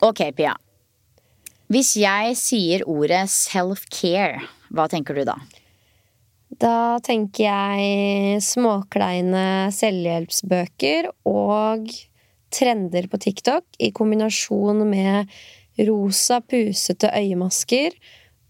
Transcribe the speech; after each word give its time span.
Ok, 0.00 0.22
Pia. 0.32 0.54
Hvis 1.70 1.92
jeg 2.00 2.36
sier 2.40 2.84
ordet 2.88 3.26
self-care, 3.30 4.40
hva 4.72 4.86
tenker 4.90 5.18
du 5.18 5.26
da? 5.28 5.36
Da 6.60 6.98
tenker 7.04 7.44
jeg 7.44 8.40
småkleine 8.42 9.68
selvhjelpsbøker 9.76 11.10
og 11.28 11.92
trender 12.50 13.06
på 13.12 13.20
TikTok 13.22 13.78
i 13.78 13.92
kombinasjon 13.94 14.82
med 14.88 15.30
rosa, 15.86 16.40
pusete 16.40 17.12
øyemasker 17.20 17.94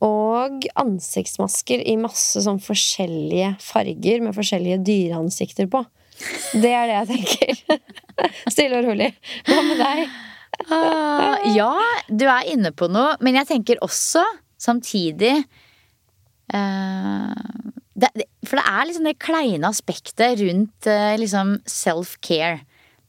og 0.07 0.65
ansiktsmasker 0.81 1.83
i 1.83 1.99
masse 2.01 2.41
sånn 2.47 2.63
forskjellige 2.63 3.57
farger 3.61 4.23
med 4.25 4.39
forskjellige 4.39 4.81
dyreansikter 4.87 5.69
på. 5.71 5.83
Det 6.63 6.73
er 6.73 6.89
det 6.89 6.97
jeg 6.97 7.13
tenker. 7.13 7.87
Stille 8.55 8.81
og 8.81 8.91
rolig. 8.93 9.13
Hva 9.51 9.63
med 9.67 9.81
deg? 9.83 10.21
Ah, 10.71 11.39
ja, 11.55 11.73
du 12.09 12.27
er 12.29 12.49
inne 12.53 12.73
på 12.77 12.89
noe, 12.93 13.17
men 13.25 13.39
jeg 13.41 13.49
tenker 13.49 13.81
også 13.85 14.23
samtidig 14.61 15.33
eh, 16.53 17.45
det, 18.01 18.11
det, 18.15 18.27
For 18.47 18.61
det 18.61 18.67
er 18.67 18.89
liksom 18.89 19.09
det 19.09 19.21
kleine 19.23 19.71
aspektet 19.71 20.41
rundt 20.43 20.91
eh, 20.91 21.15
liksom 21.21 21.59
self-care. 21.69 22.61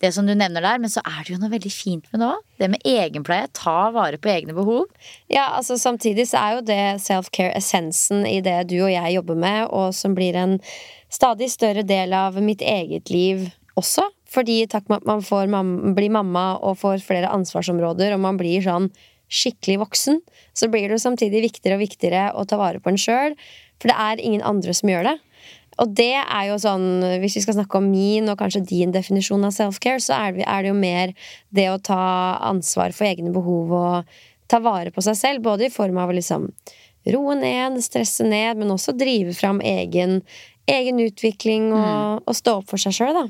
Det 0.02 0.10
som 0.16 0.26
du 0.26 0.34
nevner 0.34 0.64
der, 0.66 0.80
men 0.82 0.90
så 0.90 1.04
er 1.06 1.20
det 1.22 1.36
jo 1.36 1.42
noe 1.44 1.52
veldig 1.52 1.72
fint 1.74 2.08
med 2.10 2.24
det 2.24 2.30
òg. 2.32 2.46
Det 2.58 2.70
med 2.74 2.88
egenpleie. 2.90 3.50
Ta 3.54 3.92
vare 3.94 4.18
på 4.18 4.32
egne 4.34 4.56
behov. 4.58 4.88
Ja, 5.30 5.52
altså 5.60 5.78
Samtidig 5.78 6.26
så 6.32 6.42
er 6.42 6.56
jo 6.58 6.64
det 6.66 6.82
self-care 7.04 7.54
essensen 7.60 8.26
i 8.26 8.40
det 8.42 8.58
du 8.72 8.80
og 8.80 8.90
jeg 8.90 9.18
jobber 9.20 9.38
med, 9.44 9.68
og 9.70 9.94
som 9.94 10.18
blir 10.18 10.38
en 10.40 10.58
stadig 11.12 11.52
større 11.54 11.86
del 11.86 12.16
av 12.18 12.40
mitt 12.42 12.64
eget 12.66 13.14
liv 13.14 13.52
også. 13.78 14.08
Fordi 14.32 14.62
takk 14.72 14.88
med 14.90 15.02
at 15.02 15.10
man 15.10 15.24
får 15.26 15.50
mam 15.52 15.72
blir 15.98 16.12
mamma 16.14 16.54
og 16.64 16.78
får 16.80 17.04
flere 17.04 17.32
ansvarsområder, 17.36 18.14
og 18.16 18.24
man 18.24 18.38
blir 18.40 18.64
sånn 18.64 18.90
skikkelig 19.32 19.78
voksen, 19.86 20.20
så 20.56 20.68
blir 20.72 20.88
det 20.88 20.98
jo 20.98 21.04
samtidig 21.06 21.46
viktigere 21.46 21.78
og 21.78 21.84
viktigere 21.86 22.24
å 22.36 22.46
ta 22.48 22.60
vare 22.60 22.82
på 22.84 22.92
en 22.92 23.00
sjøl. 23.00 23.36
For 23.80 23.92
det 23.92 23.96
er 23.98 24.24
ingen 24.24 24.44
andre 24.46 24.74
som 24.76 24.92
gjør 24.92 25.08
det. 25.08 25.18
Og 25.80 25.94
det 25.98 26.14
er 26.20 26.50
jo 26.50 26.58
sånn, 26.62 26.84
hvis 27.24 27.38
vi 27.40 27.44
skal 27.46 27.56
snakke 27.58 27.80
om 27.80 27.88
min 27.90 28.28
og 28.30 28.38
kanskje 28.42 28.66
din 28.68 28.92
definisjon 28.94 29.48
av 29.48 29.56
self-care, 29.56 30.04
så 30.04 30.18
er 30.20 30.36
det, 30.36 30.44
er 30.46 30.62
det 30.66 30.70
jo 30.74 30.78
mer 30.78 31.14
det 31.50 31.70
å 31.72 31.80
ta 31.82 32.02
ansvar 32.52 32.92
for 32.94 33.08
egne 33.08 33.32
behov 33.34 33.72
og 33.72 34.12
ta 34.52 34.60
vare 34.60 34.92
på 34.92 35.02
seg 35.02 35.16
selv. 35.18 35.44
Både 35.48 35.70
i 35.70 35.74
form 35.74 35.98
av 35.98 36.12
å 36.12 36.18
liksom 36.18 36.50
roe 37.16 37.36
ned, 37.40 37.80
stresse 37.82 38.28
ned, 38.28 38.60
men 38.60 38.76
også 38.76 38.94
drive 39.00 39.34
fram 39.34 39.64
egen, 39.66 40.20
egen 40.70 41.02
utvikling 41.08 41.72
og, 41.72 41.82
Mm. 41.82 42.24
og 42.28 42.36
stå 42.36 42.58
opp 42.60 42.70
for 42.70 42.78
seg 42.78 42.94
sjøl, 43.00 43.16
da. 43.16 43.26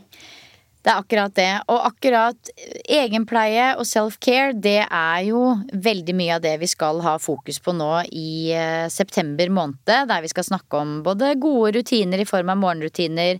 Det 0.81 0.89
er 0.89 0.97
akkurat 0.97 1.33
det. 1.37 1.51
Og 1.69 1.83
akkurat 1.91 2.51
egenpleie 2.89 3.67
og 3.77 3.85
self-care, 3.85 4.55
det 4.57 4.79
er 4.87 5.19
jo 5.27 5.43
veldig 5.73 6.15
mye 6.17 6.37
av 6.39 6.45
det 6.45 6.55
vi 6.63 6.69
skal 6.69 7.03
ha 7.05 7.17
fokus 7.21 7.61
på 7.61 7.75
nå 7.77 7.91
i 8.09 8.49
eh, 8.57 8.87
september 8.89 9.53
måned. 9.53 9.83
Der 9.85 10.25
vi 10.25 10.31
skal 10.31 10.47
snakke 10.47 10.81
om 10.81 10.99
både 11.05 11.35
gode 11.41 11.75
rutiner 11.77 12.23
i 12.23 12.27
form 12.29 12.49
av 12.53 12.61
morgenrutiner, 12.63 13.37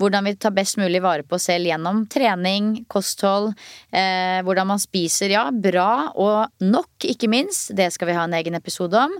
hvordan 0.00 0.28
vi 0.28 0.34
tar 0.36 0.54
best 0.56 0.78
mulig 0.80 1.00
vare 1.04 1.24
på 1.26 1.38
oss 1.38 1.48
selv 1.48 1.68
gjennom 1.70 2.04
trening, 2.12 2.84
kosthold, 2.92 3.52
eh, 3.92 4.40
hvordan 4.46 4.68
man 4.72 4.82
spiser, 4.82 5.32
ja, 5.32 5.48
bra 5.50 6.12
og 6.14 6.64
nok, 6.64 7.06
ikke 7.08 7.30
minst. 7.32 7.72
Det 7.76 7.88
skal 7.94 8.10
vi 8.10 8.16
ha 8.18 8.26
en 8.26 8.36
egen 8.36 8.58
episode 8.58 8.98
om. 9.00 9.16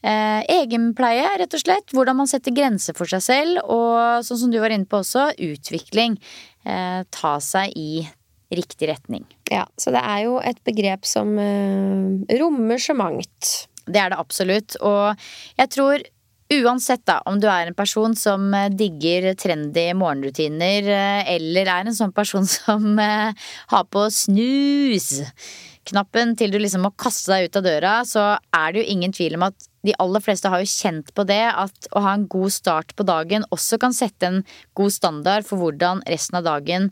Eh, 0.00 0.40
egenpleie, 0.48 1.26
rett 1.42 1.56
og 1.56 1.60
slett. 1.60 1.92
Hvordan 1.92 2.16
man 2.22 2.30
setter 2.30 2.54
grenser 2.56 2.96
for 2.96 3.10
seg 3.10 3.24
selv. 3.24 3.64
Og 3.66 4.24
sånn 4.24 4.44
som 4.44 4.52
du 4.52 4.60
var 4.62 4.72
inne 4.72 4.88
på 4.88 5.02
også, 5.02 5.30
utvikling. 5.36 6.16
Eh, 6.64 7.02
ta 7.10 7.34
seg 7.44 7.74
i 7.76 8.06
riktig 8.50 8.88
retning. 8.90 9.26
Ja, 9.50 9.66
Så 9.78 9.92
det 9.94 10.02
er 10.02 10.24
jo 10.24 10.38
et 10.42 10.58
begrep 10.66 11.04
som 11.06 11.36
eh, 11.38 12.38
rommer 12.40 12.78
så 12.82 12.96
mangt. 12.98 13.68
Det 13.86 14.00
er 14.00 14.10
det 14.12 14.18
absolutt. 14.18 14.76
Og 14.80 15.16
jeg 15.58 15.70
tror 15.74 16.02
uansett 16.50 17.04
da, 17.06 17.20
om 17.30 17.38
du 17.40 17.46
er 17.50 17.66
en 17.70 17.74
person 17.78 18.14
som 18.18 18.54
eh, 18.56 18.70
digger 18.74 19.34
trendy 19.38 19.94
morgenrutiner, 19.98 20.88
eh, 20.90 21.34
eller 21.36 21.70
er 21.70 21.86
en 21.86 21.96
sånn 21.96 22.12
person 22.16 22.46
som 22.58 22.98
eh, 22.98 23.32
har 23.70 23.84
på 23.92 24.02
snus-knappen 24.14 26.36
til 26.38 26.50
du 26.52 26.58
liksom 26.60 26.82
må 26.88 26.92
kaste 26.98 27.32
deg 27.32 27.40
ut 27.48 27.58
av 27.60 27.66
døra, 27.68 27.94
så 28.08 28.22
er 28.56 28.68
det 28.72 28.78
jo 28.82 28.90
ingen 28.96 29.12
tvil 29.14 29.34
om 29.38 29.44
at 29.50 29.58
de 29.86 29.92
aller 30.02 30.20
fleste 30.20 30.50
har 30.52 30.60
jo 30.60 30.68
kjent 30.68 31.08
på 31.16 31.22
det 31.28 31.46
at 31.48 31.88
å 31.96 31.98
ha 32.04 32.12
en 32.16 32.28
god 32.28 32.50
start 32.52 32.94
på 32.98 33.02
dagen 33.08 33.46
også 33.54 33.78
kan 33.80 33.92
sette 33.96 34.26
en 34.28 34.42
god 34.76 34.92
standard 34.92 35.42
for 35.48 35.56
hvordan 35.62 36.02
resten 36.10 36.36
av 36.40 36.44
dagen 36.48 36.90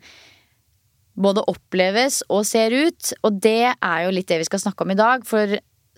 både 1.19 1.43
oppleves 1.51 2.23
og 2.31 2.47
ser 2.47 2.71
ut. 2.73 3.13
Og 3.27 3.33
det 3.43 3.75
er 3.75 3.99
jo 4.05 4.15
litt 4.15 4.31
det 4.31 4.39
vi 4.41 4.49
skal 4.49 4.63
snakke 4.63 4.85
om 4.87 4.93
i 4.95 4.99
dag, 4.99 5.19
for 5.29 5.47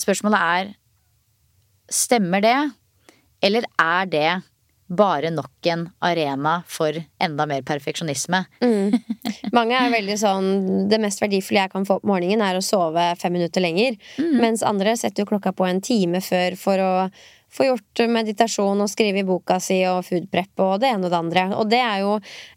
spørsmålet 0.00 0.40
er 0.56 0.64
Stemmer 1.90 2.38
det, 2.38 2.79
eller 3.44 3.66
er 3.80 4.08
det 4.10 4.30
bare 4.90 5.30
nok 5.30 5.66
en 5.70 5.84
arena 6.02 6.56
for 6.66 6.96
enda 7.22 7.46
mer 7.46 7.62
perfeksjonisme? 7.62 8.42
Mange 9.56 9.78
er 9.78 9.92
veldig 9.92 10.16
sånn 10.18 10.48
Det 10.90 10.98
mest 11.02 11.22
verdifulle 11.22 11.62
jeg 11.64 11.72
kan 11.72 11.86
få 11.86 12.00
på 12.02 12.10
morgenen, 12.10 12.42
er 12.42 12.58
å 12.58 12.64
sove 12.64 13.04
fem 13.20 13.36
minutter 13.38 13.62
lenger. 13.62 13.98
Mens 14.18 14.64
andre 14.66 14.96
setter 14.98 15.22
jo 15.22 15.30
klokka 15.30 15.54
på 15.56 15.68
en 15.68 15.82
time 15.84 16.22
før 16.24 16.58
for 16.58 16.82
å 16.82 16.94
få 17.50 17.66
gjort 17.66 18.02
meditasjon 18.06 18.78
og 18.78 18.90
skrive 18.90 19.22
i 19.22 19.26
boka 19.26 19.56
si 19.62 19.80
og 19.90 20.04
foodprep 20.06 20.62
og 20.62 20.76
det 20.82 20.92
ene 20.92 21.08
og 21.08 21.10
det 21.10 21.18
andre. 21.18 21.46
Og 21.58 21.70
det 21.70 21.80
er 21.82 22.04
jo 22.04 22.12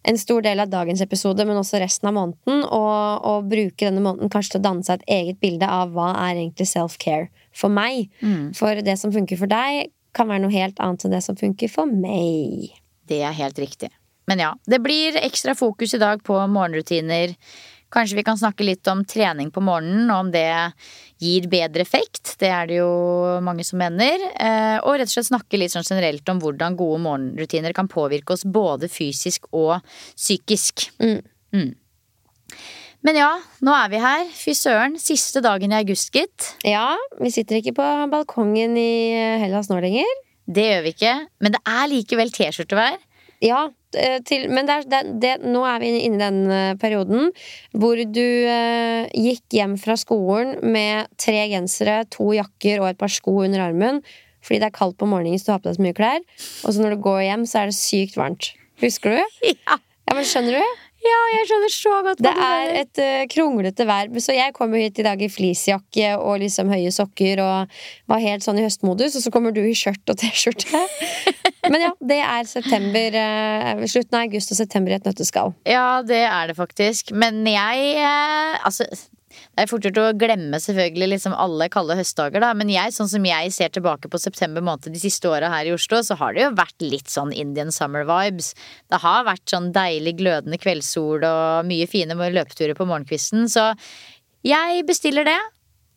en 0.09 0.19
stor 0.21 0.43
del 0.45 0.61
av 0.61 0.69
dagens 0.69 1.01
episode, 1.01 1.45
men 1.49 1.57
også 1.57 1.81
resten 1.81 2.11
av 2.11 2.17
måneden. 2.17 2.61
Og, 2.67 3.25
og 3.29 3.49
bruke 3.49 3.87
denne 3.87 4.03
måneden 4.05 4.29
kanskje 4.33 4.55
til 4.55 4.61
å 4.61 4.67
danne 4.67 4.85
seg 4.85 5.01
et 5.01 5.15
eget 5.17 5.41
bilde 5.41 5.69
av 5.69 5.95
hva 5.95 6.11
er 6.27 6.37
egentlig 6.37 6.69
self-care 6.69 7.29
for 7.53 7.73
meg. 7.73 8.09
For 8.57 8.85
det 8.85 8.99
som 9.01 9.13
funker 9.13 9.41
for 9.41 9.49
deg, 9.49 9.89
kan 10.15 10.29
være 10.29 10.45
noe 10.45 10.53
helt 10.53 10.79
annet 10.83 11.05
enn 11.05 11.15
det 11.15 11.23
som 11.25 11.37
funker 11.39 11.71
for 11.71 11.89
meg. 11.89 12.71
Det 13.09 13.21
er 13.25 13.35
helt 13.37 13.59
riktig. 13.59 13.91
Men 14.29 14.39
ja, 14.39 14.53
det 14.69 14.79
blir 14.83 15.17
ekstra 15.19 15.55
fokus 15.55 15.93
i 15.93 16.01
dag 16.01 16.23
på 16.23 16.37
morgenrutiner. 16.47 17.35
Kanskje 17.93 18.17
vi 18.17 18.23
kan 18.25 18.37
snakke 18.39 18.65
litt 18.65 18.87
om 18.89 19.03
trening 19.05 19.51
på 19.53 19.61
morgenen, 19.61 20.07
og 20.09 20.25
om 20.25 20.31
det 20.33 20.47
gir 21.21 21.45
bedre 21.51 21.83
effekt. 21.85 22.35
Det 22.41 22.49
er 22.49 22.69
det 22.71 22.79
jo 22.79 22.89
mange 23.45 23.65
som 23.67 23.77
mener. 23.83 24.23
Eh, 24.33 24.79
og 24.81 24.97
rett 24.97 25.11
og 25.11 25.13
slett 25.13 25.29
snakke 25.29 25.59
litt 25.59 25.75
sånn 25.75 25.85
generelt 25.85 26.29
om 26.31 26.41
hvordan 26.41 26.79
gode 26.79 27.03
morgenrutiner 27.03 27.75
kan 27.75 27.91
påvirke 27.91 28.33
oss 28.33 28.47
både 28.49 28.89
fysisk 28.89 29.45
og 29.51 29.75
psykisk. 30.15 30.87
Mm. 31.03 31.21
Mm. 31.53 31.71
Men 33.03 33.17
ja, 33.19 33.31
nå 33.59 33.73
er 33.75 33.89
vi 33.91 33.99
her. 33.99 34.27
Fy 34.31 34.53
søren. 34.55 34.93
Siste 35.01 35.41
dagen 35.43 35.73
i 35.73 35.79
august, 35.81 36.13
gitt. 36.15 36.53
Ja, 36.63 36.93
vi 37.19 37.31
sitter 37.35 37.59
ikke 37.59 37.75
på 37.75 37.87
balkongen 38.11 38.77
i 38.79 39.11
Hellas 39.43 39.67
nå 39.71 39.81
lenger. 39.83 40.07
Det 40.47 40.63
gjør 40.69 40.85
vi 40.85 40.93
ikke. 40.95 41.15
Men 41.43 41.55
det 41.55 41.61
er 41.67 41.89
likevel 41.91 42.31
T-skjortevær. 42.31 43.01
Ja, 43.43 43.65
eh, 43.99 44.21
til, 44.23 44.47
men 44.55 44.69
det 44.69 44.75
er, 44.75 44.85
det, 44.87 45.01
det, 45.19 45.33
nå 45.51 45.65
er 45.67 45.81
vi 45.83 45.89
inne 46.05 46.15
i 46.15 46.21
den 46.21 46.39
eh, 46.47 46.75
perioden 46.79 47.33
hvor 47.75 47.99
du 47.99 48.23
eh, 48.23 49.09
gikk 49.11 49.57
hjem 49.57 49.75
fra 49.81 49.97
skolen 49.99 50.55
med 50.63 51.11
tre 51.19 51.41
gensere, 51.51 52.05
to 52.07 52.29
jakker 52.37 52.79
og 52.79 52.93
et 52.93 53.01
par 53.01 53.11
sko 53.11 53.41
under 53.43 53.65
armen 53.65 53.99
fordi 54.43 54.61
det 54.63 54.69
er 54.69 54.75
kaldt 54.75 54.95
på 54.99 55.07
morgenen 55.11 55.39
så 55.39 55.49
du 55.49 55.53
har 55.57 55.63
på 55.63 55.69
deg 55.69 55.75
så 55.77 55.83
mye 55.85 55.95
klær. 55.97 56.23
Og 56.63 56.75
så 56.75 56.83
når 56.83 56.95
du 56.95 57.03
går 57.03 57.19
hjem, 57.23 57.43
så 57.47 57.61
er 57.61 57.69
det 57.71 57.77
sykt 57.79 58.17
varmt. 58.19 58.53
Husker 58.83 59.15
du? 59.15 59.37
Ja. 59.55 59.79
Ja, 60.03 60.17
men 60.17 60.25
Skjønner 60.27 60.59
du? 60.59 60.81
Ja, 61.03 61.19
jeg 61.33 61.47
skjønner 61.49 61.73
så 61.73 61.93
godt 62.05 62.21
hva 62.23 62.31
Det 62.31 62.33
du 62.33 62.43
er 62.47 62.73
et 62.81 63.01
uh, 63.03 63.23
kronglete 63.31 63.87
vær. 63.89 64.11
Så 64.23 64.35
jeg 64.35 64.55
kom 64.55 64.75
jo 64.75 64.81
hit 64.81 65.01
i 65.01 65.05
dag 65.05 65.21
i 65.21 65.29
fleecejakke 65.31 66.13
og 66.19 66.39
liksom 66.43 66.71
høye 66.71 66.91
sokker 66.95 67.41
og 67.43 67.79
var 68.11 68.23
helt 68.23 68.45
sånn 68.45 68.61
i 68.61 68.65
høstmodus, 68.65 69.17
og 69.19 69.25
så 69.25 69.33
kommer 69.33 69.55
du 69.55 69.61
i 69.63 69.75
skjørt 69.77 70.13
og 70.13 70.19
T-skjorte. 70.21 70.83
Men 71.71 71.85
ja, 71.85 71.91
det 72.03 72.19
er 72.23 72.47
september, 72.49 73.17
uh, 73.19 73.83
slutten 73.87 74.19
av 74.19 74.27
august 74.27 74.55
og 74.55 74.59
september 74.59 74.93
i 74.93 74.99
et 74.99 75.09
nøtteskall. 75.09 75.55
Ja, 75.67 76.01
det 76.07 76.23
er 76.27 76.51
det 76.51 76.57
faktisk. 76.59 77.13
Men 77.15 77.43
jeg 77.47 77.97
uh, 77.99 78.61
Altså, 78.63 78.87
det 79.53 79.63
er 79.63 79.69
fort 79.69 79.85
gjort 79.85 79.99
å 80.01 80.05
glemme 80.17 80.57
selvfølgelig 80.61 81.11
liksom 81.11 81.35
alle 81.37 81.67
kalde 81.73 81.97
høstdager, 81.99 82.41
da. 82.41 82.53
Men 82.57 82.71
jeg, 82.73 82.93
sånn 82.95 83.09
som 83.11 83.25
jeg 83.27 83.51
ser 83.53 83.73
tilbake 83.73 84.09
på 84.09 84.21
september 84.21 84.65
måned 84.65 84.89
de 84.89 85.01
siste 85.01 85.29
åra 85.29 85.51
her 85.53 85.69
i 85.69 85.75
Oslo, 85.75 85.99
så 86.01 86.17
har 86.17 86.33
det 86.33 86.41
jo 86.41 86.53
vært 86.57 86.81
litt 86.81 87.11
sånn 87.13 87.33
Indian 87.37 87.69
summer 87.73 88.07
vibes. 88.09 88.53
Det 88.89 89.01
har 89.03 89.27
vært 89.27 89.45
sånn 89.53 89.69
deilig 89.75 90.15
glødende 90.23 90.57
kveldssol 90.61 91.25
og 91.29 91.69
mye 91.69 91.89
fine 91.89 92.17
løpeturer 92.17 92.73
på 92.77 92.87
morgenkvisten. 92.89 93.45
Så 93.51 93.69
jeg 94.47 94.87
bestiller 94.89 95.29
det. 95.29 95.41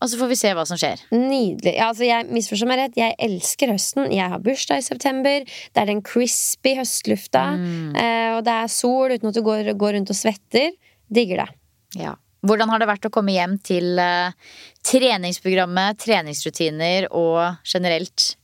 Og 0.05 0.11
så 0.13 0.19
får 0.21 0.29
vi 0.29 0.37
se 0.37 0.51
hva 0.53 0.67
som 0.69 0.77
skjer. 0.77 1.01
Nydelig. 1.15 1.73
Ja, 1.79 1.89
altså 1.89 2.05
jeg 2.05 2.27
misforstår 2.29 2.69
meg 2.69 2.83
rett, 2.83 2.99
jeg 3.01 3.17
elsker 3.25 3.73
høsten. 3.73 4.11
Jeg 4.13 4.29
har 4.29 4.43
bursdag 4.45 4.83
i 4.83 4.85
september. 4.85 5.47
Det 5.49 5.81
er 5.81 5.89
den 5.89 6.05
crispy 6.05 6.75
høstlufta. 6.77 7.47
Mm. 7.57 7.97
og 8.37 8.45
det 8.45 8.59
er 8.61 8.69
sol 8.77 9.17
uten 9.17 9.33
at 9.33 9.39
du 9.39 9.41
går, 9.47 9.73
går 9.81 9.97
rundt 9.97 10.13
og 10.13 10.21
svetter. 10.21 10.77
Digger 11.09 11.47
det. 11.47 11.49
Ja. 12.03 12.13
Hvordan 12.47 12.73
har 12.73 12.83
det 12.83 12.91
vært 12.91 13.09
å 13.09 13.13
komme 13.15 13.35
hjem 13.35 13.57
til 13.65 13.97
eh, 14.03 14.35
treningsprogrammet, 14.87 16.03
treningsrutiner 16.03 17.09
og 17.17 17.63
generelt 17.67 18.35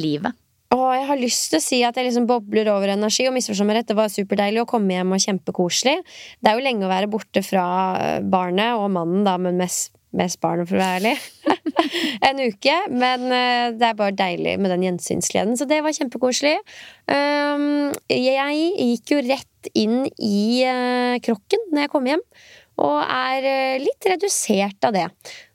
livet? 0.00 0.34
Å, 0.74 0.78
jeg 0.96 1.04
har 1.06 1.20
lyst 1.20 1.50
til 1.52 1.60
å 1.60 1.62
si 1.62 1.80
at 1.86 1.98
jeg 1.98 2.08
liksom 2.08 2.26
bobler 2.26 2.70
over 2.72 2.94
energi. 2.94 3.28
Og 3.28 3.36
misforstå 3.36 3.66
rett, 3.70 3.90
det 3.90 3.98
var 3.98 4.10
superdeilig 4.12 4.64
å 4.64 4.68
komme 4.70 4.96
hjem 4.96 5.12
og 5.14 5.22
kjempekoselig. 5.22 6.00
Det 6.40 6.50
er 6.50 6.58
jo 6.58 6.64
lenge 6.64 6.86
å 6.86 6.90
være 6.90 7.10
borte 7.12 7.44
fra 7.46 7.66
eh, 8.00 8.22
barnet 8.24 8.80
og 8.80 8.88
mannen, 8.96 9.22
da, 9.26 9.36
men 9.38 9.60
mest, 9.60 9.92
mest 10.16 10.40
barnet, 10.42 10.70
for 10.70 10.80
å 10.80 10.82
være 10.82 10.98
ærlig. 10.98 11.14
en 12.28 12.42
uke. 12.42 12.76
Men 12.90 13.28
eh, 13.28 13.68
det 13.76 13.90
er 13.90 14.00
bare 14.00 14.18
deilig 14.18 14.56
med 14.58 14.74
den 14.74 14.88
gjensynsgleden. 14.88 15.54
Så 15.60 15.68
det 15.70 15.78
var 15.84 15.94
kjempekoselig. 15.94 16.56
Um, 17.06 17.92
jeg 18.10 18.64
gikk 18.72 19.14
jo 19.14 19.22
rett 19.28 19.70
inn 19.78 20.02
i 20.18 20.64
krokken 21.24 21.70
når 21.70 21.86
jeg 21.86 21.92
kom 21.92 22.08
hjem, 22.08 22.22
og 22.78 23.02
er 23.06 23.44
eh, 23.46 23.78
litt 23.82 24.06
redusert 24.10 24.84
av 24.84 24.92
det. 24.96 25.08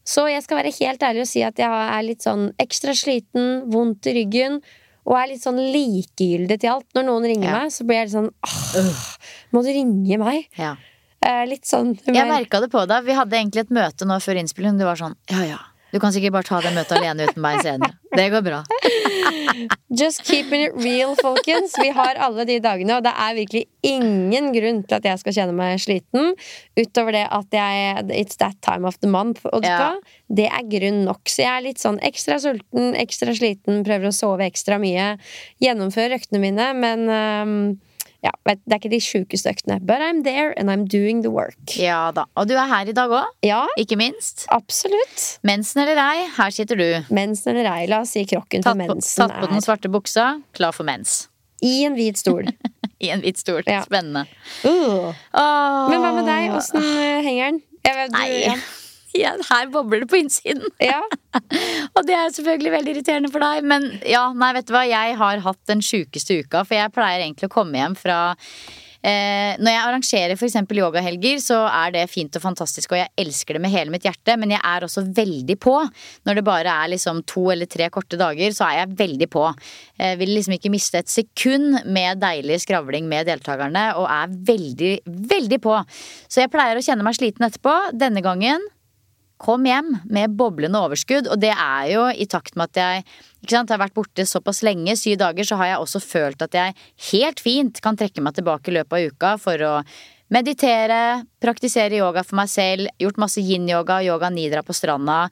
Så 0.07 0.25
jeg 0.31 0.41
skal 0.43 0.57
være 0.63 0.73
helt 0.79 1.03
ærlig 1.05 1.21
og 1.21 1.27
si 1.29 1.41
at 1.45 1.59
jeg 1.61 1.69
er 1.69 2.03
litt 2.05 2.23
sånn 2.25 2.47
ekstra 2.57 2.95
sliten, 2.97 3.65
vondt 3.69 4.07
i 4.09 4.15
ryggen. 4.21 4.61
Og 5.09 5.15
er 5.17 5.27
litt 5.31 5.41
sånn 5.43 5.57
likegyldig 5.73 6.59
til 6.61 6.69
alt. 6.73 6.85
Når 6.95 7.05
noen 7.07 7.23
ringer 7.25 7.49
Ja. 7.49 7.59
meg, 7.63 7.71
så 7.73 7.83
blir 7.85 7.97
jeg 8.01 8.07
litt 8.09 8.15
sånn 8.17 8.31
Åh, 8.45 9.17
Må 9.51 9.63
du 9.63 9.69
ringe 9.73 10.17
meg? 10.21 10.47
Ja. 10.57 10.75
Eh, 11.21 11.45
litt 11.45 11.65
sånn 11.65 11.95
Jeg 12.05 12.13
men- 12.15 12.27
merka 12.31 12.61
det 12.61 12.69
på 12.71 12.85
deg. 12.87 13.03
Vi 13.05 13.13
hadde 13.13 13.35
egentlig 13.35 13.61
et 13.67 13.69
møte 13.75 14.05
nå 14.07 14.19
før 14.23 14.39
innspilling. 14.39 14.77
Du 14.79 14.85
var 14.85 14.95
sånn 14.95 15.15
ja 15.29 15.43
ja, 15.43 15.57
du 15.91 15.99
kan 15.99 16.11
sikkert 16.11 16.31
bare 16.31 16.43
ta 16.43 16.61
det 16.61 16.73
møtet 16.73 16.97
alene 16.97 17.27
uten 17.27 17.41
meg 17.41 17.59
senere. 17.61 17.98
Det 18.15 18.29
går 18.33 18.41
bra. 18.41 18.63
Just 19.89 20.23
keeping 20.25 20.63
it 20.63 20.71
real, 20.75 21.15
folkens. 21.21 21.75
Vi 21.81 21.89
har 21.93 22.15
alle 22.21 22.45
de 22.47 22.59
dagene, 22.63 22.95
og 22.97 23.03
det 23.05 23.11
er 23.13 23.35
virkelig 23.37 23.63
ingen 23.85 24.51
grunn 24.55 24.79
til 24.87 24.97
at 24.99 25.05
jeg 25.09 25.21
skal 25.21 25.35
kjenne 25.35 25.55
meg 25.57 25.81
sliten. 25.83 26.31
Utover 26.79 27.17
det 27.17 27.25
at 27.29 27.57
jeg 27.57 28.05
It's 28.21 28.39
that 28.41 28.57
time 28.65 28.87
of 28.89 28.97
the 29.03 29.09
month. 29.11 29.41
Og 29.53 29.63
Ja. 29.65 29.91
det 30.29 30.47
er 30.47 30.65
grunn 30.69 31.03
nok. 31.05 31.21
Så 31.29 31.43
jeg 31.43 31.51
er 31.57 31.65
litt 31.67 31.81
sånn 31.81 31.99
ekstra 32.01 32.39
sulten, 32.41 32.95
ekstra 32.95 33.35
sliten, 33.35 33.83
prøver 33.85 34.09
å 34.09 34.15
sove 34.15 34.45
ekstra 34.47 34.79
mye. 34.81 35.17
Gjennomfører 35.61 36.17
øktene 36.19 36.39
mine, 36.41 36.73
men 36.73 37.05
øhm, 37.09 37.79
ja, 38.25 38.31
det 38.45 38.57
er 38.73 38.79
ikke 38.79 38.89
de 38.91 38.99
sjukeste 38.99 39.49
øktene. 39.53 39.77
But 39.85 40.01
I'm 40.03 40.23
there, 40.25 40.53
and 40.59 40.69
I'm 40.69 40.85
doing 40.89 41.21
the 41.23 41.31
work. 41.31 41.77
Ja 41.79 42.11
da. 42.15 42.25
Og 42.35 42.47
du 42.49 42.53
er 42.57 42.67
her 42.67 42.89
i 42.91 42.95
dag 42.95 43.09
òg, 43.09 43.27
Ja, 43.45 43.61
ikke 43.79 43.95
minst. 43.99 44.45
absolutt. 44.51 45.39
Mensen 45.43 45.81
eller 45.85 45.99
ei, 46.03 46.25
her 46.37 46.49
sitter 46.51 46.75
du. 46.75 46.87
Mensen 47.13 47.55
eller 47.55 47.69
ei, 47.71 47.85
la 47.87 48.01
oss 48.01 48.11
si 48.17 48.25
krokken 48.25 48.63
for 48.63 48.73
Tatt 48.75 48.87
på, 48.87 48.95
mensen 48.95 49.23
tatt 49.27 49.39
på 49.39 49.47
den 49.47 49.57
er 49.61 49.65
svarte 49.65 49.89
buksa, 49.93 50.41
klar 50.53 50.71
for 50.75 50.83
mens. 50.83 51.27
i 51.61 51.83
en 51.85 51.95
hvit 51.95 52.17
stol. 52.17 52.47
I 53.03 53.09
en 53.13 53.21
hvit 53.23 53.37
stol. 53.39 53.63
Ja. 53.67 53.81
Spennende. 53.87 54.25
Uh. 54.63 55.13
Oh. 55.33 55.89
Men 55.89 55.99
hva 56.03 56.11
med 56.19 56.25
deg? 56.27 56.51
Åssen 56.57 56.79
øh, 56.83 57.23
henger 57.23 57.51
den? 57.51 57.61
Jeg 57.87 57.95
vet, 57.95 58.11
du, 58.11 58.17
Nei. 58.17 58.29
ja. 58.43 58.55
Ja, 59.17 59.31
her 59.49 59.69
bobler 59.73 60.03
det 60.03 60.09
på 60.11 60.19
innsiden. 60.21 60.67
ja. 60.83 61.01
Og 61.95 62.05
det 62.07 62.15
er 62.17 62.33
selvfølgelig 62.33 62.75
veldig 62.75 62.93
irriterende 62.95 63.31
for 63.33 63.43
deg. 63.43 63.65
Men 63.65 63.87
ja, 64.07 64.27
nei, 64.37 64.53
vet 64.57 64.69
du 64.69 64.75
hva. 64.75 64.85
Jeg 64.89 65.17
har 65.19 65.41
hatt 65.45 65.63
den 65.69 65.81
sjukeste 65.85 66.43
uka. 66.43 66.63
For 66.65 66.77
jeg 66.77 66.93
pleier 66.93 67.23
egentlig 67.25 67.49
å 67.49 67.53
komme 67.53 67.79
hjem 67.79 67.97
fra 67.97 68.19
eh, 69.01 69.57
Når 69.57 69.73
jeg 69.73 69.81
arrangerer 69.81 70.35
f.eks. 70.35 70.57
yogahelger, 70.77 71.41
så 71.41 71.59
er 71.65 71.93
det 71.95 72.05
fint 72.11 72.37
og 72.37 72.43
fantastisk, 72.43 72.93
og 72.93 73.01
jeg 73.01 73.11
elsker 73.23 73.57
det 73.57 73.63
med 73.65 73.73
hele 73.73 73.93
mitt 73.93 74.05
hjerte. 74.05 74.37
Men 74.41 74.53
jeg 74.53 74.61
er 74.61 74.85
også 74.85 75.05
veldig 75.17 75.57
på. 75.61 75.75
Når 76.29 76.39
det 76.39 76.45
bare 76.47 76.79
er 76.85 76.93
liksom 76.93 77.23
to 77.29 77.49
eller 77.53 77.69
tre 77.69 77.89
korte 77.93 78.19
dager, 78.19 78.53
så 78.55 78.69
er 78.69 78.83
jeg 78.83 78.97
veldig 79.03 79.29
på. 79.33 79.45
Jeg 79.97 80.21
vil 80.21 80.35
liksom 80.37 80.57
ikke 80.57 80.73
miste 80.73 81.01
et 81.01 81.13
sekund 81.13 81.81
med 81.89 82.21
deilig 82.21 82.61
skravling 82.65 83.09
med 83.09 83.29
deltakerne, 83.29 83.89
og 83.97 84.09
er 84.09 84.33
veldig, 84.53 84.97
veldig 85.33 85.61
på. 85.65 85.77
Så 86.29 86.45
jeg 86.45 86.53
pleier 86.53 86.77
å 86.77 86.85
kjenne 86.85 87.05
meg 87.05 87.17
sliten 87.17 87.49
etterpå. 87.49 87.79
Denne 87.97 88.21
gangen 88.25 88.69
kom 89.39 89.65
hjem 89.67 89.95
med 90.11 90.35
boblende 90.37 90.81
overskudd. 90.83 91.29
Og 91.31 91.39
det 91.41 91.53
er 91.55 91.89
jo 91.93 92.05
i 92.11 92.27
takt 92.29 92.59
med 92.59 92.69
at 92.69 92.81
jeg 92.83 93.07
sant, 93.47 93.71
har 93.71 93.81
vært 93.81 93.95
borte 93.95 94.27
såpass 94.27 94.61
lenge, 94.67 94.97
syv 94.99 95.19
dager, 95.23 95.47
så 95.47 95.59
har 95.61 95.73
jeg 95.73 95.81
også 95.83 96.03
følt 96.03 96.45
at 96.45 96.55
jeg 96.59 96.77
helt 97.13 97.43
fint 97.43 97.83
kan 97.83 97.97
trekke 97.99 98.23
meg 98.23 98.37
tilbake 98.37 98.71
i 98.71 98.79
løpet 98.79 98.97
av 98.97 99.11
uka 99.13 99.35
for 99.41 99.67
å 99.67 99.75
meditere, 100.29 101.25
praktisere 101.41 101.97
yoga 101.97 102.21
for 102.21 102.37
meg 102.37 102.51
selv, 102.51 102.89
gjort 103.01 103.17
masse 103.21 103.41
yin-yoga, 103.41 103.97
yoga 104.05 104.29
nidra 104.29 104.61
på 104.65 104.75
stranda. 104.77 105.23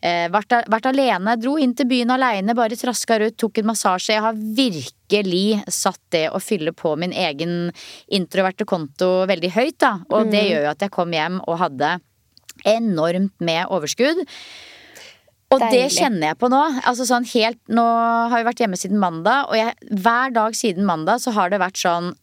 Eh, 0.00 0.30
vært, 0.32 0.54
vært 0.72 0.88
alene, 0.88 1.36
dro 1.40 1.58
inn 1.60 1.74
til 1.76 1.88
byen 1.90 2.14
aleine, 2.14 2.56
bare 2.56 2.78
traska 2.80 3.18
ut, 3.20 3.36
tok 3.36 3.60
en 3.60 3.68
massasje. 3.68 4.14
Jeg 4.14 4.24
har 4.24 4.40
virkelig 4.56 5.60
satt 5.68 6.00
det 6.14 6.26
å 6.32 6.40
fylle 6.40 6.72
på 6.72 6.94
min 6.96 7.12
egen 7.12 7.68
introverte 8.08 8.64
konto 8.68 9.26
veldig 9.28 9.52
høyt, 9.58 9.78
da. 9.84 9.98
Og 10.08 10.32
det 10.32 10.46
gjør 10.48 10.70
jo 10.70 10.72
at 10.72 10.86
jeg 10.86 10.94
kom 10.94 11.12
hjem 11.12 11.42
og 11.44 11.60
hadde 11.60 11.98
enormt 12.64 13.34
med 13.44 13.66
overskudd. 13.72 14.24
Og 15.54 15.62
det 15.70 15.84
kjenner 15.94 16.32
jeg 16.32 16.38
på 16.40 16.50
nå. 16.50 16.60
Altså 16.88 17.06
sånn 17.06 17.26
helt, 17.30 17.60
nå 17.70 17.84
har 17.84 18.40
vi 18.40 18.46
vært 18.48 18.62
hjemme 18.64 18.78
siden 18.80 18.98
mandag, 19.02 19.50
og 19.50 19.58
jeg, 19.58 19.76
hver 20.02 20.32
dag 20.34 20.56
siden 20.58 20.88
mandag 20.88 21.22
så 21.22 21.34
har 21.36 21.52
det 21.52 21.62
vært 21.62 21.78
sånn 21.80 22.14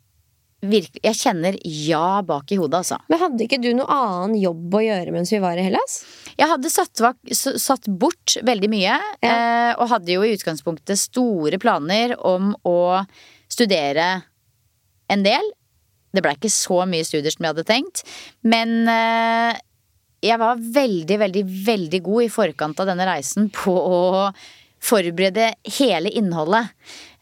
virkelig, 0.63 1.01
Jeg 1.03 1.19
kjenner 1.19 1.57
ja 1.67 2.21
bak 2.23 2.51
i 2.51 2.57
hodet, 2.59 2.83
altså. 2.83 2.99
Men 3.11 3.19
hadde 3.19 3.45
ikke 3.45 3.59
du 3.63 3.73
noe 3.75 3.87
annen 3.91 4.37
jobb 4.39 4.77
å 4.79 4.83
gjøre 4.83 5.15
mens 5.15 5.33
vi 5.33 5.41
var 5.43 5.59
i 5.59 5.65
Hellas? 5.65 5.97
Jeg 6.39 6.47
hadde 6.49 6.71
satt, 6.71 7.03
satt 7.59 7.89
bort 7.99 8.37
veldig 8.47 8.69
mye, 8.71 8.95
eh, 9.23 9.73
og 9.75 9.89
hadde 9.91 10.15
jo 10.15 10.23
i 10.23 10.31
utgangspunktet 10.37 10.99
store 11.01 11.59
planer 11.61 12.15
om 12.19 12.53
å 12.63 13.03
studere 13.51 14.23
en 15.11 15.25
del. 15.25 15.51
Det 16.13 16.23
blei 16.23 16.35
ikke 16.37 16.53
så 16.53 16.83
mye 16.89 17.05
studier 17.07 17.33
som 17.33 17.43
jeg 17.43 17.55
hadde 17.55 17.67
tenkt, 17.67 18.03
men 18.47 18.83
eh, 18.87 19.59
jeg 20.23 20.39
var 20.39 20.59
veldig, 20.59 21.19
veldig, 21.19 21.45
veldig 21.65 22.03
god 22.03 22.25
i 22.25 22.31
forkant 22.31 22.79
av 22.79 22.89
denne 22.89 23.07
reisen 23.07 23.49
på 23.53 23.73
å 23.73 24.03
forberede 24.83 25.53
hele 25.79 26.11
innholdet. 26.11 26.71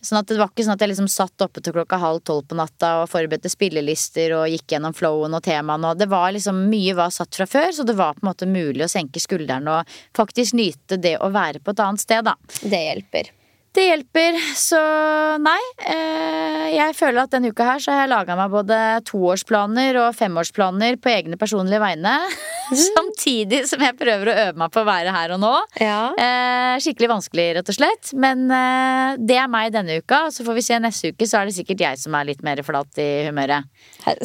Sånn 0.01 0.17
at 0.17 0.31
Det 0.31 0.37
var 0.39 0.49
ikke 0.49 0.63
sånn 0.65 0.73
at 0.73 0.81
jeg 0.81 0.89
liksom 0.95 1.09
satt 1.13 1.43
oppe 1.45 1.61
til 1.61 1.75
klokka 1.75 1.99
halv 2.01 2.23
tolv 2.25 2.47
på 2.49 2.57
natta 2.57 3.03
og 3.03 3.09
forberedte 3.11 3.51
spillelister 3.53 4.33
og 4.33 4.47
gikk 4.49 4.73
gjennom 4.73 4.95
flowen 4.97 5.37
og 5.37 5.43
temaene. 5.45 5.93
Det 5.97 6.09
var 6.09 6.33
liksom 6.33 6.63
Mye 6.71 6.95
var 6.97 7.13
satt 7.13 7.37
fra 7.37 7.45
før, 7.45 7.69
så 7.75 7.85
det 7.85 7.97
var 7.99 8.17
på 8.17 8.25
en 8.25 8.31
måte 8.31 8.49
mulig 8.49 8.87
å 8.87 8.89
senke 8.89 9.21
skuldrene 9.21 9.77
og 9.77 9.99
faktisk 10.17 10.57
nyte 10.57 10.97
det 10.97 11.19
å 11.21 11.29
være 11.29 11.61
på 11.61 11.75
et 11.75 11.85
annet 11.85 12.01
sted. 12.01 12.25
da. 12.25 12.33
Det 12.61 12.81
hjelper. 12.81 13.29
Det 13.71 13.83
hjelper. 13.85 14.35
Så 14.59 14.79
nei. 15.39 15.59
Eh, 15.87 16.65
jeg 16.75 16.95
føler 16.97 17.23
at 17.23 17.31
denne 17.31 17.53
uka 17.53 17.67
her 17.69 17.83
så 17.83 17.93
har 17.93 18.03
jeg 18.03 18.11
laga 18.11 18.35
meg 18.35 18.51
både 18.51 18.79
toårsplaner 19.07 19.99
og 20.01 20.17
femårsplaner 20.17 20.97
på 20.99 21.11
egne 21.13 21.39
personlige 21.39 21.79
vegne. 21.79 22.17
Samtidig 22.81 23.63
som 23.71 23.83
jeg 23.83 23.95
prøver 23.99 24.31
å 24.31 24.35
øve 24.45 24.59
meg 24.59 24.73
på 24.75 24.83
å 24.83 24.89
være 24.89 25.15
her 25.15 25.35
og 25.37 25.41
nå. 25.43 25.53
Ja. 25.79 26.01
Eh, 26.19 26.75
skikkelig 26.83 27.13
vanskelig, 27.13 27.47
rett 27.61 27.71
og 27.71 27.79
slett. 27.79 28.11
Men 28.11 28.43
eh, 28.51 29.15
det 29.23 29.39
er 29.39 29.49
meg 29.51 29.71
denne 29.77 30.01
uka. 30.03 30.25
Så 30.35 30.43
får 30.47 30.59
vi 30.59 30.67
se 30.67 30.81
neste 30.83 31.13
uke, 31.15 31.29
så 31.29 31.39
er 31.39 31.47
det 31.47 31.55
sikkert 31.61 31.87
jeg 31.87 32.03
som 32.03 32.19
er 32.19 32.27
litt 32.27 32.43
mer 32.43 32.59
flat 32.67 32.99
i 32.99 33.09
humøret. 33.29 33.71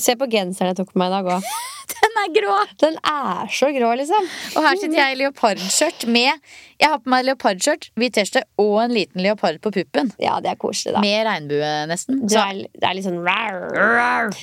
Se 0.02 0.18
på 0.18 0.30
genseren 0.32 0.74
jeg 0.74 0.82
tok 0.82 0.90
på 0.90 1.02
meg 1.04 1.14
i 1.14 1.18
dag 1.20 1.34
òg. 1.38 1.50
Den 1.96 2.16
er 2.18 2.30
grå! 2.34 2.54
Den 2.82 2.96
er 3.06 3.50
så 3.54 3.68
grå, 3.70 3.92
liksom. 4.00 4.26
Og 4.56 4.64
her 4.66 4.78
sitter 4.80 4.98
jeg 4.98 5.14
i 5.14 5.18
leopardskjørt 5.20 6.06
med 6.10 6.56
Jeg 6.82 6.92
har 6.92 7.00
på 7.00 7.12
meg 7.12 7.24
leopardskjørt, 7.24 7.88
hvit 7.96 8.14
T-skjorte 8.16 8.42
og 8.60 8.74
en 8.82 8.92
liten 8.92 9.22
leopard 9.24 9.58
på 9.64 9.72
puppen. 9.78 10.10
Ja, 10.20 10.36
det 10.44 10.50
er 10.52 10.58
koselig, 10.60 10.92
da. 10.96 11.02
Med 11.04 11.24
regnbue, 11.28 11.70
nesten. 11.88 12.20
Du 12.28 12.36
er, 12.36 12.62
det 12.68 12.84
er 12.88 12.98
litt 12.98 13.06
sånn 13.06 13.22
rar. 13.24 13.56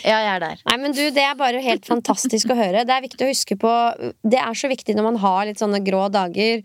ja, 0.02 0.18
jeg 0.18 0.32
er 0.32 0.42
der. 0.44 0.64
Nei, 0.72 0.80
men 0.82 0.98
du, 0.98 1.04
Det 1.14 1.24
er 1.24 1.38
bare 1.40 1.62
helt 1.64 1.86
fantastisk 1.90 2.54
å 2.54 2.58
høre. 2.58 2.86
Det 2.90 2.96
er 2.96 3.06
viktig 3.06 3.28
å 3.28 3.30
huske 3.30 3.58
på 3.60 3.72
Det 4.26 4.42
er 4.42 4.58
så 4.58 4.72
viktig 4.72 4.98
når 4.98 5.10
man 5.12 5.22
har 5.22 5.46
litt 5.50 5.62
sånne 5.62 5.84
grå 5.86 6.08
dager 6.14 6.64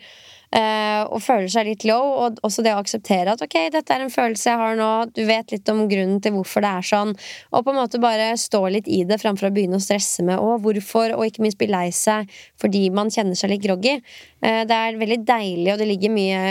og 0.49 1.21
føler 1.21 1.49
seg 1.53 1.67
litt 1.69 1.85
low, 1.85 2.15
og 2.25 2.39
også 2.47 2.63
det 2.65 2.73
å 2.73 2.81
akseptere 2.81 3.35
at 3.35 3.43
ok, 3.45 3.57
dette 3.75 3.93
er 3.93 4.05
en 4.05 4.13
følelse 4.13 4.49
jeg 4.49 4.61
har 4.61 4.79
nå, 4.79 4.89
du 5.13 5.21
vet 5.29 5.53
litt 5.53 5.69
om 5.69 5.83
grunnen 5.91 6.23
til 6.25 6.33
hvorfor 6.35 6.65
det 6.65 6.71
er 6.79 6.89
sånn, 6.89 7.13
og 7.53 7.67
på 7.67 7.75
en 7.75 7.79
måte 7.79 8.01
bare 8.01 8.31
stå 8.41 8.63
litt 8.73 8.89
i 8.89 9.03
det 9.09 9.21
framfor 9.21 9.51
å 9.51 9.53
begynne 9.55 9.77
å 9.77 9.85
stresse 9.85 10.25
med 10.25 10.41
å, 10.41 10.57
hvorfor, 10.65 11.13
og 11.19 11.27
ikke 11.29 11.45
minst 11.45 11.61
bli 11.61 11.69
lei 11.69 11.91
seg 11.95 12.33
fordi 12.61 12.87
man 12.95 13.13
kjenner 13.13 13.39
seg 13.39 13.53
litt 13.53 13.65
groggy. 13.67 13.99
Eh, 14.41 14.65
det 14.69 14.81
er 14.81 14.99
veldig 15.01 15.21
deilig, 15.29 15.71
og 15.75 15.83
det 15.83 15.91
ligger 15.93 16.17
mye 16.17 16.43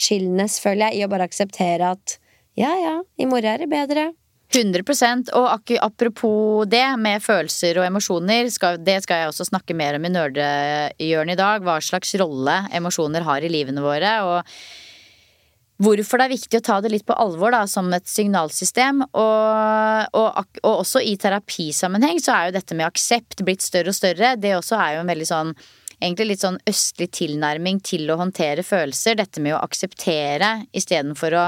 chillness, 0.00 0.58
føler 0.62 0.88
jeg, 0.88 1.02
i 1.02 1.06
å 1.06 1.12
bare 1.12 1.28
akseptere 1.28 1.92
at 1.96 2.18
ja, 2.58 2.72
ja, 2.76 2.98
i 3.16 3.28
morgen 3.28 3.52
er 3.54 3.64
det 3.64 3.70
bedre. 3.72 4.10
100% 4.54 5.32
Og 5.38 5.72
apropos 5.80 6.68
det 6.70 6.84
med 7.00 7.24
følelser 7.24 7.80
og 7.80 7.88
emosjoner, 7.88 8.50
skal, 8.52 8.78
det 8.84 9.00
skal 9.04 9.22
jeg 9.22 9.32
også 9.32 9.48
snakke 9.48 9.76
mer 9.78 9.98
om 9.98 10.06
i 10.06 10.12
nerdehjørnet 10.12 11.36
i 11.36 11.40
dag. 11.40 11.64
Hva 11.64 11.78
slags 11.82 12.14
rolle 12.20 12.62
emosjoner 12.74 13.26
har 13.26 13.44
i 13.44 13.50
livene 13.52 13.84
våre. 13.84 14.14
Og 14.28 15.82
hvorfor 15.82 16.20
det 16.20 16.28
er 16.28 16.34
viktig 16.36 16.60
å 16.60 16.64
ta 16.64 16.78
det 16.84 16.92
litt 16.92 17.06
på 17.08 17.16
alvor 17.18 17.54
da, 17.54 17.64
som 17.70 17.90
et 17.96 18.08
signalsystem. 18.08 19.04
Og, 19.10 20.18
og, 20.18 20.58
og 20.62 20.72
også 20.72 21.02
i 21.04 21.16
terapisammenheng 21.20 22.22
så 22.22 22.36
er 22.36 22.48
jo 22.48 22.58
dette 22.58 22.78
med 22.78 22.88
aksept 22.88 23.44
blitt 23.46 23.64
større 23.64 23.94
og 23.94 23.98
større. 23.98 24.36
Det 24.40 24.56
også 24.58 24.78
er 24.78 24.96
jo 24.96 25.06
en 25.06 25.14
veldig 25.14 25.30
sånn 25.34 25.54
Egentlig 26.02 26.32
litt 26.32 26.42
sånn 26.42 26.56
østlig 26.66 27.06
tilnærming 27.14 27.76
til 27.86 28.08
å 28.10 28.16
håndtere 28.18 28.64
følelser. 28.66 29.14
Dette 29.20 29.38
med 29.38 29.54
å 29.54 29.60
akseptere 29.62 30.48
istedenfor 30.74 31.36
å 31.38 31.44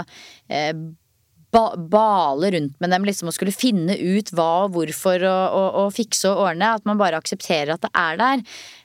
eh, 0.47 0.71
ba 1.55 1.65
bale 1.79 2.51
rundt 2.55 2.81
med 2.83 2.93
dem 2.93 3.07
liksom 3.07 3.31
og 3.31 3.37
skulle 3.37 3.55
finne 3.55 3.97
ut 3.97 4.33
hva 4.35 4.67
og 4.67 4.75
hvorfor 4.75 5.23
og, 5.23 5.45
og, 5.59 5.69
og 5.83 5.93
fikse 5.97 6.31
og 6.31 6.49
ordne. 6.49 6.73
At 6.79 6.89
man 6.89 7.01
bare 7.01 7.21
aksepterer 7.21 7.75
at 7.77 7.85
det 7.85 7.93
er 7.95 8.19
der. 8.21 8.43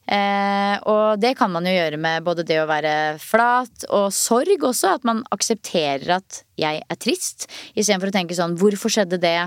Eh, 0.09 0.75
og 0.89 1.21
det 1.21 1.35
kan 1.37 1.51
man 1.53 1.67
jo 1.69 1.73
gjøre 1.75 1.99
med 2.01 2.25
både 2.25 2.45
det 2.47 2.57
å 2.61 2.69
være 2.69 2.93
flat 3.21 3.85
og 3.93 4.09
sorg 4.15 4.65
også. 4.71 4.95
At 4.99 5.07
man 5.07 5.23
aksepterer 5.35 6.17
at 6.19 6.43
jeg 6.59 6.81
er 6.81 6.99
trist, 6.99 7.47
istedenfor 7.75 8.11
å 8.11 8.17
tenke 8.17 8.37
sånn 8.37 8.57
hvorfor 8.59 8.93
skjedde 8.93 9.21
det? 9.21 9.37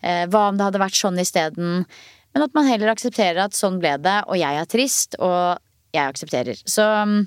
Eh, 0.00 0.24
hva 0.30 0.48
om 0.50 0.58
det 0.58 0.68
hadde 0.68 0.82
vært 0.82 0.98
sånn 0.98 1.20
isteden? 1.22 1.84
Men 2.32 2.46
at 2.46 2.54
man 2.56 2.68
heller 2.68 2.94
aksepterer 2.94 3.44
at 3.44 3.56
sånn 3.56 3.78
ble 3.82 3.98
det, 4.00 4.22
og 4.24 4.38
jeg 4.40 4.56
er 4.56 4.68
trist, 4.70 5.18
og 5.20 5.60
jeg 5.92 6.14
aksepterer. 6.14 6.62
Så 6.64 6.86
mm, 6.86 7.18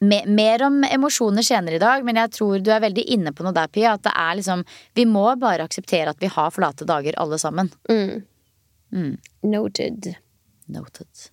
mer 0.00 0.62
om 0.66 0.84
emosjoner 0.84 1.42
senere 1.42 1.74
i 1.74 1.82
dag, 1.82 2.04
men 2.06 2.16
jeg 2.20 2.30
tror 2.36 2.62
du 2.62 2.70
er 2.70 2.80
veldig 2.84 3.04
inne 3.14 3.32
på 3.34 3.42
noe 3.46 3.52
der, 3.56 3.66
Pia. 3.72 3.94
At 3.98 4.02
det 4.06 4.12
er 4.14 4.36
liksom 4.38 4.64
Vi 4.94 5.04
må 5.10 5.24
bare 5.40 5.64
akseptere 5.66 6.10
at 6.14 6.20
vi 6.22 6.30
har 6.30 6.50
flate 6.54 6.86
dager, 6.88 7.18
alle 7.18 7.38
sammen. 7.38 7.70
Mm. 7.90 8.22
Mm. 8.94 9.16
Noted. 9.42 10.14
Noted. 10.68 11.28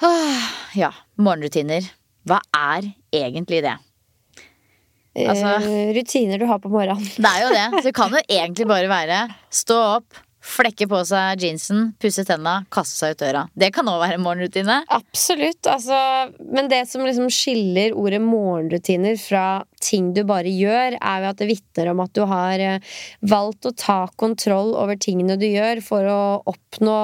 Ah, 0.00 0.48
ja, 0.78 0.92
morgenrutiner. 1.18 1.86
Hva 2.28 2.40
er 2.54 2.90
egentlig 3.14 3.62
det? 3.64 3.76
Altså- 5.18 5.58
Eh, 5.66 5.92
rutiner 5.94 6.38
du 6.38 6.46
har 6.46 6.58
på 6.58 6.68
morgenen. 6.70 7.02
Det 7.16 7.24
er 7.26 7.40
jo 7.42 7.48
det. 7.50 7.82
Så 7.82 7.82
det 7.84 7.94
kan 7.94 8.10
jo 8.14 8.20
egentlig 8.28 8.66
bare 8.68 8.86
være 8.88 9.34
stå 9.50 9.96
opp, 9.96 10.14
flekke 10.48 10.88
på 10.90 11.00
seg 11.08 11.42
jeansen, 11.42 11.92
pusse 12.00 12.24
tenna, 12.26 12.62
kaste 12.72 12.96
seg 12.96 13.14
ut 13.14 13.22
døra. 13.22 13.44
Det 13.58 13.70
kan 13.76 13.88
òg 13.90 14.00
være 14.02 14.18
en 14.18 14.24
morgenrutine. 14.24 14.78
Absolutt. 14.94 15.68
Altså, 15.68 15.98
men 16.48 16.70
det 16.72 16.84
som 16.90 17.04
liksom 17.06 17.28
skiller 17.32 17.96
ordet 17.98 18.20
morgenrutiner 18.24 19.18
fra 19.20 19.44
ting 19.84 20.12
du 20.16 20.24
bare 20.28 20.50
gjør, 20.50 20.98
er 20.98 21.24
jo 21.24 21.30
at 21.32 21.42
det 21.42 21.50
vitner 21.50 21.92
om 21.92 22.02
at 22.04 22.14
du 22.16 22.24
har 22.28 22.64
eh, 22.64 22.96
valgt 23.30 23.68
å 23.68 23.74
ta 23.76 24.00
kontroll 24.20 24.74
over 24.78 24.98
tingene 25.00 25.38
du 25.40 25.46
gjør 25.48 25.82
for 25.84 26.08
å 26.08 26.22
oppnå 26.50 26.98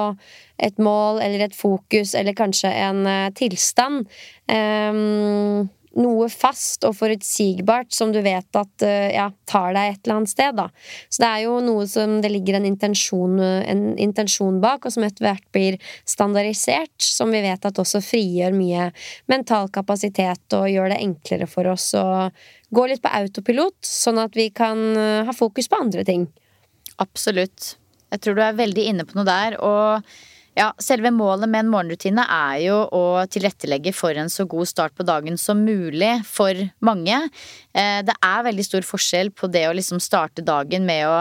et 0.65 0.77
mål 0.79 1.21
eller 1.23 1.47
et 1.47 1.55
fokus 1.55 2.15
eller 2.15 2.35
kanskje 2.37 2.71
en 2.71 3.05
eh, 3.09 3.31
tilstand. 3.35 4.05
Ehm, 4.51 5.67
noe 5.99 6.27
fast 6.31 6.83
og 6.87 6.97
forutsigbart 6.97 7.93
som 7.95 8.11
du 8.11 8.19
vet 8.25 8.57
at 8.59 8.85
eh, 8.85 9.13
ja, 9.15 9.29
tar 9.47 9.75
deg 9.75 9.93
et 9.93 10.01
eller 10.03 10.19
annet 10.19 10.31
sted. 10.31 10.57
Da. 10.57 10.67
Så 11.09 11.23
det 11.23 11.29
er 11.29 11.43
jo 11.45 11.59
noe 11.63 11.85
som 11.89 12.17
det 12.23 12.31
ligger 12.33 12.59
en 12.59 12.67
intensjon, 12.67 13.39
en 13.39 13.85
intensjon 14.01 14.59
bak, 14.63 14.85
og 14.85 14.95
som 14.95 15.05
etter 15.07 15.27
hvert 15.27 15.47
blir 15.55 15.79
standardisert, 16.07 16.95
som 16.99 17.31
vi 17.33 17.43
vet 17.45 17.69
at 17.69 17.81
også 17.81 18.03
frigjør 18.03 18.55
mye 18.55 18.89
mental 19.31 19.71
kapasitet 19.73 20.57
og 20.57 20.69
gjør 20.71 20.91
det 20.93 21.01
enklere 21.05 21.49
for 21.49 21.71
oss 21.71 21.91
å 21.97 22.05
gå 22.75 22.85
litt 22.89 23.03
på 23.03 23.13
autopilot, 23.21 23.77
sånn 23.87 24.19
at 24.21 24.35
vi 24.35 24.49
kan 24.55 24.85
eh, 24.99 25.23
ha 25.27 25.35
fokus 25.35 25.71
på 25.71 25.79
andre 25.79 26.05
ting. 26.07 26.27
Absolutt. 27.01 27.75
Jeg 28.13 28.23
tror 28.23 28.37
du 28.37 28.43
er 28.45 28.57
veldig 28.57 28.89
inne 28.91 29.05
på 29.07 29.17
noe 29.17 29.27
der. 29.27 29.57
Og 29.63 30.15
ja, 30.55 30.69
selve 30.79 31.11
målet 31.11 31.49
med 31.51 31.65
en 31.65 31.71
morgenrutine 31.73 32.23
er 32.31 32.61
jo 32.63 32.77
å 32.95 33.03
tilrettelegge 33.31 33.91
for 33.95 34.15
en 34.15 34.31
så 34.31 34.47
god 34.47 34.69
start 34.71 34.95
på 34.95 35.05
dagen 35.07 35.37
som 35.39 35.65
mulig 35.67 36.13
for 36.27 36.55
mange. 36.79 37.17
Eh, 37.75 38.01
Det 38.07 38.15
er 38.23 38.47
veldig 38.47 38.65
stor 38.65 38.87
forskjell 38.87 39.31
på 39.35 39.51
det 39.51 39.67
å 39.67 39.75
liksom 39.75 39.99
starte 39.99 40.45
dagen 40.45 40.85
med 40.87 41.07
å 41.07 41.19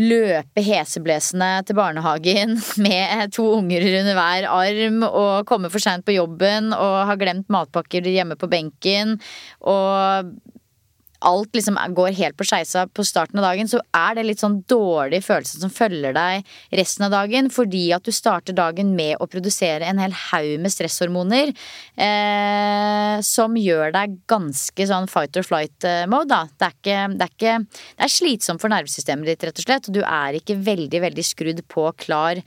løpe 0.00 0.62
heseblesende 0.64 1.66
til 1.68 1.76
barnehagen 1.76 2.54
med 2.86 3.34
to 3.34 3.44
unger 3.58 3.84
under 4.00 4.16
hver 4.16 4.48
arm 4.48 5.02
og 5.04 5.44
komme 5.50 5.68
for 5.72 5.84
seint 5.84 6.06
på 6.06 6.16
jobben 6.16 6.72
og 6.72 6.96
ha 7.10 7.18
glemt 7.20 7.50
matpakker 7.52 8.06
hjemme 8.08 8.38
på 8.40 8.48
benken 8.48 9.18
og 9.60 10.32
alt 11.28 11.56
liksom 11.56 11.78
går 11.96 12.14
helt 12.18 12.36
på 12.38 12.46
skeisa 12.48 12.84
på 12.90 13.04
starten 13.06 13.40
av 13.40 13.46
dagen, 13.46 13.70
så 13.70 13.80
er 13.96 14.16
det 14.18 14.26
litt 14.26 14.42
sånn 14.42 14.60
dårlig 14.70 15.22
følelse 15.24 15.62
som 15.62 15.72
følger 15.72 16.14
deg 16.16 16.52
resten 16.80 17.06
av 17.06 17.14
dagen, 17.14 17.50
fordi 17.52 17.84
at 17.96 18.06
du 18.06 18.12
starter 18.14 18.56
dagen 18.56 18.94
med 18.98 19.16
å 19.22 19.28
produsere 19.30 19.88
en 19.88 20.02
hel 20.02 20.14
haug 20.28 20.52
med 20.62 20.74
stresshormoner 20.74 21.52
eh, 21.52 23.16
som 23.26 23.56
gjør 23.58 23.94
deg 23.96 24.18
ganske 24.30 24.88
sånn 24.92 25.10
fight 25.10 25.38
or 25.38 25.46
flight-mode, 25.46 26.30
da. 26.32 26.44
Det 26.52 26.68
er, 26.68 26.78
ikke, 26.78 27.00
det, 27.16 27.26
er 27.26 27.34
ikke, 27.36 27.82
det 27.96 28.06
er 28.08 28.16
slitsomt 28.18 28.62
for 28.62 28.72
nervesystemet 28.72 29.32
ditt, 29.32 29.48
rett 29.48 29.58
og 29.58 29.68
slett, 29.68 29.90
og 29.90 29.98
du 29.98 30.02
er 30.04 30.38
ikke 30.38 30.60
veldig, 30.62 31.04
veldig 31.08 31.26
skrudd 31.26 31.66
på, 31.70 31.90
klar 32.02 32.40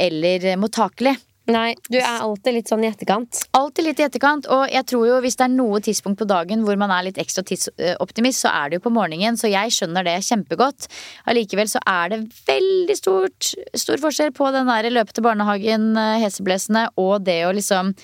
eller 0.00 0.54
mottakelig. 0.60 1.16
Nei, 1.48 1.72
du 1.88 1.96
er 1.98 2.20
alltid 2.20 2.54
litt 2.54 2.70
sånn 2.70 2.82
i 2.84 2.88
etterkant. 2.90 3.40
Alltid 3.56 3.86
litt 3.86 4.00
i 4.02 4.04
etterkant, 4.04 4.46
og 4.52 4.66
jeg 4.70 4.86
tror 4.90 5.06
jo 5.08 5.16
hvis 5.24 5.38
det 5.40 5.46
er 5.46 5.54
noe 5.54 5.80
tidspunkt 5.82 6.20
på 6.20 6.28
dagen 6.28 6.62
hvor 6.66 6.76
man 6.78 6.92
er 6.94 7.06
litt 7.08 7.20
ekstra 7.22 7.42
tidsoptimist, 7.48 8.44
så 8.44 8.52
er 8.52 8.70
det 8.70 8.78
jo 8.78 8.84
på 8.84 8.92
morgenen, 8.94 9.38
så 9.40 9.50
jeg 9.50 9.74
skjønner 9.74 10.06
det 10.06 10.18
kjempegodt. 10.26 10.86
Allikevel 11.30 11.70
så 11.72 11.82
er 11.88 12.12
det 12.12 12.20
veldig 12.46 12.96
stort, 12.98 13.52
stor 13.72 14.02
forskjell 14.04 14.34
på 14.36 14.50
den 14.54 14.70
der 14.70 14.90
løpe 14.92 15.16
til 15.16 15.26
barnehagen, 15.26 15.90
eh, 15.98 16.20
heseblesende, 16.26 16.86
og 17.00 17.24
det 17.26 17.40
å 17.48 17.54
liksom 17.56 17.94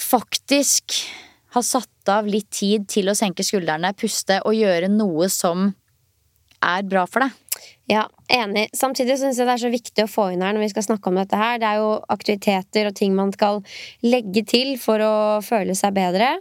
faktisk 0.00 1.02
ha 1.54 1.62
satt 1.66 2.10
av 2.10 2.26
litt 2.30 2.50
tid 2.54 2.88
til 2.90 3.10
å 3.10 3.16
senke 3.18 3.44
skuldrene, 3.46 3.92
puste 3.98 4.40
og 4.46 4.56
gjøre 4.56 4.90
noe 4.90 5.28
som 5.30 5.70
er 6.64 6.84
bra 6.88 7.06
for 7.10 7.26
deg. 7.26 7.39
Ja, 7.90 8.04
enig. 8.30 8.68
Samtidig 8.76 9.16
syns 9.18 9.40
jeg 9.40 9.48
det 9.48 9.54
er 9.56 9.62
så 9.64 9.70
viktig 9.72 10.04
å 10.04 10.10
få 10.10 10.28
inn 10.30 10.44
her 10.44 10.54
når 10.54 10.62
vi 10.62 10.70
skal 10.70 10.84
snakke 10.86 11.10
om 11.10 11.16
dette 11.18 11.38
her. 11.38 11.58
Det 11.58 11.66
er 11.66 11.80
jo 11.82 11.88
aktiviteter 12.14 12.86
og 12.86 12.94
ting 13.00 13.16
man 13.16 13.32
skal 13.34 13.64
legge 14.06 14.44
til 14.46 14.76
for 14.78 15.02
å 15.02 15.14
føle 15.42 15.74
seg 15.74 15.96
bedre. 15.98 16.36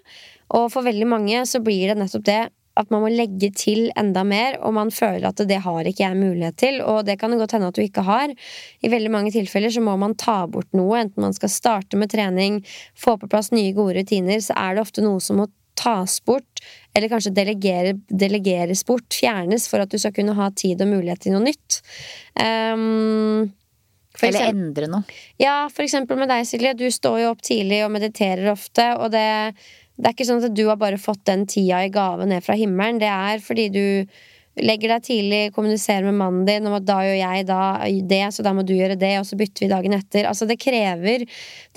Og 0.53 0.68
for 0.74 0.86
veldig 0.86 1.08
mange 1.10 1.41
så 1.50 1.62
blir 1.65 1.89
det 1.89 1.98
nettopp 1.98 2.27
det 2.29 2.41
at 2.79 2.91
man 2.94 3.03
må 3.03 3.10
legge 3.12 3.50
til 3.58 3.89
enda 4.00 4.22
mer, 4.24 4.56
og 4.63 4.72
man 4.77 4.91
føler 4.94 5.25
at 5.27 5.41
det 5.50 5.58
har 5.65 5.88
ikke 5.89 6.06
jeg 6.06 6.15
mulighet 6.15 6.58
til, 6.62 6.77
og 6.86 7.01
det 7.08 7.18
kan 7.20 7.34
det 7.34 7.39
godt 7.41 7.58
hende 7.58 7.72
at 7.74 7.75
du 7.75 7.84
ikke 7.84 8.06
har. 8.08 8.32
I 8.79 8.91
veldig 8.94 9.12
mange 9.12 9.34
tilfeller 9.36 9.74
så 9.74 9.84
må 9.84 9.98
man 10.00 10.15
ta 10.20 10.46
bort 10.48 10.70
noe, 10.77 11.01
enten 11.01 11.25
man 11.25 11.36
skal 11.36 11.51
starte 11.51 12.00
med 12.00 12.13
trening, 12.13 12.62
få 12.96 13.18
på 13.20 13.27
plass 13.32 13.51
nye, 13.51 13.74
gode 13.75 13.98
rutiner, 14.00 14.39
så 14.46 14.56
er 14.56 14.77
det 14.77 14.86
ofte 14.86 15.03
noe 15.03 15.20
som 15.24 15.41
må 15.41 15.50
tas 15.80 16.18
bort, 16.28 16.64
eller 16.94 17.12
kanskje 17.12 17.32
delegere, 17.36 17.96
delegeres 18.12 18.84
bort, 18.88 19.08
fjernes, 19.16 19.70
for 19.72 19.84
at 19.84 19.92
du 19.94 19.98
skal 20.02 20.14
kunne 20.16 20.36
ha 20.38 20.50
tid 20.52 20.82
og 20.84 20.92
mulighet 20.92 21.24
til 21.26 21.36
noe 21.38 21.46
nytt. 21.48 21.80
Um, 22.36 23.50
Eller 24.20 24.42
eksempel- 24.42 24.56
endre 24.56 24.88
noe. 24.92 25.20
Ja, 25.40 25.70
for 25.72 25.86
eksempel 25.86 26.20
med 26.20 26.28
deg, 26.32 26.48
Silje. 26.50 26.74
Du 26.76 26.88
står 26.92 27.22
jo 27.24 27.30
opp 27.32 27.44
tidlig 27.46 27.86
og 27.86 27.94
mediterer 27.96 28.52
ofte, 28.52 28.90
og 29.00 29.14
det, 29.14 29.54
det 29.96 30.10
er 30.10 30.16
ikke 30.18 30.28
sånn 30.28 30.44
at 30.44 30.58
du 30.58 30.66
har 30.68 30.80
bare 30.82 31.00
fått 31.00 31.24
den 31.30 31.46
tida 31.48 31.86
i 31.86 31.94
gave 31.94 32.28
ned 32.28 32.44
fra 32.44 32.58
himmelen. 32.60 33.00
Det 33.00 33.08
er 33.12 33.40
fordi 33.46 33.70
du 33.72 33.86
legger 34.63 34.94
deg 34.94 35.06
tidlig, 35.06 35.42
kommuniserer 35.56 36.06
med 36.08 36.18
mannen 36.20 36.46
din 36.48 36.68
om 36.70 36.75
at 36.78 36.86
da 36.88 37.00
gjør 37.06 37.18
jeg 37.20 37.48
da 37.50 37.62
det, 38.12 38.22
så 38.36 38.46
da 38.46 38.54
må 38.56 38.63
du 38.68 38.75
gjøre 38.75 38.98
det, 39.00 39.13
og 39.20 39.28
så 39.28 39.38
bytter 39.39 39.66
vi 39.66 39.72
dagen 39.72 39.96
etter. 39.98 40.28
Altså, 40.30 40.48
det 40.50 40.60
krever, 40.62 41.25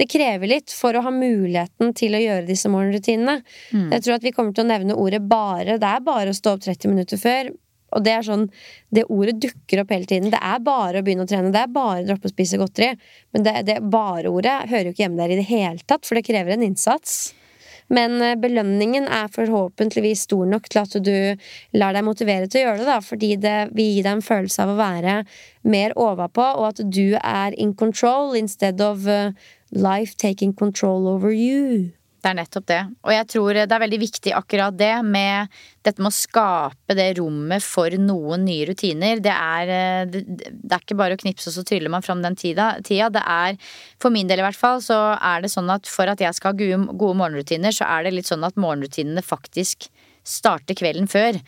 det 0.01 0.09
krever 0.11 0.51
litt 0.51 0.75
for 0.75 0.97
å 0.97 1.05
ha 1.07 1.13
muligheten 1.15 1.93
til 1.99 2.17
å 2.19 2.23
gjøre 2.23 2.49
disse 2.49 2.71
morgenrutinene. 2.73 3.41
Jeg 3.95 4.05
tror 4.07 4.19
at 4.19 4.27
vi 4.27 4.35
kommer 4.37 4.57
til 4.57 4.67
å 4.67 4.71
nevne 4.73 4.99
ordet 4.99 5.23
bare. 5.27 5.79
Det 5.83 5.91
er 5.91 6.07
bare 6.07 6.33
å 6.33 6.39
stå 6.39 6.57
opp 6.57 6.65
30 6.67 6.93
minutter 6.93 7.21
før. 7.21 7.53
Og 7.93 8.01
det 8.07 8.15
er 8.17 8.25
sånn, 8.25 8.47
det 8.95 9.05
ordet 9.13 9.37
dukker 9.43 9.83
opp 9.83 9.93
hele 9.93 10.09
tiden. 10.09 10.33
Det 10.33 10.41
er 10.41 10.65
bare 10.65 11.03
å 11.03 11.05
begynne 11.05 11.27
å 11.27 11.29
trene. 11.29 11.53
Det 11.53 11.61
er 11.61 11.73
bare 11.73 12.01
å 12.01 12.09
droppe 12.09 12.31
å 12.31 12.33
spise 12.33 12.61
godteri. 12.61 12.95
Men 13.37 13.45
det, 13.47 13.55
det 13.69 13.79
bare-ordet 13.93 14.63
hører 14.71 14.89
jo 14.89 14.95
ikke 14.95 15.05
hjemme 15.07 15.21
der 15.21 15.35
i 15.35 15.41
det 15.43 15.49
hele 15.51 15.85
tatt, 15.85 16.09
for 16.09 16.17
det 16.17 16.25
krever 16.25 16.57
en 16.57 16.65
innsats. 16.71 17.35
Men 17.93 18.19
eh, 18.25 18.37
belønningen 18.41 19.07
er 19.07 19.31
forhåpentligvis 19.33 20.27
stor 20.29 20.49
nok 20.49 20.69
til 20.73 20.83
at 20.83 20.99
du 21.05 21.17
lar 21.77 21.97
deg 21.97 22.07
motivere 22.07 22.49
til 22.49 22.63
å 22.63 22.67
gjøre 22.67 22.83
det, 22.83 22.89
da, 22.89 22.99
fordi 23.05 23.33
det 23.43 23.57
vil 23.77 23.97
gi 23.97 24.05
deg 24.05 24.13
en 24.17 24.27
følelse 24.27 24.65
av 24.65 24.75
å 24.75 24.79
være 24.81 25.17
mer 25.63 25.97
overpå, 26.01 26.47
og 26.59 26.71
at 26.73 26.85
du 26.89 27.19
er 27.21 27.57
in 27.61 27.75
control 27.79 28.37
instead 28.39 28.81
of 28.81 29.07
uh, 29.07 29.33
life 29.71 30.17
taking 30.17 30.53
control 30.53 31.09
over 31.09 31.33
you. 31.33 31.93
Det 32.23 32.31
er 32.31 32.37
nettopp 32.39 32.67
det. 32.71 32.81
Og 33.03 33.11
jeg 33.11 33.27
tror 33.33 33.57
det 33.57 33.75
er 33.75 33.83
veldig 33.83 33.99
viktig 33.99 34.33
akkurat 34.39 34.77
det 34.79 34.93
med 35.03 35.51
dette 35.83 35.99
med 35.99 36.13
å 36.13 36.15
skape 36.15 36.95
det 36.95 37.09
rommet 37.19 37.65
for 37.67 37.91
noen 37.99 38.45
nye 38.47 38.69
rutiner. 38.69 39.19
Det 39.25 39.33
er, 39.33 39.73
eh, 39.75 40.05
det, 40.07 40.53
er 40.71 40.79
ikke 40.79 40.99
bare 41.01 41.17
å 41.19 41.23
knipse, 41.23 41.49
og 41.51 41.57
så 41.57 41.65
tryller 41.67 41.91
man 41.91 42.07
fram 42.07 42.23
den 42.23 42.39
tida. 42.39 42.77
Det 42.79 43.25
er, 43.27 43.59
for 43.99 44.15
min 44.15 44.31
del 44.31 44.39
i 44.39 44.47
hvert 44.47 44.59
fall, 44.59 44.79
så 44.85 45.01
er 45.19 45.43
det 45.43 45.51
sånn 45.51 45.73
at 45.75 45.91
for 45.91 46.07
at 46.07 46.23
jeg 46.23 46.39
skal 46.39 46.55
ha 46.55 46.61
gode, 46.61 46.95
gode 46.95 47.19
morgenrutiner, 47.19 47.75
så 47.75 47.91
er 47.91 48.07
det 48.07 48.15
litt 48.15 48.31
sånn 48.31 48.47
at 48.47 48.55
morgenrutinene 48.55 49.27
faktisk 49.27 49.91
starter 50.23 50.79
kvelden 50.79 51.11
før. 51.11 51.41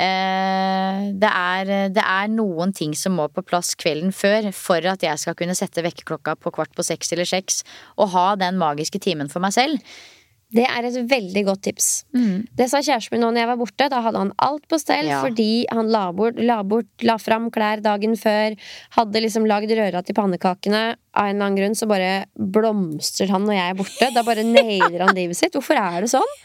Eh, 0.00 1.02
det, 1.12 1.28
er, 1.28 1.74
det 1.92 2.06
er 2.06 2.32
noen 2.32 2.72
ting 2.72 2.96
som 2.96 3.18
må 3.20 3.28
på 3.28 3.44
plass 3.44 3.74
kvelden 3.76 4.16
før 4.16 4.48
for 4.56 4.80
at 4.88 5.04
jeg 5.04 5.20
skal 5.20 5.36
kunne 5.36 5.58
sette 5.58 5.84
vekkerklokka 5.84 6.38
på 6.40 6.56
kvart 6.56 6.72
på 6.72 6.88
seks 6.88 7.12
eller 7.12 7.28
seks 7.28 7.60
og 7.98 8.14
ha 8.16 8.26
den 8.40 8.56
magiske 8.56 9.02
timen 9.04 9.28
for 9.28 9.44
meg 9.44 9.52
selv. 9.60 9.92
Det 10.52 10.66
er 10.68 10.84
et 10.84 10.96
veldig 11.08 11.42
godt 11.48 11.62
tips. 11.64 11.86
Det 12.12 12.66
sa 12.68 12.78
kjæresten 12.84 13.14
min 13.16 13.22
nå 13.24 13.30
når 13.32 13.40
jeg 13.42 13.50
var 13.52 13.60
borte. 13.62 13.86
Da 13.88 14.00
hadde 14.04 14.20
han 14.20 14.32
alt 14.38 14.66
på 14.68 14.78
stell 14.80 15.06
Ja. 15.08 15.22
fordi 15.24 15.64
han 15.72 15.88
la 15.88 16.10
bort, 16.12 16.36
la 16.38 16.62
bort, 16.62 16.86
la 17.02 17.16
fram 17.18 17.50
klær 17.50 17.80
dagen 17.80 18.16
før. 18.20 18.56
Hadde 18.98 19.22
liksom 19.24 19.46
lagd 19.48 19.70
røra 19.72 20.04
til 20.04 20.14
pannekakene. 20.18 20.96
Av 21.14 21.26
en 21.28 21.36
eller 21.36 21.44
annen 21.46 21.56
grunn 21.58 21.74
så 21.76 21.88
bare 21.88 22.24
blomstrer 22.36 23.28
han 23.32 23.44
når 23.44 23.56
jeg 23.58 23.70
er 23.72 23.80
borte. 23.80 24.10
Da 24.14 24.22
bare 24.24 24.44
nailer 24.44 25.06
han 25.06 25.14
livet 25.16 25.36
sitt. 25.36 25.52
Hvorfor 25.56 25.76
er 25.80 26.04
det 26.04 26.12
sånn? 26.12 26.36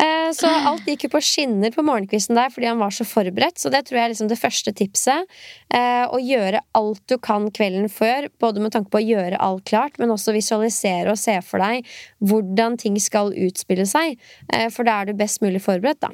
Eh, 0.00 0.30
Så 0.32 0.48
alt 0.48 0.86
gikk 0.88 1.04
jo 1.04 1.10
på 1.12 1.20
skinner 1.20 1.70
på 1.74 1.82
morgenkvisten 1.84 2.34
der 2.38 2.48
fordi 2.52 2.66
han 2.70 2.78
var 2.80 2.90
så 2.94 3.04
forberedt. 3.04 3.58
Så 3.60 3.70
det 3.72 3.82
tror 3.86 3.98
jeg 4.00 4.04
er 4.06 4.12
liksom 4.14 4.28
det 4.30 4.38
første 4.40 4.72
tipset. 4.76 5.26
Eh, 5.72 6.04
Å 6.08 6.18
gjøre 6.20 6.60
alt 6.74 7.02
du 7.08 7.16
kan 7.18 7.50
kvelden 7.50 7.88
før, 7.92 8.28
både 8.40 8.60
med 8.64 8.72
tanke 8.72 8.90
på 8.92 9.00
å 9.00 9.04
gjøre 9.04 9.40
alt 9.40 9.64
klart, 9.68 9.98
men 9.98 10.08
også 10.14 10.32
visualisere 10.36 11.10
og 11.12 11.18
se 11.20 11.36
for 11.44 11.58
deg 11.60 11.84
hvordan 12.24 12.78
ting 12.80 12.96
skal 13.00 13.13
utspille 13.22 13.86
seg. 13.88 14.18
Eh, 14.52 14.68
For 14.74 14.86
da 14.86 15.00
er 15.00 15.10
du 15.10 15.18
best 15.18 15.42
mulig 15.44 15.62
forberedt, 15.64 16.00
da. 16.00 16.10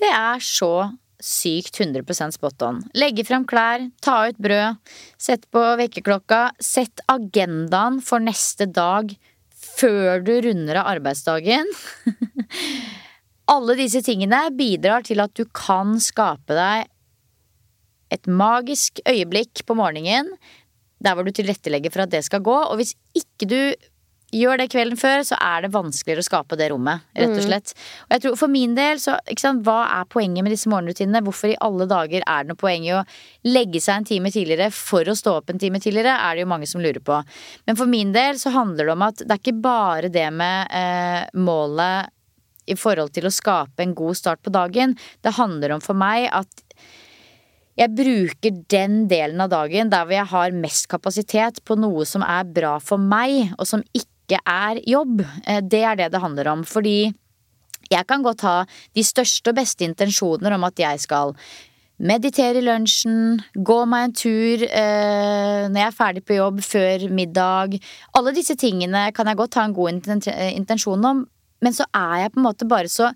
Det 0.00 0.08
er 0.08 0.42
så 0.42 0.90
sykt 1.22 1.78
100% 1.78 2.34
spot 2.34 2.62
on. 2.66 2.80
Legge 2.98 3.24
frem 3.24 3.44
klær, 3.46 3.84
ta 4.02 4.28
ut 4.28 4.38
brød, 4.42 4.80
sett 5.20 5.46
på 5.54 5.62
vekkerklokka, 5.78 6.48
sett 6.58 7.02
agendaen 7.12 8.00
for 8.02 8.22
neste 8.22 8.66
dag 8.66 9.14
før 9.62 10.24
du 10.26 10.34
runder 10.42 10.80
av 10.80 10.90
arbeidsdagen. 10.96 11.70
Alle 13.52 13.76
disse 13.78 14.02
tingene 14.04 14.48
bidrar 14.56 15.06
til 15.06 15.22
at 15.22 15.34
du 15.38 15.44
kan 15.54 15.94
skape 16.02 16.56
deg 16.58 16.90
et 18.12 18.28
magisk 18.28 19.00
øyeblikk 19.08 19.62
på 19.66 19.76
morgenen 19.78 20.34
der 21.02 21.16
hvor 21.16 21.26
du 21.26 21.32
tilrettelegger 21.34 21.90
for 21.90 22.04
at 22.04 22.12
det 22.12 22.22
skal 22.26 22.42
gå. 22.44 22.54
Og 22.54 22.78
hvis 22.78 22.94
ikke 23.18 23.48
du 23.50 23.58
gjør 24.32 24.62
det 24.62 24.68
kvelden 24.72 24.98
før, 24.98 25.22
så 25.26 25.36
er 25.40 25.64
det 25.64 25.72
vanskeligere 25.74 26.22
å 26.22 26.26
skape 26.26 26.56
det 26.58 26.70
rommet, 26.72 27.04
rett 27.18 27.34
og 27.36 27.44
slett. 27.44 27.74
Og 28.06 28.14
jeg 28.16 28.24
tror 28.24 28.38
for 28.40 28.52
min 28.52 28.76
del, 28.76 29.00
så 29.02 29.18
sant, 29.40 29.62
hva 29.66 29.82
er 29.98 30.08
poenget 30.12 30.46
med 30.46 30.54
disse 30.54 30.70
morgenrutinene? 30.72 31.22
Hvorfor 31.26 31.52
i 31.52 31.58
alle 31.64 31.86
dager 31.90 32.24
er 32.24 32.44
det 32.44 32.52
noe 32.52 32.60
poeng 32.60 32.86
i 32.88 32.94
å 32.96 33.02
legge 33.48 33.82
seg 33.82 34.00
en 34.00 34.08
time 34.08 34.32
tidligere 34.32 34.70
for 34.74 35.08
å 35.08 35.16
stå 35.18 35.36
opp 35.40 35.52
en 35.52 35.60
time 35.62 35.82
tidligere? 35.82 36.16
Er 36.16 36.36
det 36.36 36.46
jo 36.46 36.52
mange 36.54 36.70
som 36.70 36.82
lurer 36.82 37.02
på. 37.04 37.20
Men 37.68 37.78
for 37.78 37.90
min 37.90 38.14
del 38.16 38.40
så 38.40 38.54
handler 38.56 38.88
det 38.88 38.96
om 38.96 39.06
at 39.08 39.22
det 39.22 39.30
er 39.30 39.42
ikke 39.42 39.62
bare 39.62 40.12
det 40.12 40.28
med 40.34 40.74
eh, 40.74 41.22
målet 41.38 42.12
i 42.70 42.76
forhold 42.78 43.12
til 43.14 43.26
å 43.26 43.34
skape 43.34 43.82
en 43.82 43.94
god 43.98 44.18
start 44.18 44.42
på 44.42 44.52
dagen. 44.54 44.94
Det 45.20 45.36
handler 45.36 45.76
om 45.76 45.82
for 45.84 45.98
meg 45.98 46.28
at 46.32 46.62
jeg 47.78 47.88
bruker 47.96 48.56
den 48.70 49.06
delen 49.08 49.40
av 49.40 49.50
dagen 49.52 49.90
der 49.92 50.04
hvor 50.04 50.14
jeg 50.14 50.28
har 50.28 50.56
mest 50.56 50.88
kapasitet 50.92 51.62
på 51.64 51.76
noe 51.80 52.04
som 52.08 52.24
er 52.24 52.44
bra 52.44 52.76
for 52.84 53.00
meg, 53.00 53.54
og 53.56 53.68
som 53.68 53.84
ikke 53.96 54.11
er 54.40 54.80
jobb. 54.88 55.20
Eh, 55.46 55.60
Det 55.60 55.82
er 55.82 55.96
det 55.96 56.12
det 56.12 56.20
handler 56.22 56.48
om. 56.48 56.64
Fordi 56.64 57.12
jeg 57.90 58.06
kan 58.06 58.22
godt 58.22 58.40
ha 58.46 58.64
de 58.94 59.02
største 59.04 59.50
og 59.52 59.56
beste 59.56 59.84
intensjoner 59.84 60.54
om 60.54 60.64
at 60.64 60.78
jeg 60.78 61.00
skal 61.00 61.34
meditere 62.02 62.58
i 62.58 62.64
lunsjen, 62.64 63.42
gå 63.54 63.76
meg 63.86 64.08
en 64.08 64.14
tur 64.16 64.62
eh, 64.64 65.68
når 65.68 65.78
jeg 65.78 65.86
er 65.86 65.94
ferdig 65.98 66.24
på 66.26 66.38
jobb 66.38 66.58
før 66.64 67.04
middag. 67.14 67.76
Alle 68.18 68.32
disse 68.34 68.56
tingene 68.58 69.12
kan 69.14 69.28
jeg 69.30 69.38
godt 69.38 69.54
ha 69.60 69.68
en 69.68 69.76
god 69.76 69.92
intensjon 69.92 71.04
om, 71.04 71.22
men 71.62 71.72
så 71.76 71.86
er 71.94 72.24
jeg 72.24 72.32
på 72.32 72.40
en 72.40 72.48
måte 72.48 72.66
bare 72.66 72.90
så 72.90 73.12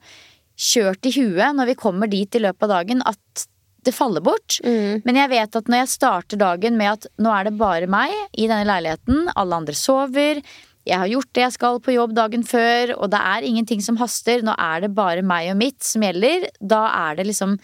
kjørt 0.56 1.08
i 1.08 1.14
huet 1.18 1.56
når 1.56 1.72
vi 1.72 1.80
kommer 1.80 2.08
dit 2.08 2.38
i 2.38 2.40
løpet 2.44 2.62
av 2.68 2.76
dagen 2.76 3.02
at 3.04 3.46
det 3.86 3.94
faller 3.94 4.22
bort. 4.24 4.60
Men 5.06 5.18
jeg 5.18 5.30
vet 5.30 5.56
at 5.58 5.68
når 5.70 5.82
jeg 5.84 5.92
starter 5.92 6.40
dagen 6.40 6.78
med 6.78 6.92
at 6.94 7.06
nå 7.22 7.30
er 7.30 7.46
det 7.46 7.56
bare 7.58 7.86
meg 7.90 8.14
i 8.34 8.46
denne 8.50 8.66
leiligheten, 8.66 9.28
alle 9.38 9.60
andre 9.62 9.76
sover, 9.78 10.40
jeg 10.86 11.00
har 11.02 11.10
gjort 11.10 11.32
det 11.34 11.42
jeg 11.42 11.54
skal 11.56 11.80
på 11.82 11.96
jobb 11.96 12.14
dagen 12.16 12.46
før, 12.46 12.94
og 13.00 13.10
det 13.10 13.18
er 13.18 13.46
ingenting 13.48 13.82
som 13.82 13.98
haster, 14.00 14.44
nå 14.46 14.54
er 14.54 14.86
det 14.86 14.94
bare 14.94 15.24
meg 15.26 15.50
og 15.52 15.58
mitt 15.58 15.82
som 15.84 16.04
gjelder, 16.06 16.48
da 16.60 16.86
er 17.10 17.18
det 17.18 17.28
liksom 17.32 17.58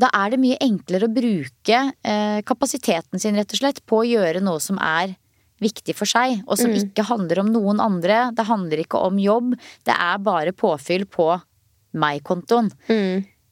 da 0.00 0.08
er 0.10 0.32
det 0.32 0.40
mye 0.42 0.58
enklere 0.58 1.06
å 1.06 1.14
bruke 1.14 1.76
eh, 2.02 2.40
kapasiteten 2.46 3.20
sin 3.22 3.36
rett 3.38 3.52
og 3.54 3.60
slett 3.60 3.78
på 3.86 4.00
å 4.00 4.08
gjøre 4.08 4.42
noe 4.42 4.58
som 4.62 4.80
er 4.82 5.14
viktig 5.62 5.94
for 5.96 6.10
seg, 6.10 6.40
og 6.48 6.58
som 6.58 6.72
ikke 6.74 7.06
handler 7.06 7.44
om 7.44 7.52
noen 7.54 7.78
andre. 7.80 8.32
Det 8.34 8.46
handler 8.48 8.82
ikke 8.82 9.00
om 9.06 9.20
jobb, 9.22 9.54
det 9.86 9.94
er 9.94 10.18
bare 10.26 10.52
påfyll 10.52 11.06
på 11.06 11.28
meg-kontoen. 11.94 12.72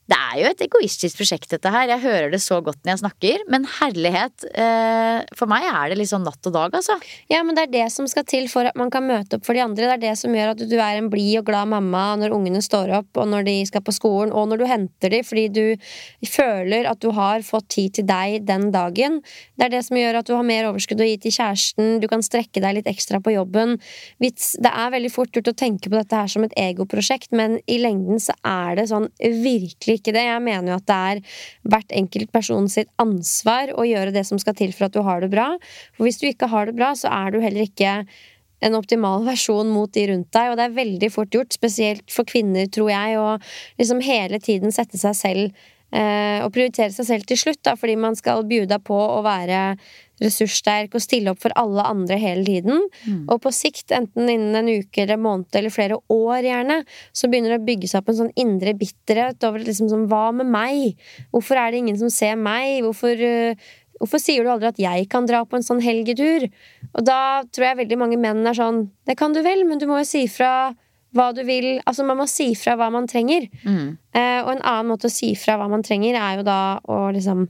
Det 0.03 0.17
er 0.19 0.39
jo 0.41 0.47
et 0.49 0.61
egoistisk 0.65 1.19
prosjekt, 1.21 1.47
dette 1.53 1.71
her. 1.71 1.87
Jeg 1.87 2.03
hører 2.03 2.33
det 2.33 2.41
så 2.43 2.57
godt 2.63 2.81
når 2.83 2.91
jeg 2.91 3.01
snakker. 3.05 3.43
Men 3.53 3.63
herlighet, 3.79 4.43
eh, 4.51 5.23
for 5.39 5.47
meg 5.47 5.63
er 5.69 5.93
det 5.93 6.07
sånn 6.09 6.25
natt 6.27 6.49
og 6.49 6.55
dag, 6.55 6.73
altså. 6.75 6.97
Ja, 7.31 7.39
men 7.47 7.55
det 7.55 7.63
er 7.63 7.71
det 7.71 7.85
som 7.93 8.09
skal 8.11 8.25
til 8.27 8.49
for 8.51 8.67
at 8.67 8.75
man 8.75 8.91
kan 8.91 9.07
møte 9.07 9.37
opp 9.37 9.45
for 9.47 9.55
de 9.55 9.63
andre. 9.63 9.87
Det 9.87 9.95
er 9.95 10.03
det 10.09 10.17
som 10.19 10.35
gjør 10.35 10.51
at 10.51 10.63
du 10.67 10.75
er 10.75 10.99
en 10.99 11.07
blid 11.13 11.39
og 11.39 11.47
glad 11.47 11.71
mamma 11.71 12.17
når 12.19 12.35
ungene 12.35 12.59
står 12.63 12.91
opp, 12.99 13.15
og 13.15 13.29
når 13.31 13.47
de 13.47 13.55
skal 13.69 13.85
på 13.85 13.95
skolen, 13.95 14.33
og 14.35 14.49
når 14.51 14.59
du 14.59 14.65
henter 14.67 15.13
dem, 15.15 15.23
fordi 15.23 15.45
du 15.55 15.63
føler 16.27 16.89
at 16.91 16.99
du 16.99 17.09
har 17.15 17.45
fått 17.47 17.69
tid 17.77 17.95
til 18.01 18.07
deg 18.09 18.43
den 18.43 18.71
dagen. 18.75 19.21
Det 19.55 19.69
er 19.69 19.73
det 19.77 19.85
som 19.87 19.97
gjør 20.01 20.19
at 20.19 20.27
du 20.27 20.35
har 20.35 20.43
mer 20.43 20.67
overskudd 20.67 20.99
å 20.99 21.07
gi 21.07 21.15
til 21.23 21.37
kjæresten, 21.37 22.01
du 22.03 22.09
kan 22.11 22.25
strekke 22.25 22.59
deg 22.59 22.81
litt 22.81 22.91
ekstra 22.91 23.21
på 23.23 23.37
jobben. 23.37 23.79
Det 24.19 24.73
er 24.73 24.93
veldig 24.97 25.13
fort 25.15 25.31
gjort 25.31 25.53
å 25.53 25.55
tenke 25.63 25.87
på 25.87 25.95
dette 25.95 26.19
her 26.19 26.27
som 26.27 26.43
et 26.43 26.59
egoprosjekt, 26.59 27.31
men 27.31 27.61
i 27.71 27.79
lengden 27.79 28.19
så 28.19 28.35
er 28.43 28.75
det 28.81 28.89
sånn 28.91 29.07
virkelig 29.23 29.92
ikke 29.95 30.13
det. 30.15 30.25
Jeg 30.27 30.43
mener 30.43 30.73
jo 30.73 30.79
at 30.81 30.89
det 30.89 30.99
er 31.13 31.39
hvert 31.73 31.95
enkelt 32.01 32.31
person 32.35 32.69
sitt 32.71 32.91
ansvar 33.01 33.73
å 33.77 33.87
gjøre 33.87 34.13
det 34.15 34.25
som 34.29 34.41
skal 34.41 34.57
til 34.59 34.73
for 34.75 34.87
at 34.87 34.95
du 34.95 35.01
har 35.05 35.23
det 35.23 35.31
bra. 35.33 35.53
For 35.95 36.07
hvis 36.07 36.21
du 36.21 36.27
ikke 36.29 36.51
har 36.51 36.69
det 36.69 36.77
bra, 36.77 36.93
så 36.97 37.11
er 37.13 37.33
du 37.33 37.41
heller 37.43 37.67
ikke 37.67 37.99
en 38.63 38.79
optimal 38.79 39.25
versjon 39.31 39.71
mot 39.73 39.91
de 39.93 40.07
rundt 40.11 40.31
deg, 40.35 40.51
og 40.51 40.59
det 40.59 40.67
er 40.67 40.79
veldig 40.79 41.11
fort 41.13 41.35
gjort, 41.35 41.55
spesielt 41.55 42.05
for 42.13 42.27
kvinner, 42.29 42.69
tror 42.71 42.91
jeg, 42.93 43.19
å 43.19 43.37
liksom 43.81 44.03
hele 44.05 44.39
tiden 44.43 44.73
sette 44.75 44.99
seg 45.01 45.17
selv 45.19 45.63
eh, 45.93 46.39
og 46.43 46.51
prioritere 46.55 46.93
seg 46.95 47.09
selv 47.09 47.29
til 47.29 47.39
slutt, 47.39 47.61
da, 47.65 47.75
fordi 47.79 47.97
man 47.99 48.17
skal 48.19 48.45
bjuda 48.47 48.79
på 48.83 48.97
å 48.97 49.21
være 49.25 49.75
ressurssterk 50.23 50.95
og 50.95 51.03
stille 51.03 51.33
opp 51.33 51.41
for 51.43 51.53
alle 51.59 51.83
andre 51.85 52.17
hele 52.21 52.45
tiden. 52.47 52.87
Og 53.27 53.41
på 53.43 53.51
sikt, 53.53 53.91
enten 53.91 54.29
innen 54.31 54.55
en 54.55 54.71
uke 54.71 55.03
eller 55.03 55.21
måned 55.21 55.53
eller 55.59 55.73
flere 55.73 55.99
år 56.13 56.47
gjerne, 56.47 56.81
så 57.13 57.29
begynner 57.29 57.55
det 57.55 57.61
å 57.61 57.67
bygge 57.69 57.91
seg 57.91 58.01
opp 58.01 58.11
en 58.13 58.19
sånn 58.23 58.33
indre 58.39 58.73
bitterhet 58.79 59.43
over 59.47 59.63
liksom 59.63 59.91
sånn 59.91 60.09
Hva 60.11 60.31
med 60.35 60.49
meg? 60.51 60.99
Hvorfor 61.31 61.59
er 61.59 61.71
det 61.71 61.83
ingen 61.83 61.99
som 61.99 62.11
ser 62.13 62.35
meg? 62.39 62.83
Hvorfor 62.85 63.17
uh, 63.19 63.71
Hvorfor 64.01 64.19
sier 64.19 64.43
du 64.43 64.49
aldri 64.51 64.67
at 64.67 64.79
jeg 64.81 65.05
kan 65.11 65.27
dra 65.29 65.43
på 65.47 65.55
en 65.55 65.63
sånn 65.63 65.79
helgetur? 65.79 66.49
Og 66.91 67.05
da 67.07 67.43
tror 67.53 67.69
jeg 67.69 67.79
veldig 67.83 67.99
mange 68.01 68.17
menn 68.19 68.41
er 68.49 68.57
sånn 68.57 68.89
Det 69.07 69.15
kan 69.19 69.35
du 69.35 69.39
vel, 69.45 69.63
men 69.69 69.79
du 69.79 69.85
må 69.87 70.01
jo 70.01 70.07
si 70.09 70.25
fra 70.27 70.73
hva 71.13 71.29
du 71.31 71.43
vil 71.45 71.77
Altså, 71.85 72.03
man 72.03 72.19
må 72.19 72.27
si 72.27 72.51
fra 72.57 72.75
hva 72.79 72.89
man 72.91 73.07
trenger. 73.07 73.47
Eh, 74.17 74.39
og 74.43 74.49
en 74.55 74.63
annen 74.65 74.89
måte 74.89 75.07
å 75.07 75.13
si 75.13 75.35
fra 75.39 75.55
hva 75.59 75.69
man 75.71 75.85
trenger, 75.85 76.17
er 76.17 76.41
jo 76.41 76.47
da 76.47 76.79
å 76.83 77.05
liksom 77.13 77.45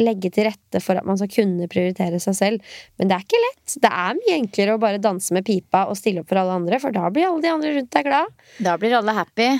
legge 0.00 0.30
til 0.34 0.48
rette 0.48 0.80
for 0.82 0.98
at 0.98 1.06
man 1.06 1.18
skal 1.20 1.30
kunne 1.30 1.68
prioritere 1.70 2.20
seg 2.22 2.36
selv. 2.38 2.76
Men 2.98 3.10
det 3.10 3.16
er 3.16 3.26
ikke 3.26 3.42
lett. 3.44 3.76
Det 3.84 3.90
er 3.90 4.20
mye 4.20 4.38
enklere 4.40 4.76
å 4.76 4.82
bare 4.82 5.02
danse 5.02 5.34
med 5.36 5.46
pipa 5.46 5.84
og 5.90 5.98
stille 6.00 6.24
opp 6.24 6.30
for 6.32 6.42
alle 6.42 6.58
andre, 6.60 6.80
for 6.82 6.94
da 6.94 7.10
blir 7.14 7.28
alle 7.28 7.44
de 7.44 7.52
andre 7.52 7.74
rundt 7.76 7.92
deg 7.94 8.08
glad. 8.08 8.32
Da 8.66 8.78
blir 8.80 8.96
alle 8.98 9.16
happy. 9.16 9.50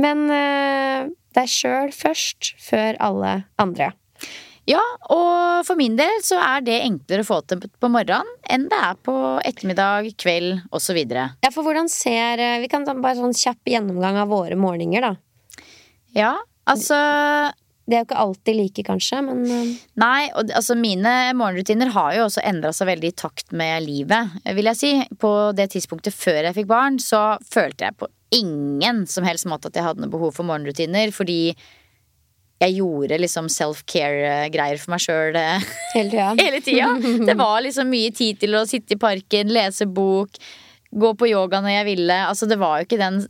Men 0.00 0.24
uh, 0.32 1.10
deg 1.36 1.50
sjøl 1.50 1.92
først, 1.96 2.54
før 2.62 2.96
alle 3.02 3.42
andre. 3.60 3.92
Ja, 4.68 4.82
og 5.10 5.66
for 5.66 5.78
min 5.78 5.96
del 5.98 6.20
så 6.22 6.38
er 6.38 6.62
det 6.62 6.76
enklere 6.84 7.24
å 7.24 7.26
få 7.26 7.40
til 7.50 7.64
på 7.66 7.88
morgenen 7.90 8.28
enn 8.46 8.68
det 8.70 8.78
er 8.78 9.00
på 9.02 9.14
ettermiddag, 9.42 10.12
kveld 10.22 10.60
osv. 10.70 11.00
Ja, 11.02 11.50
for 11.50 11.66
hvordan 11.66 11.90
ser 11.90 12.38
eh, 12.38 12.60
Vi 12.62 12.70
kan 12.70 12.86
ta 12.86 12.94
bare 12.94 13.18
sånn 13.18 13.34
kjapp 13.34 13.72
gjennomgang 13.72 14.20
av 14.22 14.30
våre 14.30 14.58
morgener, 14.58 15.02
da. 15.02 15.66
Ja, 16.14 16.36
altså 16.68 17.00
det 17.82 17.96
er 17.96 18.02
jo 18.02 18.06
ikke 18.06 18.22
alltid 18.22 18.56
like, 18.56 18.82
kanskje, 18.86 19.18
men 19.26 19.42
uh... 19.50 19.74
Nei, 19.98 20.30
og 20.38 20.52
altså 20.54 20.76
mine 20.78 21.12
morgenrutiner 21.34 21.90
har 21.96 22.14
jo 22.14 22.28
også 22.28 22.44
endra 22.46 22.70
seg 22.76 22.88
veldig 22.92 23.10
i 23.10 23.16
takt 23.24 23.50
med 23.58 23.82
livet, 23.88 24.36
vil 24.54 24.70
jeg 24.70 24.78
si. 24.78 24.92
På 25.18 25.50
det 25.56 25.72
tidspunktet 25.74 26.14
før 26.14 26.46
jeg 26.46 26.56
fikk 26.60 26.70
barn, 26.70 27.00
så 27.02 27.40
følte 27.42 27.88
jeg 27.88 27.98
på 27.98 28.08
ingen 28.32 29.02
som 29.10 29.26
helst 29.26 29.48
måte 29.50 29.68
at 29.68 29.76
jeg 29.76 29.84
hadde 29.84 30.04
noe 30.04 30.12
behov 30.12 30.36
for 30.38 30.46
morgenrutiner, 30.48 31.10
fordi 31.14 31.54
jeg 32.62 32.76
gjorde 32.78 33.18
liksom 33.18 33.48
self-care-greier 33.50 34.78
for 34.78 34.94
meg 34.94 35.02
sjøl 35.02 35.38
eh, 35.38 35.70
hele 35.96 36.60
tida. 36.62 36.92
Det 37.28 37.34
var 37.38 37.58
liksom 37.64 37.90
mye 37.90 38.12
tid 38.14 38.38
til 38.44 38.54
å 38.54 38.66
sitte 38.70 38.94
i 38.94 39.00
parken, 39.02 39.50
lese 39.52 39.88
bok, 39.90 40.38
gå 40.92 41.12
på 41.18 41.28
yoga 41.30 41.62
når 41.64 41.76
jeg 41.76 41.88
ville. 41.88 42.18
Altså, 42.28 42.48
det 42.50 42.58
var 42.60 42.78
jo 42.78 42.88
ikke 42.88 43.00
den 43.00 43.22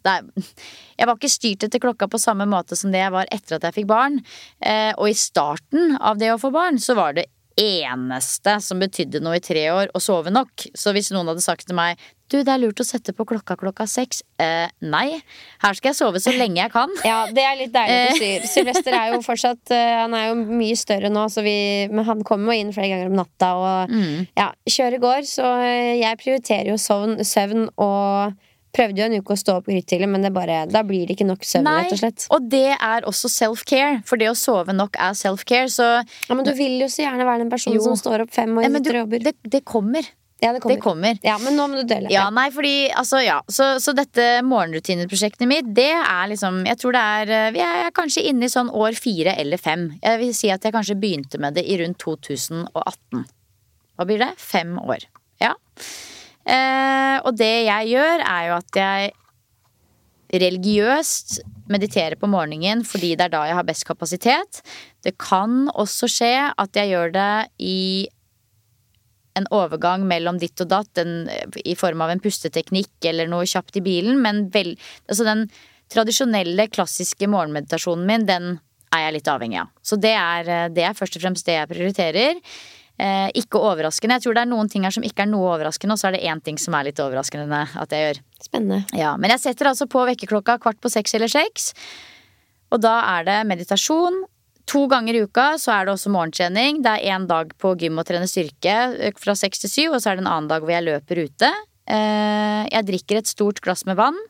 Jeg 0.98 1.08
var 1.08 1.16
ikke 1.16 1.32
styrt 1.32 1.66
etter 1.66 1.82
klokka 1.82 2.08
på 2.10 2.20
samme 2.20 2.46
måte 2.50 2.78
som 2.78 2.92
det 2.94 3.02
jeg 3.02 3.14
var 3.14 3.30
etter 3.34 3.58
at 3.58 3.68
jeg 3.68 3.80
fikk 3.80 3.90
barn. 3.90 4.20
Eh, 4.60 4.92
og 4.96 5.10
i 5.10 5.16
starten 5.18 5.96
av 5.98 6.20
det 6.20 6.32
å 6.32 6.40
få 6.42 6.52
barn, 6.54 6.78
så 6.82 6.96
var 6.98 7.16
det 7.16 7.28
eneste 7.60 8.58
som 8.64 8.80
betydde 8.82 9.22
noe 9.22 9.38
i 9.38 9.44
tre 9.44 9.64
år, 9.72 9.92
å 9.94 10.02
sove 10.02 10.32
nok. 10.32 10.68
Så 10.78 10.94
hvis 10.96 11.12
noen 11.14 11.30
hadde 11.32 11.44
sagt 11.44 11.68
til 11.68 11.78
meg 11.78 12.00
du, 12.32 12.38
det 12.40 12.48
er 12.48 12.60
lurt 12.62 12.80
å 12.80 12.86
sette 12.86 13.12
på 13.12 13.26
klokka 13.28 13.58
klokka 13.60 13.84
seks. 13.90 14.22
Eh, 14.40 14.70
nei. 14.88 15.18
Her 15.60 15.76
skal 15.76 15.90
jeg 15.90 15.98
sove 15.98 16.20
så 16.22 16.32
lenge 16.32 16.62
jeg 16.62 16.72
kan. 16.72 16.92
Ja, 17.04 17.26
det 17.28 17.44
er 17.44 17.58
litt 17.58 17.74
deilig 17.74 17.98
å 18.06 18.14
si. 18.16 18.30
Sylvester 18.54 18.96
er 18.96 19.12
jo 19.12 19.18
fortsatt 19.24 19.74
uh, 19.74 20.04
Han 20.06 20.16
er 20.16 20.30
jo 20.30 20.38
mye 20.40 20.78
større 20.78 21.10
nå, 21.12 21.26
vi, 21.44 21.56
men 21.92 22.06
han 22.08 22.22
kommer 22.24 22.54
jo 22.54 22.62
inn 22.62 22.72
flere 22.72 22.94
ganger 22.94 23.12
om 23.12 23.18
natta 23.20 23.50
og 23.58 23.92
mm. 23.92 24.32
ja, 24.38 24.48
kjøret 24.64 25.04
går. 25.04 25.28
Så 25.28 25.44
eh, 25.66 25.98
jeg 26.00 26.20
prioriterer 26.22 26.72
jo 26.72 26.78
søvn, 26.80 27.20
søvn 27.26 27.68
og 27.76 28.40
Prøvde 28.72 29.02
jo 29.02 29.04
en 29.04 29.18
uke 29.20 29.34
å 29.34 29.36
stå 29.36 29.58
opp 29.60 29.66
grytidlig, 29.68 30.08
men 30.08 30.24
bare, 30.32 30.62
da 30.72 30.80
blir 30.86 31.04
det 31.04 31.18
ikke 31.18 31.28
nok 31.28 31.44
søvn. 31.44 31.66
Nei, 31.68 31.82
rett 31.84 31.92
Og 31.92 32.00
slett 32.00 32.24
Og 32.32 32.48
det 32.54 32.70
er 32.72 33.04
også 33.08 33.28
self-care, 33.28 34.00
for 34.08 34.20
det 34.20 34.30
å 34.30 34.38
sove 34.38 34.72
nok 34.72 34.96
er 34.96 35.12
self-care. 35.18 35.68
Så 35.72 35.84
Ja, 36.00 36.34
Men 36.34 36.46
du 36.48 36.54
vil 36.56 36.80
jo 36.80 36.88
så 36.88 37.04
gjerne 37.04 37.26
være 37.28 37.44
den 37.44 37.52
personen 37.52 37.76
jo. 37.76 37.84
som 37.84 37.98
står 38.00 38.24
opp 38.24 38.32
fem 38.32 38.56
og 38.56 38.64
ja, 38.64 38.72
jobber. 38.72 39.24
Det, 39.28 39.34
det 39.44 39.60
kommer. 39.68 40.08
Ja, 40.42 40.50
det 40.52 40.62
kommer. 40.62 40.74
det 40.74 40.82
kommer. 40.82 41.18
Ja, 41.22 41.36
Men 41.38 41.54
nå 41.54 41.66
må 41.70 41.82
du 41.82 41.86
dele. 41.86 42.10
Ja, 42.10 42.24
nei, 42.34 42.48
fordi, 42.50 42.88
altså, 42.98 43.20
ja. 43.22 43.36
Så, 43.46 43.68
så 43.84 43.92
dette 43.94 44.40
morgenrutineprosjektet 44.48 45.46
mitt, 45.46 45.68
det 45.76 45.92
er 45.92 46.32
liksom 46.32 46.64
Jeg 46.66 46.80
tror 46.80 46.96
det 46.96 47.02
er 47.02 47.52
Vi 47.54 47.62
er 47.62 47.92
kanskje 47.94 48.24
inne 48.32 48.48
i 48.48 48.52
sånn 48.52 48.72
år 48.72 48.96
fire 48.98 49.36
eller 49.38 49.60
fem. 49.60 49.90
Jeg 50.00 50.22
vil 50.24 50.32
si 50.34 50.50
at 50.50 50.64
jeg 50.64 50.74
kanskje 50.74 50.98
begynte 50.98 51.38
med 51.42 51.60
det 51.60 51.68
i 51.68 51.76
rundt 51.84 52.00
2018. 52.02 53.22
Hva 54.00 54.08
blir 54.08 54.24
det? 54.24 54.32
Fem 54.40 54.74
år. 54.82 55.06
Ja. 55.44 55.52
Eh, 56.42 57.18
og 57.22 57.36
det 57.38 57.52
jeg 57.68 57.92
gjør, 57.94 58.24
er 58.26 58.46
jo 58.48 58.54
at 58.58 58.78
jeg 58.80 59.12
religiøst 60.32 61.42
mediterer 61.72 62.16
på 62.16 62.28
morgenen 62.30 62.82
fordi 62.88 63.12
det 63.18 63.26
er 63.26 63.34
da 63.34 63.44
jeg 63.48 63.58
har 63.58 63.68
best 63.68 63.86
kapasitet. 63.88 64.62
Det 65.04 65.14
kan 65.20 65.68
også 65.70 66.08
skje 66.10 66.34
at 66.50 66.78
jeg 66.78 66.92
gjør 66.94 67.14
det 67.14 67.32
i 67.62 68.08
en 69.38 69.48
overgang 69.54 70.04
mellom 70.08 70.36
ditt 70.40 70.60
og 70.60 70.68
datt 70.68 71.00
en, 71.00 71.28
i 71.64 71.76
form 71.78 72.02
av 72.04 72.12
en 72.12 72.20
pusteteknikk 72.20 73.08
eller 73.08 73.30
noe 73.30 73.48
kjapt 73.48 73.78
i 73.80 73.84
bilen, 73.84 74.18
men 74.20 74.46
vel, 74.52 74.74
altså 75.08 75.24
den 75.28 75.46
tradisjonelle, 75.92 76.68
klassiske 76.72 77.28
morgenmeditasjonen 77.32 78.04
min, 78.08 78.28
den 78.28 78.52
er 78.92 79.06
jeg 79.06 79.16
litt 79.16 79.32
avhengig 79.32 79.62
av. 79.62 79.72
Så 79.84 79.96
det 80.00 80.12
er, 80.12 80.52
det 80.72 80.84
er 80.84 80.96
først 80.96 81.16
og 81.16 81.24
fremst 81.24 81.48
det 81.48 81.56
jeg 81.56 81.70
prioriterer. 81.70 82.40
Eh, 83.02 83.28
ikke 83.40 83.58
overraskende. 83.58 84.18
Jeg 84.18 84.26
tror 84.26 84.36
det 84.36 84.42
er 84.44 84.50
noen 84.52 84.68
ting 84.70 84.84
her 84.86 84.94
som 84.94 85.02
ikke 85.06 85.24
er 85.24 85.30
noe 85.30 85.48
overraskende, 85.56 85.96
og 85.96 85.98
så 85.98 86.08
er 86.08 86.16
det 86.16 86.26
én 86.28 86.42
ting 86.44 86.58
som 86.60 86.76
er 86.78 86.86
litt 86.86 87.00
overraskende 87.02 87.62
at 87.82 87.94
jeg 87.94 88.04
gjør. 88.04 88.20
Spennende. 88.44 88.82
Ja, 88.94 89.16
Men 89.16 89.32
jeg 89.34 89.42
setter 89.42 89.70
altså 89.72 89.88
på 89.90 90.04
vekkerklokka 90.06 90.58
kvart 90.62 90.78
på 90.82 90.92
seks 90.92 91.16
eller 91.18 91.30
seks. 91.32 91.72
Og 92.70 92.82
da 92.84 93.00
er 93.18 93.26
det 93.26 93.38
meditasjon. 93.50 94.22
To 94.70 94.84
ganger 94.86 95.18
i 95.18 95.24
uka 95.26 95.56
så 95.58 95.74
er 95.74 95.86
det 95.86 95.96
også 95.96 96.12
morgentrening. 96.14 96.82
Det 96.84 96.92
er 96.94 97.16
én 97.16 97.26
dag 97.26 97.50
på 97.58 97.74
gym 97.80 97.98
og 97.98 98.06
trene 98.06 98.28
styrke 98.30 98.76
eh, 98.94 99.14
fra 99.18 99.34
seks 99.34 99.64
til 99.64 99.72
syv, 99.72 99.96
og 99.96 100.02
så 100.02 100.12
er 100.12 100.20
det 100.20 100.26
en 100.26 100.32
annen 100.36 100.50
dag 100.52 100.62
hvor 100.62 100.74
jeg 100.74 100.86
løper 100.86 101.24
ute. 101.26 101.50
Eh, 101.90 102.62
jeg 102.70 102.88
drikker 102.92 103.18
et 103.18 103.30
stort 103.30 103.58
glass 103.64 103.82
med 103.88 103.98
vann. 103.98 104.20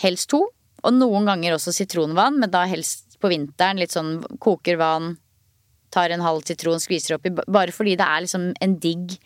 Helst 0.00 0.30
to. 0.32 0.46
Og 0.84 0.96
noen 0.96 1.28
ganger 1.28 1.58
også 1.58 1.72
sitronvann, 1.76 2.40
men 2.40 2.52
da 2.52 2.64
helst 2.68 3.18
på 3.20 3.28
vinteren. 3.32 3.80
Litt 3.80 3.92
sånn 3.92 4.18
koker 4.40 4.80
vann, 4.80 5.14
tar 5.94 6.12
en 6.12 6.24
halv 6.24 6.44
sitron, 6.48 6.82
skviser 6.82 7.16
oppi. 7.16 7.32
Bare 7.32 7.74
fordi 7.74 7.96
det 8.00 8.06
er 8.06 8.24
liksom 8.26 8.50
en 8.64 8.76
digg 8.82 9.16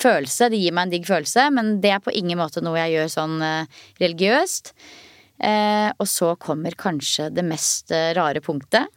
følelse. 0.00 0.50
Det 0.52 0.60
gir 0.60 0.74
meg 0.76 0.88
en 0.88 0.94
digg 0.94 1.06
følelse, 1.08 1.46
men 1.54 1.78
det 1.82 1.94
er 1.94 2.02
på 2.04 2.14
ingen 2.16 2.40
måte 2.40 2.62
noe 2.64 2.78
jeg 2.80 2.96
gjør 2.96 3.12
sånn 3.14 3.36
uh, 3.42 3.84
religiøst. 4.00 4.72
Uh, 5.40 5.88
og 5.96 6.06
så 6.10 6.34
kommer 6.40 6.76
kanskje 6.78 7.30
det 7.32 7.44
mest 7.48 7.92
uh, 7.94 8.10
rare 8.16 8.42
punktet. 8.44 8.88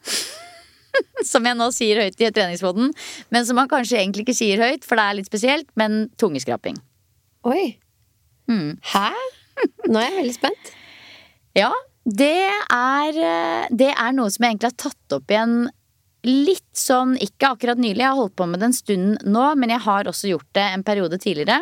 som 1.31 1.45
jeg 1.47 1.57
nå 1.57 1.69
sier 1.73 2.03
høyt 2.03 2.19
i 2.21 2.31
treningsboden, 2.36 2.91
men 3.33 3.47
som 3.47 3.57
man 3.57 3.71
kanskje 3.71 3.97
egentlig 4.01 4.27
ikke 4.27 4.38
sier 4.38 4.62
høyt, 4.62 4.83
for 4.86 4.99
det 4.99 5.05
er 5.05 5.17
litt 5.17 5.31
spesielt, 5.31 5.69
men 5.79 6.05
tungeskraping. 6.21 6.77
Oi. 7.49 7.73
Mm. 8.51 8.75
Hæ? 8.93 9.07
Nå 9.88 9.97
er 9.99 10.09
jeg 10.09 10.19
veldig 10.19 10.36
spent. 10.36 10.75
ja. 11.63 11.71
Det 12.03 12.49
er, 12.51 13.17
det 13.71 13.93
er 13.93 14.12
noe 14.12 14.27
som 14.27 14.43
jeg 14.43 14.57
egentlig 14.57 14.73
har 14.73 14.81
tatt 14.89 15.15
opp 15.15 15.31
igjen 15.31 15.53
litt 16.27 16.77
sånn, 16.77 17.17
ikke 17.21 17.53
akkurat 17.53 17.79
nylig, 17.79 18.01
jeg 18.01 18.09
har 18.09 18.19
holdt 18.19 18.36
på 18.39 18.47
med 18.49 18.62
det 18.62 18.69
en 18.69 18.77
stund 18.77 19.25
nå, 19.27 19.47
men 19.59 19.73
jeg 19.73 19.83
har 19.86 20.09
også 20.09 20.31
gjort 20.31 20.49
det 20.55 20.67
en 20.75 20.86
periode 20.88 21.19
tidligere. 21.21 21.59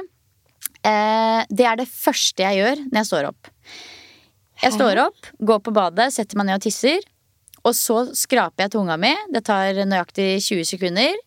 Eh, 0.86 1.42
det 1.50 1.66
er 1.68 1.80
det 1.82 1.90
første 1.90 2.46
jeg 2.46 2.62
gjør 2.62 2.84
når 2.88 3.00
jeg 3.02 3.10
står 3.10 3.30
opp. 3.32 3.50
Jeg 4.62 4.76
står 4.76 5.02
opp, 5.08 5.32
går 5.42 5.62
på 5.66 5.74
badet, 5.74 6.12
setter 6.14 6.38
meg 6.38 6.50
ned 6.50 6.60
og 6.60 6.66
tisser. 6.68 7.02
Og 7.66 7.74
så 7.78 8.04
skraper 8.18 8.66
jeg 8.66 8.74
tunga 8.76 8.98
mi. 9.02 9.12
Det 9.34 9.44
tar 9.46 9.78
nøyaktig 9.90 10.36
20 10.42 10.68
sekunder. 10.70 11.18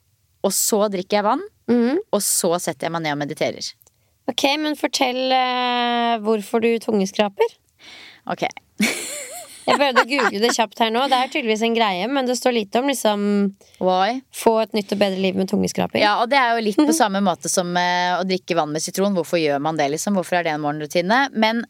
Og 0.46 0.54
så 0.54 0.84
drikker 0.92 1.18
jeg 1.18 1.26
vann. 1.26 1.42
Mm. 1.70 1.98
Og 2.14 2.22
så 2.22 2.52
setter 2.62 2.88
jeg 2.88 2.94
meg 2.94 3.04
ned 3.06 3.16
og 3.16 3.20
mediterer. 3.22 3.70
Ok, 4.30 4.46
men 4.60 4.78
fortell 4.78 5.34
eh, 5.34 6.14
hvorfor 6.24 6.62
du 6.64 6.70
tungeskraper. 6.82 7.58
Ok. 8.30 8.46
Jeg 9.64 9.78
prøvde 9.80 10.02
å 10.04 10.08
google 10.08 10.40
det 10.42 10.50
kjapt 10.56 10.80
her 10.82 10.90
nå. 10.92 11.04
Det 11.10 11.18
er 11.18 11.30
tydeligvis 11.32 11.62
en 11.64 11.76
greie, 11.76 12.08
men 12.10 12.28
det 12.28 12.36
står 12.38 12.56
lite 12.56 12.82
om 12.82 12.90
liksom 12.90 13.22
Why? 13.84 14.20
Få 14.34 14.58
et 14.64 14.74
nytt 14.76 14.92
og 14.92 15.00
bedre 15.00 15.22
liv 15.22 15.38
med 15.38 15.48
tungeskraping. 15.50 16.02
Ja, 16.04 16.18
og 16.22 16.28
det 16.32 16.40
er 16.40 16.52
jo 16.54 16.64
litt 16.66 16.80
på 16.80 16.96
samme 17.02 17.22
måte 17.24 17.52
som 17.52 17.72
uh, 17.76 18.18
å 18.18 18.26
drikke 18.28 18.58
vann 18.58 18.74
med 18.74 18.84
sitron. 18.84 19.16
Hvorfor 19.16 19.40
gjør 19.40 19.62
man 19.64 19.80
det, 19.80 19.88
liksom? 19.94 20.18
Hvorfor 20.18 20.40
er 20.40 20.46
det 20.46 20.54
en 20.54 20.64
morgenrutine? 20.64 21.26
Men 21.32 21.64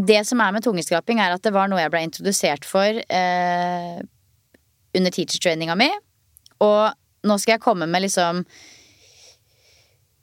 det 0.00 0.22
som 0.28 0.40
er 0.40 0.54
med 0.54 0.64
tungeskraping, 0.64 1.20
er 1.20 1.34
at 1.34 1.44
det 1.44 1.54
var 1.54 1.70
noe 1.70 1.82
jeg 1.82 1.92
ble 1.92 2.04
introdusert 2.06 2.66
for 2.68 3.02
eh, 3.02 4.00
under 4.96 5.14
teacher-traininga 5.14 5.76
mi. 5.78 5.90
Og 6.64 7.26
nå 7.26 7.36
skal 7.40 7.56
jeg 7.56 7.64
komme 7.64 7.88
med 7.90 8.06
liksom 8.06 8.44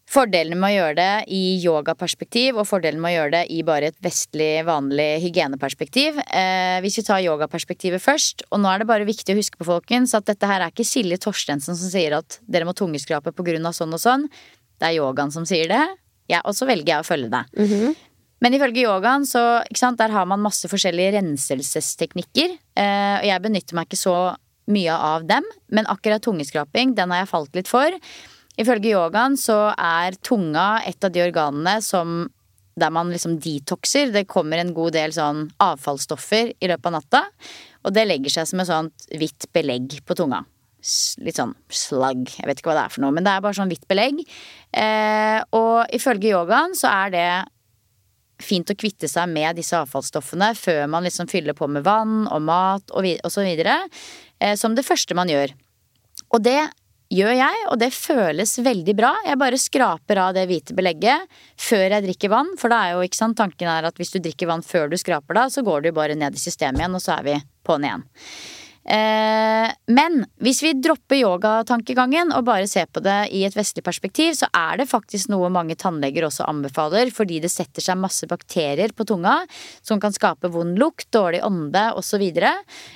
Fordelene 0.08 0.56
med 0.56 0.72
å 0.72 0.76
gjøre 0.78 0.96
det 0.96 1.14
i 1.36 1.42
yogaperspektiv 1.60 2.56
og 2.62 2.68
fordelen 2.70 3.02
med 3.04 3.12
å 3.12 3.16
gjøre 3.18 3.32
det 3.34 3.42
i 3.52 3.58
bare 3.68 3.90
et 3.92 3.98
vestlig, 4.04 4.62
vanlig 4.64 5.08
hygieneperspektiv. 5.26 6.22
Eh, 6.32 6.78
hvis 6.84 6.96
vi 7.02 7.04
tar 7.10 7.26
yogaperspektivet 7.26 8.00
først, 8.00 8.46
og 8.48 8.62
nå 8.64 8.72
er 8.72 8.82
det 8.82 8.88
bare 8.88 9.08
viktig 9.08 9.36
å 9.36 9.40
huske 9.42 9.60
på 9.60 9.68
folkens 9.68 10.16
at 10.16 10.30
dette 10.30 10.48
her 10.48 10.64
er 10.64 10.72
ikke 10.72 10.88
Silje 10.88 11.20
Torstensen 11.20 11.76
som 11.76 11.92
sier 11.92 12.16
at 12.22 12.40
dere 12.48 12.70
må 12.70 12.76
tungeskrape 12.78 13.36
pga. 13.36 13.74
sånn 13.76 13.94
og 13.94 14.00
sånn. 14.00 14.30
Det 14.80 14.88
er 14.88 14.96
yogaen 15.02 15.34
som 15.34 15.44
sier 15.46 15.68
det. 15.68 15.84
Ja, 16.32 16.40
og 16.46 16.56
så 16.56 16.66
velger 16.66 16.94
jeg 16.96 17.04
å 17.04 17.08
følge 17.08 17.30
det. 17.30 17.44
Mm 17.60 17.68
-hmm. 17.68 17.96
Men 18.40 18.54
ifølge 18.54 18.86
yogaen 18.86 19.26
så 19.26 19.64
sant, 19.76 19.98
der 19.98 20.10
har 20.10 20.26
man 20.26 20.40
masse 20.40 20.68
forskjellige 20.70 21.14
renselsesteknikker. 21.18 22.58
Eh, 22.78 23.16
og 23.20 23.26
jeg 23.26 23.42
benytter 23.42 23.76
meg 23.76 23.88
ikke 23.88 23.98
så 23.98 24.38
mye 24.68 24.92
av 24.92 25.26
dem, 25.28 25.44
men 25.70 25.86
akkurat 25.86 26.22
tungeskraping 26.22 26.96
den 26.96 27.12
har 27.12 27.20
jeg 27.20 27.32
falt 27.32 27.56
litt 27.56 27.68
for. 27.68 27.90
Ifølge 28.58 28.96
yogaen 28.96 29.38
så 29.38 29.70
er 29.74 30.18
tunga 30.26 30.82
et 30.88 31.04
av 31.06 31.14
de 31.14 31.22
organene 31.28 31.78
som 31.86 32.26
der 32.78 32.94
man 32.94 33.10
liksom 33.14 33.38
detoxer. 33.42 34.12
Det 34.14 34.28
kommer 34.30 34.62
en 34.62 34.74
god 34.78 34.96
del 34.98 35.14
sånn 35.16 35.48
avfallsstoffer 35.64 36.54
i 36.54 36.70
løpet 36.70 36.90
av 36.90 36.96
natta. 37.00 37.24
Og 37.86 37.94
det 37.96 38.06
legger 38.08 38.34
seg 38.34 38.50
som 38.50 38.62
et 38.62 38.70
sånt 38.70 39.10
hvitt 39.18 39.50
belegg 39.56 40.00
på 40.06 40.18
tunga. 40.18 40.44
Litt 41.26 41.40
sånn 41.40 41.56
slagg, 41.74 42.28
jeg 42.38 42.48
vet 42.48 42.62
ikke 42.62 42.72
hva 42.72 42.78
det 42.78 42.86
er 42.86 42.94
for 42.94 43.04
noe, 43.04 43.14
men 43.16 43.26
det 43.26 43.34
er 43.34 43.44
bare 43.44 43.58
sånn 43.58 43.72
hvitt 43.72 43.88
belegg. 43.90 44.22
Eh, 44.78 45.40
og 45.58 45.94
ifølge 45.96 46.32
yogaen 46.32 46.78
så 46.78 46.92
er 46.94 47.14
det 47.16 47.30
fint 48.44 48.70
å 48.70 48.78
kvitte 48.78 49.10
seg 49.10 49.32
med 49.34 49.58
disse 49.58 49.78
avfallsstoffene 49.80 50.52
før 50.58 50.84
man 50.94 51.08
liksom 51.08 51.30
fyller 51.32 51.58
på 51.58 51.66
med 51.72 51.86
vann 51.88 52.28
og 52.30 52.44
mat 52.46 52.94
og, 52.94 53.08
og 53.26 53.34
så 53.34 53.46
videre. 53.48 53.80
Eh, 54.38 54.54
som 54.60 54.78
det 54.78 54.86
første 54.86 55.18
man 55.18 55.32
gjør. 55.34 55.56
Og 56.30 56.44
det 56.46 56.60
gjør 57.14 57.34
jeg, 57.38 57.64
og 57.72 57.80
det 57.82 57.90
føles 57.96 58.58
veldig 58.64 58.96
bra. 58.98 59.12
Jeg 59.28 59.40
bare 59.40 59.60
skraper 59.62 60.22
av 60.22 60.36
det 60.38 60.46
hvite 60.50 60.76
belegget 60.78 61.40
før 61.62 61.86
jeg 61.88 62.06
drikker 62.08 62.34
vann. 62.34 62.54
For 62.60 62.74
da 62.74 62.84
er 62.84 62.96
jo, 62.96 63.08
ikke 63.08 63.20
sant, 63.20 63.38
tanken 63.40 63.72
er 63.72 63.88
at 63.88 64.00
hvis 64.00 64.14
du 64.16 64.20
drikker 64.20 64.50
vann 64.52 64.66
før 64.66 64.92
du 64.92 64.98
skraper 65.00 65.40
da, 65.40 65.48
så 65.54 65.64
går 65.66 65.88
du 65.88 65.92
bare 65.96 66.18
ned 66.20 66.36
i 66.36 66.42
systemet 66.42 66.84
igjen, 66.84 66.98
og 66.98 67.04
så 67.04 67.18
er 67.18 67.28
vi 67.28 67.38
på'n 67.68 67.88
igjen. 67.88 68.08
Eh, 68.88 69.70
men 69.92 70.22
hvis 70.40 70.62
vi 70.64 70.72
dropper 70.80 71.20
yogatankegangen 71.20 72.32
og 72.32 72.46
bare 72.48 72.70
ser 72.72 72.88
på 72.88 73.02
det 73.04 73.18
i 73.36 73.42
et 73.44 73.56
vestlig 73.58 73.84
perspektiv, 73.84 74.32
så 74.40 74.48
er 74.56 74.80
det 74.80 74.88
faktisk 74.88 75.28
noe 75.34 75.50
mange 75.52 75.76
tannleger 75.80 76.28
også 76.28 76.48
anbefaler, 76.48 77.12
fordi 77.12 77.42
det 77.44 77.52
setter 77.52 77.84
seg 77.84 78.00
masse 78.00 78.30
bakterier 78.32 78.94
på 78.96 79.04
tunga 79.10 79.42
som 79.86 80.00
kan 80.00 80.16
skape 80.16 80.52
vond 80.54 80.80
lukt, 80.80 81.10
dårlig 81.12 81.44
ånde 81.46 81.90
osv. 81.94 82.06
Så, 82.08 82.22
videre. 82.22 82.50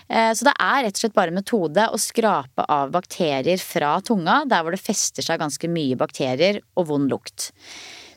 eh, 0.09 0.31
så 0.33 0.47
det 0.47 0.53
er 0.55 0.85
rett 0.85 0.95
og 0.95 1.01
slett 1.03 1.13
bare 1.13 1.35
metode 1.35 1.83
å 1.91 1.97
skrape 1.99 2.63
av 2.71 2.93
bakterier 2.95 3.59
fra 3.61 3.91
tunga, 4.01 4.39
der 4.49 4.63
hvor 4.63 4.73
det 4.73 4.81
fester 4.81 5.21
seg 5.25 5.37
ganske 5.43 5.69
mye 5.69 5.99
bakterier 5.99 6.61
og 6.79 6.87
vond 6.89 7.11
lukt. 7.11 7.51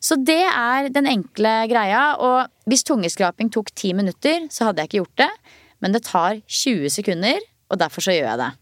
Så 0.01 0.17
det 0.21 0.47
er 0.47 0.89
den 0.95 1.11
enkle 1.11 1.53
greia, 1.69 2.15
og 2.23 2.71
hvis 2.71 2.87
tungeskraping 2.89 3.51
tok 3.53 3.75
ti 3.77 3.93
minutter, 3.97 4.47
så 4.53 4.71
hadde 4.71 4.85
jeg 4.85 4.93
ikke 4.93 5.03
gjort 5.03 5.21
det. 5.27 5.31
Men 5.85 5.93
det 5.93 6.05
tar 6.07 6.41
20 6.49 6.93
sekunder, 6.95 7.43
og 7.75 7.81
derfor 7.83 8.01
så 8.07 8.13
gjør 8.15 8.29
jeg 8.31 8.39
det. 8.41 8.53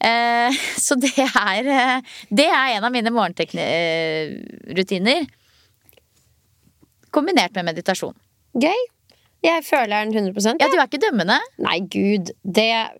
Eh, 0.00 0.50
så 0.86 0.92
det 1.00 1.14
er, 1.18 1.62
eh, 1.64 2.00
det 2.30 2.48
er 2.48 2.66
en 2.76 2.86
av 2.86 2.92
mine 2.94 3.10
morgenrutiner. 3.14 5.20
Kombinert 7.10 7.54
med 7.58 7.64
meditasjon. 7.72 8.16
Gøy. 8.60 8.80
Jeg 9.40 9.64
føler 9.64 10.04
den 10.04 10.12
100% 10.34 10.60
Ja, 10.60 10.68
du 10.68 10.76
er 10.76 10.84
ikke 10.84 11.00
dømmende. 11.00 11.38
Nei, 11.64 11.78
gud. 11.88 12.28
Det, 12.44 12.92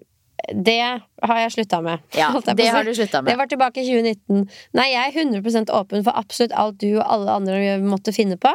det 0.55 0.81
har 1.23 1.39
jeg 1.43 1.53
slutta 1.53 1.81
med. 1.85 2.01
Ja, 2.17 2.31
det 2.57 2.67
har 2.69 2.85
du 2.85 2.93
slutta 2.97 3.21
med. 3.23 3.33
Det 3.33 3.37
var 3.39 3.49
tilbake 3.51 3.83
i 3.83 3.87
2019. 3.87 4.47
Nei, 4.79 4.87
jeg 4.93 5.11
er 5.11 5.41
100% 5.43 5.73
åpen 5.77 6.05
for 6.07 6.17
absolutt 6.17 6.55
alt 6.57 6.79
du 6.81 6.89
og 6.95 7.05
alle 7.05 7.35
andre 7.41 7.77
måtte 7.85 8.15
finne 8.17 8.39
på. 8.41 8.53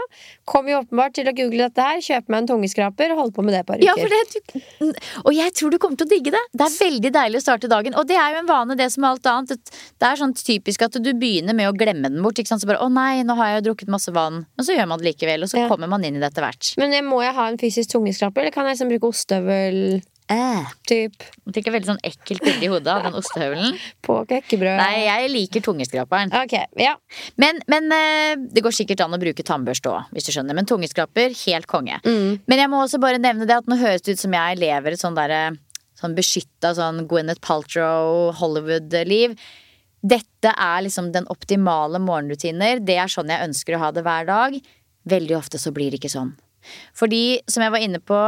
Kom 0.49 0.69
jo 0.69 0.79
åpenbart 0.81 1.15
til 1.17 1.29
å 1.29 1.35
google 1.35 1.67
dette 1.67 1.85
her, 1.85 2.01
kjøpe 2.03 2.33
meg 2.33 2.43
en 2.43 2.49
tungeskraper 2.53 3.13
og 3.13 3.21
holde 3.21 3.35
på 3.37 3.45
med 3.45 3.55
det 3.55 3.61
et 3.63 3.69
par 3.69 3.81
uker. 3.81 3.85
Ja, 3.85 3.95
for 3.99 4.09
det, 4.09 4.91
og 5.23 5.31
jeg 5.35 5.55
tror 5.59 5.73
du 5.73 5.79
kommer 5.81 6.01
til 6.01 6.09
å 6.09 6.13
digge 6.15 6.33
det. 6.35 6.43
Det 6.53 6.65
er 6.67 6.77
veldig 6.79 7.13
deilig 7.19 7.41
å 7.41 7.45
starte 7.45 7.71
dagen. 7.71 7.97
Og 7.99 8.09
det 8.09 8.17
er 8.19 8.33
jo 8.35 8.41
en 8.41 8.49
vane, 8.49 8.79
det 8.79 8.89
som 8.95 9.07
alt 9.11 9.29
annet. 9.29 9.71
Det 10.01 10.09
er 10.09 10.21
sånn 10.21 10.35
typisk 10.37 10.87
at 10.87 10.97
du 10.97 11.11
begynner 11.13 11.57
med 11.57 11.69
å 11.69 11.77
glemme 11.77 12.09
den 12.09 12.23
bort. 12.23 12.35
Så 12.45 12.67
bare 12.67 12.81
'Å 12.83 12.91
nei, 12.91 13.23
nå 13.23 13.35
har 13.35 13.47
jeg 13.47 13.63
jo 13.63 13.73
drukket 13.73 13.89
masse 13.89 14.11
vann'. 14.11 14.45
Men 14.57 14.65
så 14.65 14.75
gjør 14.75 14.87
man 14.87 14.99
det 14.99 15.15
likevel, 15.15 15.43
og 15.43 15.49
så 15.49 15.57
Ja. 15.57 15.69
kommer 15.69 15.87
man 15.87 16.03
inn 16.03 16.17
i 16.17 16.19
det 16.19 16.33
etter 16.33 16.43
hvert. 16.43 16.77
Men 16.77 17.05
må 17.05 17.21
jeg 17.23 17.33
ha 17.33 17.47
en 17.47 17.57
fysisk 17.57 17.89
tungeskraper, 17.89 18.41
eller 18.41 18.51
kan 18.51 18.65
jeg 18.65 18.77
liksom 18.77 18.89
bruke 18.89 19.09
ostehøvel? 19.09 20.01
Eh. 20.31 20.69
Typ 20.89 21.21
Jeg 21.21 21.53
tenker 21.53 21.73
veldig 21.75 21.89
sånn 21.91 21.99
ekkelt 22.07 22.41
bilde 22.41 22.65
i 22.65 22.69
hodet 22.71 22.89
av 22.89 23.03
den 23.05 23.17
ostehøvelen. 23.19 23.75
på 24.05 24.15
knekkebrød? 24.25 24.79
Nei, 24.79 25.03
jeg 25.05 25.29
liker 25.33 25.65
tungeskraperen. 25.67 26.33
Okay, 26.45 26.65
ja. 26.81 26.95
Men, 27.41 27.61
men 27.69 27.91
eh, 27.93 28.33
det 28.49 28.63
går 28.65 28.73
sikkert 28.73 29.03
an 29.05 29.13
å 29.13 29.21
bruke 29.21 29.45
tannbørste 29.45 29.91
òg, 29.91 30.09
hvis 30.15 30.25
du 30.25 30.33
skjønner. 30.33 30.57
Men 30.57 30.69
tungeskraper, 30.69 31.35
helt 31.45 31.69
konge. 31.69 31.99
Mm. 32.07 32.41
Men 32.49 32.63
jeg 32.63 32.71
må 32.73 32.81
også 32.81 33.01
bare 33.03 33.21
nevne 33.21 33.45
det 33.49 33.59
at 33.59 33.69
nå 33.69 33.77
høres 33.81 34.05
det 34.05 34.17
ut 34.17 34.23
som 34.23 34.33
jeg 34.33 34.61
lever 34.63 34.95
et 34.95 35.03
sånn 35.03 35.17
derre 35.17 35.43
sånn 35.99 36.15
beskytta 36.17 36.73
sånn 36.75 37.05
Gwyneth 37.09 37.43
Paltrow 37.45 38.33
Hollywood-liv. 38.39 39.37
Dette 40.05 40.51
er 40.51 40.83
liksom 40.85 41.11
den 41.13 41.29
optimale 41.33 42.01
morgenrutiner. 42.01 42.81
Det 42.85 42.97
er 43.01 43.11
sånn 43.11 43.31
jeg 43.31 43.45
ønsker 43.47 43.77
å 43.77 43.85
ha 43.85 43.93
det 43.95 44.03
hver 44.05 44.27
dag. 44.29 44.57
Veldig 45.09 45.37
ofte 45.37 45.61
så 45.61 45.73
blir 45.73 45.93
det 45.93 46.01
ikke 46.01 46.13
sånn. 46.13 46.33
Fordi, 46.97 47.39
som 47.49 47.61
jeg 47.61 47.73
var 47.73 47.85
inne 47.85 48.01
på, 48.01 48.19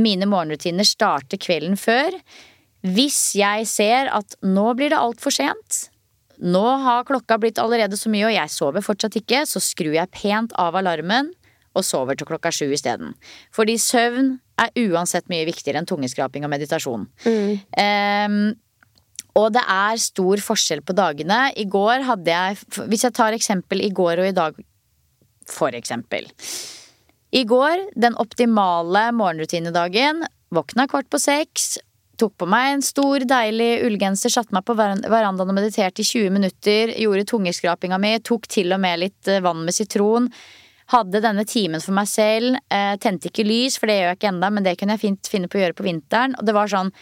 mine 0.00 0.28
morgenrutiner 0.30 0.86
starter 0.86 1.40
kvelden 1.40 1.78
før. 1.80 2.16
Hvis 2.84 3.34
jeg 3.38 3.66
ser 3.70 4.10
at 4.12 4.36
nå 4.44 4.66
blir 4.76 4.92
det 4.92 5.00
altfor 5.00 5.34
sent, 5.34 5.86
nå 6.42 6.64
har 6.82 7.06
klokka 7.08 7.38
blitt 7.40 7.60
allerede 7.62 7.96
så 7.96 8.10
mye 8.12 8.26
og 8.28 8.34
jeg 8.34 8.52
sover 8.52 8.84
fortsatt 8.84 9.16
ikke, 9.20 9.44
så 9.48 9.62
skrur 9.62 9.94
jeg 9.94 10.12
pent 10.12 10.52
av 10.60 10.76
alarmen 10.76 11.30
og 11.74 11.86
sover 11.86 12.18
til 12.18 12.28
klokka 12.28 12.52
sju 12.54 12.68
isteden. 12.74 13.14
Fordi 13.54 13.78
søvn 13.80 14.36
er 14.60 14.74
uansett 14.84 15.30
mye 15.32 15.46
viktigere 15.48 15.80
enn 15.80 15.88
tungeskraping 15.88 16.46
og 16.46 16.52
meditasjon. 16.52 17.08
Ehm, 17.80 18.54
og 19.34 19.50
det 19.56 19.64
er 19.66 19.98
stor 20.02 20.42
forskjell 20.42 20.84
på 20.86 20.94
dagene. 20.94 21.48
I 21.58 21.66
går 21.66 22.04
hadde 22.06 22.30
jeg 22.30 22.86
Hvis 22.86 23.02
jeg 23.02 23.14
tar 23.16 23.34
eksempel 23.34 23.82
i 23.82 23.90
går 23.90 24.22
og 24.22 24.28
i 24.28 24.36
dag, 24.36 24.60
for 25.50 25.74
eksempel. 25.74 26.28
I 27.34 27.42
går, 27.44 27.88
den 27.98 28.14
optimale 28.22 29.08
morgenrutinedagen, 29.12 30.22
våkna 30.54 30.86
kvart 30.86 31.08
på 31.10 31.18
seks. 31.18 31.78
Tok 32.20 32.36
på 32.38 32.46
meg 32.46 32.76
en 32.76 32.84
stor, 32.86 33.24
deilig 33.26 33.80
ullgenser, 33.88 34.30
satte 34.30 34.54
meg 34.54 34.62
på 34.68 34.76
veran- 34.78 35.02
verandaen 35.02 35.50
og 35.50 35.56
mediterte 35.56 36.04
i 36.04 36.06
20 36.06 36.30
minutter. 36.30 36.92
Gjorde 36.94 37.24
tungeskrapinga 37.32 37.98
mi, 37.98 38.12
tok 38.22 38.46
til 38.46 38.70
og 38.76 38.78
med 38.84 39.02
litt 39.02 39.30
eh, 39.30 39.42
vann 39.42 39.64
med 39.66 39.74
sitron. 39.74 40.30
Hadde 40.94 41.24
denne 41.24 41.42
timen 41.48 41.82
for 41.82 41.96
meg 41.98 42.06
selv. 42.12 42.60
Eh, 42.70 42.94
tente 43.02 43.32
ikke 43.32 43.48
lys, 43.48 43.80
for 43.80 43.90
det 43.90 43.98
gjør 43.98 44.12
jeg 44.12 44.20
ikke 44.20 44.30
enda, 44.30 44.52
men 44.54 44.68
det 44.68 44.76
kunne 44.78 44.94
jeg 44.94 45.02
fint 45.08 45.32
finne 45.32 45.50
på 45.50 45.58
å 45.58 45.64
gjøre 45.64 45.78
på 45.80 45.88
vinteren. 45.88 46.38
Og 46.38 46.46
det 46.46 46.54
var 46.54 46.70
sånn 46.70 46.94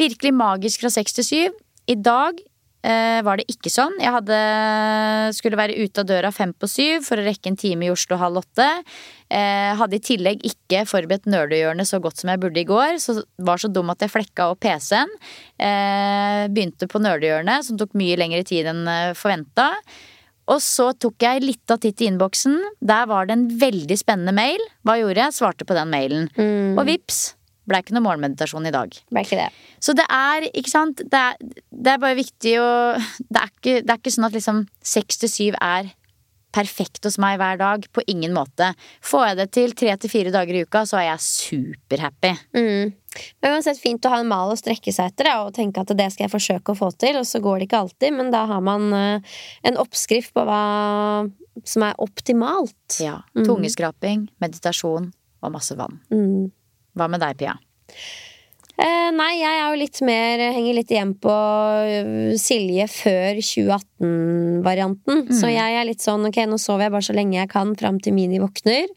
virkelig 0.00 0.32
magisk 0.40 0.86
fra 0.86 0.94
seks 0.96 1.20
til 1.20 1.28
syv. 1.28 1.60
I 1.84 2.00
dag 2.00 2.40
var 2.82 3.40
det 3.40 3.48
ikke 3.50 3.70
sånn. 3.72 3.96
Jeg 3.98 4.12
hadde, 4.14 4.36
skulle 5.34 5.58
være 5.58 5.74
ute 5.74 6.02
av 6.02 6.06
døra 6.06 6.30
fem 6.30 6.52
på 6.54 6.68
syv 6.70 7.06
for 7.08 7.18
å 7.18 7.24
rekke 7.26 7.50
en 7.50 7.58
time 7.58 7.88
i 7.88 7.90
Oslo 7.90 8.18
halv 8.20 8.44
åtte. 8.44 8.66
Eh, 9.26 9.72
hadde 9.74 9.98
i 9.98 10.02
tillegg 10.06 10.44
ikke 10.46 10.84
forberedt 10.86 11.26
nerdehjørnet 11.26 11.88
så 11.88 11.98
godt 12.02 12.20
som 12.20 12.30
jeg 12.30 12.40
burde 12.42 12.62
i 12.62 12.68
går. 12.68 12.98
Så 13.02 13.18
var 13.42 13.58
så 13.58 13.70
dum 13.72 13.90
at 13.90 14.04
jeg 14.04 14.12
flekka 14.12 14.50
opp 14.52 14.62
PC-en. 14.62 15.10
Eh, 15.58 16.46
begynte 16.52 16.86
på 16.90 17.02
nerdehjørnet, 17.02 17.66
som 17.66 17.80
tok 17.80 17.96
mye 17.98 18.18
lengre 18.20 18.44
tid 18.46 18.70
enn 18.70 18.84
eh, 18.90 19.16
forventa. 19.18 19.72
Og 20.46 20.60
så 20.62 20.92
tok 20.94 21.24
jeg 21.26 21.42
litt 21.42 21.74
av 21.74 21.80
titt 21.82 22.04
i 22.04 22.06
innboksen. 22.06 22.60
Der 22.78 23.08
var 23.10 23.26
det 23.26 23.34
en 23.34 23.48
veldig 23.58 23.98
spennende 23.98 24.34
mail. 24.36 24.62
Hva 24.86 24.94
gjorde 25.00 25.24
jeg? 25.24 25.34
Svarte 25.34 25.66
på 25.66 25.74
den 25.74 25.90
mailen. 25.90 26.28
Og 26.78 26.84
vips, 26.86 27.32
ble 27.66 27.82
ikke 27.82 27.96
noe 27.96 28.06
morgenmeditasjon 28.06 28.68
i 28.68 28.74
dag. 28.74 28.96
Ble 29.12 29.26
ikke 29.26 29.40
det. 29.40 29.50
Så 29.82 29.94
det 29.96 30.06
er, 30.12 30.48
ikke 30.52 30.72
sant 30.72 31.02
Det 31.02 31.20
er, 31.20 31.38
det 31.70 31.92
er 31.92 32.02
bare 32.02 32.18
viktig 32.18 32.56
å 32.62 32.72
det 32.96 33.42
er, 33.42 33.52
ikke, 33.52 33.78
det 33.82 33.92
er 33.92 34.00
ikke 34.00 34.14
sånn 34.14 34.28
at 34.28 34.36
liksom 34.36 34.66
seks 34.96 35.22
til 35.22 35.32
syv 35.32 35.60
er 35.62 35.92
perfekt 36.56 37.04
hos 37.04 37.18
meg 37.20 37.38
hver 37.40 37.58
dag. 37.60 37.86
På 37.92 38.04
ingen 38.08 38.34
måte. 38.36 38.70
Får 39.04 39.30
jeg 39.30 39.38
det 39.40 39.48
til 39.56 39.74
tre 39.76 39.96
til 40.00 40.12
fire 40.12 40.32
dager 40.34 40.56
i 40.56 40.62
uka, 40.64 40.84
så 40.88 41.00
er 41.00 41.10
jeg 41.10 41.24
superhappy. 41.26 42.32
Mm. 42.56 42.94
Men 43.42 43.56
uansett 43.56 43.80
fint 43.80 44.04
å 44.04 44.12
ha 44.12 44.20
en 44.20 44.30
mal 44.30 44.52
å 44.52 44.58
strekke 44.58 44.92
seg 44.92 45.12
etter 45.12 45.30
og 45.38 45.54
tenke 45.56 45.82
at 45.82 45.92
det 45.96 46.08
skal 46.12 46.26
jeg 46.26 46.34
forsøke 46.34 46.72
å 46.72 46.78
få 46.78 46.90
til, 47.00 47.16
og 47.20 47.28
så 47.28 47.40
går 47.44 47.60
det 47.60 47.68
ikke 47.68 47.82
alltid, 47.86 48.16
men 48.16 48.32
da 48.34 48.44
har 48.50 48.64
man 48.64 48.92
eh, 48.96 49.36
en 49.68 49.80
oppskrift 49.80 50.34
på 50.36 50.44
hva 50.44 50.62
som 51.64 51.86
er 51.86 51.96
optimalt. 52.04 52.98
Ja. 53.00 53.22
Tungeskraping, 53.36 54.28
meditasjon 54.42 55.10
og 55.40 55.54
masse 55.54 55.76
vann. 55.78 56.00
Mm. 56.12 56.52
Hva 56.96 57.10
med 57.12 57.22
deg, 57.22 57.36
Pia? 57.40 57.56
Eh, 58.76 59.08
nei, 59.16 59.30
jeg 59.40 59.56
er 59.56 59.70
jo 59.70 59.76
litt 59.80 59.98
mer 60.04 60.42
Henger 60.52 60.74
litt 60.76 60.90
igjen 60.92 61.14
på 61.16 61.32
øh, 61.32 62.34
Silje 62.40 62.84
før 62.92 63.38
2018-varianten. 63.40 65.24
Så 65.32 65.48
jeg 65.48 65.78
er 65.78 65.88
litt 65.88 66.04
sånn 66.04 66.28
ok, 66.28 66.42
nå 66.50 66.60
sover 66.60 66.86
jeg 66.86 66.96
bare 66.96 67.08
så 67.08 67.16
lenge 67.16 67.38
jeg 67.38 67.52
kan 67.52 67.72
fram 67.78 68.00
til 68.04 68.16
Mini 68.16 68.40
våkner. 68.42 68.92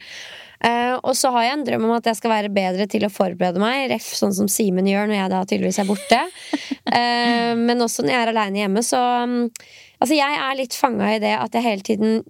Eh, 0.60 0.96
og 0.98 1.14
så 1.16 1.32
har 1.32 1.46
jeg 1.46 1.56
en 1.56 1.68
drøm 1.70 1.86
om 1.88 1.94
at 1.96 2.10
jeg 2.10 2.20
skal 2.20 2.34
være 2.34 2.52
bedre 2.52 2.90
til 2.92 3.06
å 3.08 3.12
forberede 3.14 3.62
meg, 3.64 3.86
ref 3.94 4.10
sånn 4.18 4.36
som 4.36 4.50
Simen 4.52 4.90
gjør 4.90 5.08
når 5.08 5.16
jeg 5.16 5.32
da 5.32 5.44
tydeligvis 5.48 5.84
er 5.84 5.90
borte. 5.90 6.24
Eh, 6.90 7.52
men 7.54 7.84
også 7.86 8.02
når 8.02 8.10
jeg 8.10 8.18
er 8.24 8.30
aleine 8.32 8.58
hjemme, 8.64 8.82
så 8.82 8.98
mm, 9.30 9.44
Altså, 10.00 10.16
jeg 10.16 10.38
er 10.42 10.56
litt 10.56 10.76
fanga 10.80 11.10
i 11.12 11.20
det 11.22 11.34
at 11.36 11.54
jeg 11.54 11.66
hele 11.66 11.86
tiden 11.86 12.22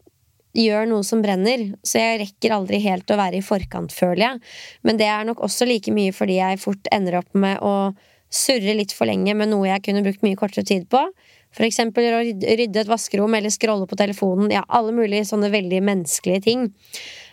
gjør 0.58 0.88
noe 0.90 1.06
som 1.06 1.22
brenner, 1.22 1.68
så 1.86 2.02
jeg 2.02 2.22
rekker 2.24 2.56
aldri 2.56 2.80
helt 2.84 3.12
å 3.12 3.18
være 3.20 3.40
i 3.40 3.46
forkant, 3.46 3.94
føler 3.94 4.24
jeg. 4.24 4.40
Men 4.88 5.02
det 5.02 5.10
er 5.12 5.28
nok 5.28 5.44
også 5.46 5.68
like 5.70 5.94
mye 5.94 6.14
fordi 6.16 6.40
jeg 6.40 6.62
fort 6.62 6.90
ender 6.96 7.20
opp 7.22 7.30
med 7.38 7.62
å 7.62 7.92
surre 8.30 8.76
litt 8.78 8.94
for 8.94 9.10
lenge 9.10 9.34
med 9.38 9.50
noe 9.52 9.70
jeg 9.72 9.86
kunne 9.88 10.04
brukt 10.06 10.24
mye 10.26 10.38
kortere 10.40 10.66
tid 10.68 10.88
på. 10.90 11.02
For 11.56 11.66
eksempel 11.66 12.06
å 12.14 12.22
rydde 12.22 12.84
et 12.84 12.90
vaskerom 12.90 13.34
eller 13.34 13.54
scrolle 13.54 13.88
på 13.90 13.98
telefonen. 13.98 14.52
Ja, 14.54 14.62
alle 14.70 14.94
mulige 14.94 15.26
sånne 15.26 15.50
veldig 15.54 15.82
menneskelige 15.86 16.44
ting. 16.46 16.68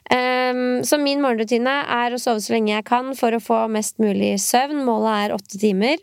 Um, 0.07 0.85
så 0.87 0.96
min 1.02 1.20
morgenrutine 1.20 1.74
er 1.92 2.14
å 2.14 2.20
sove 2.22 2.40
så 2.40 2.55
lenge 2.55 2.72
jeg 2.72 2.87
kan 2.88 3.11
for 3.18 3.37
å 3.37 3.42
få 3.42 3.64
mest 3.72 4.00
mulig 4.00 4.37
søvn. 4.40 4.85
Målet 4.87 5.26
er 5.26 5.37
åtte 5.37 5.61
timer, 5.61 6.00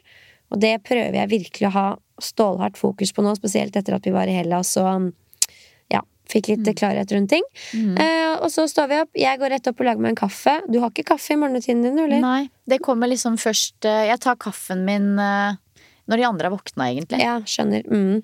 og 0.53 0.61
det 0.61 0.75
prøver 0.85 1.23
jeg 1.23 1.33
virkelig 1.33 1.69
å 1.71 1.75
ha 1.77 1.87
stålhardt 2.21 2.77
fokus 2.77 3.15
på 3.15 3.25
nå, 3.25 3.33
spesielt 3.39 3.75
etter 3.79 3.97
at 3.97 4.05
vi 4.05 4.13
var 4.13 4.29
i 4.29 4.35
Hellas 4.37 4.75
og 4.77 5.09
fikk 6.33 6.51
litt 6.51 6.71
klarhet 6.79 7.11
rundt 7.15 7.31
ting. 7.33 7.45
Eh, 7.73 8.33
og 8.39 8.49
så 8.53 8.67
står 8.69 8.89
vi 8.91 9.01
opp, 9.03 9.11
jeg 9.17 9.41
går 9.41 9.55
rett 9.55 9.69
opp 9.69 9.81
og 9.81 9.89
lager 9.89 10.03
meg 10.03 10.15
en 10.15 10.21
kaffe. 10.25 10.59
Du 10.67 10.79
har 10.81 10.93
ikke 10.93 11.13
kaffe 11.13 11.35
i 11.35 11.39
morgenrutinen 11.39 11.85
din, 11.87 11.99
eller? 12.05 12.23
Nei, 12.23 12.41
det 12.69 12.81
kommer 12.83 13.11
liksom 13.11 13.37
først 13.41 13.85
eh, 13.89 14.07
Jeg 14.09 14.21
tar 14.23 14.39
kaffen 14.41 14.85
min 14.87 15.13
eh, 15.21 15.59
når 16.11 16.19
de 16.19 16.25
andre 16.27 16.49
har 16.49 16.51
våkna, 16.51 16.89
egentlig. 16.91 17.19
Ja, 17.23 17.37
skjønner. 17.47 17.85
Mm. 17.87 18.23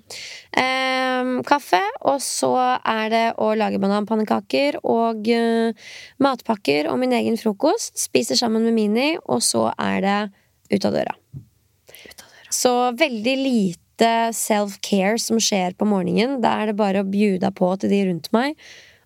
Eh, 0.60 1.30
kaffe, 1.48 1.82
og 2.12 2.20
så 2.24 2.52
er 2.78 3.12
det 3.14 3.26
å 3.40 3.54
lage 3.58 3.80
bananpannekaker 3.82 4.82
og 4.84 5.30
eh, 5.32 5.92
matpakker 6.20 6.92
og 6.92 7.00
min 7.00 7.16
egen 7.16 7.40
frokost. 7.40 7.96
Spiser 8.00 8.40
sammen 8.40 8.68
med 8.68 8.76
Mini, 8.76 9.10
og 9.24 9.44
så 9.46 9.70
er 9.78 10.02
det 10.04 10.20
ut 10.76 10.90
av 10.90 10.98
døra. 10.98 11.16
Så 12.50 12.74
veldig 12.98 13.38
lite 13.40 13.89
lite 14.00 14.34
self-care 14.34 15.20
som 15.20 15.40
skjer 15.40 15.76
på 15.78 15.86
morgenen. 15.86 16.42
Da 16.42 16.62
er 16.62 16.68
det 16.72 16.78
bare 16.80 17.04
å 17.04 17.08
bjuda 17.10 17.52
på 17.52 17.74
til 17.80 17.90
de 17.90 18.06
rundt 18.08 18.32
meg. 18.32 18.56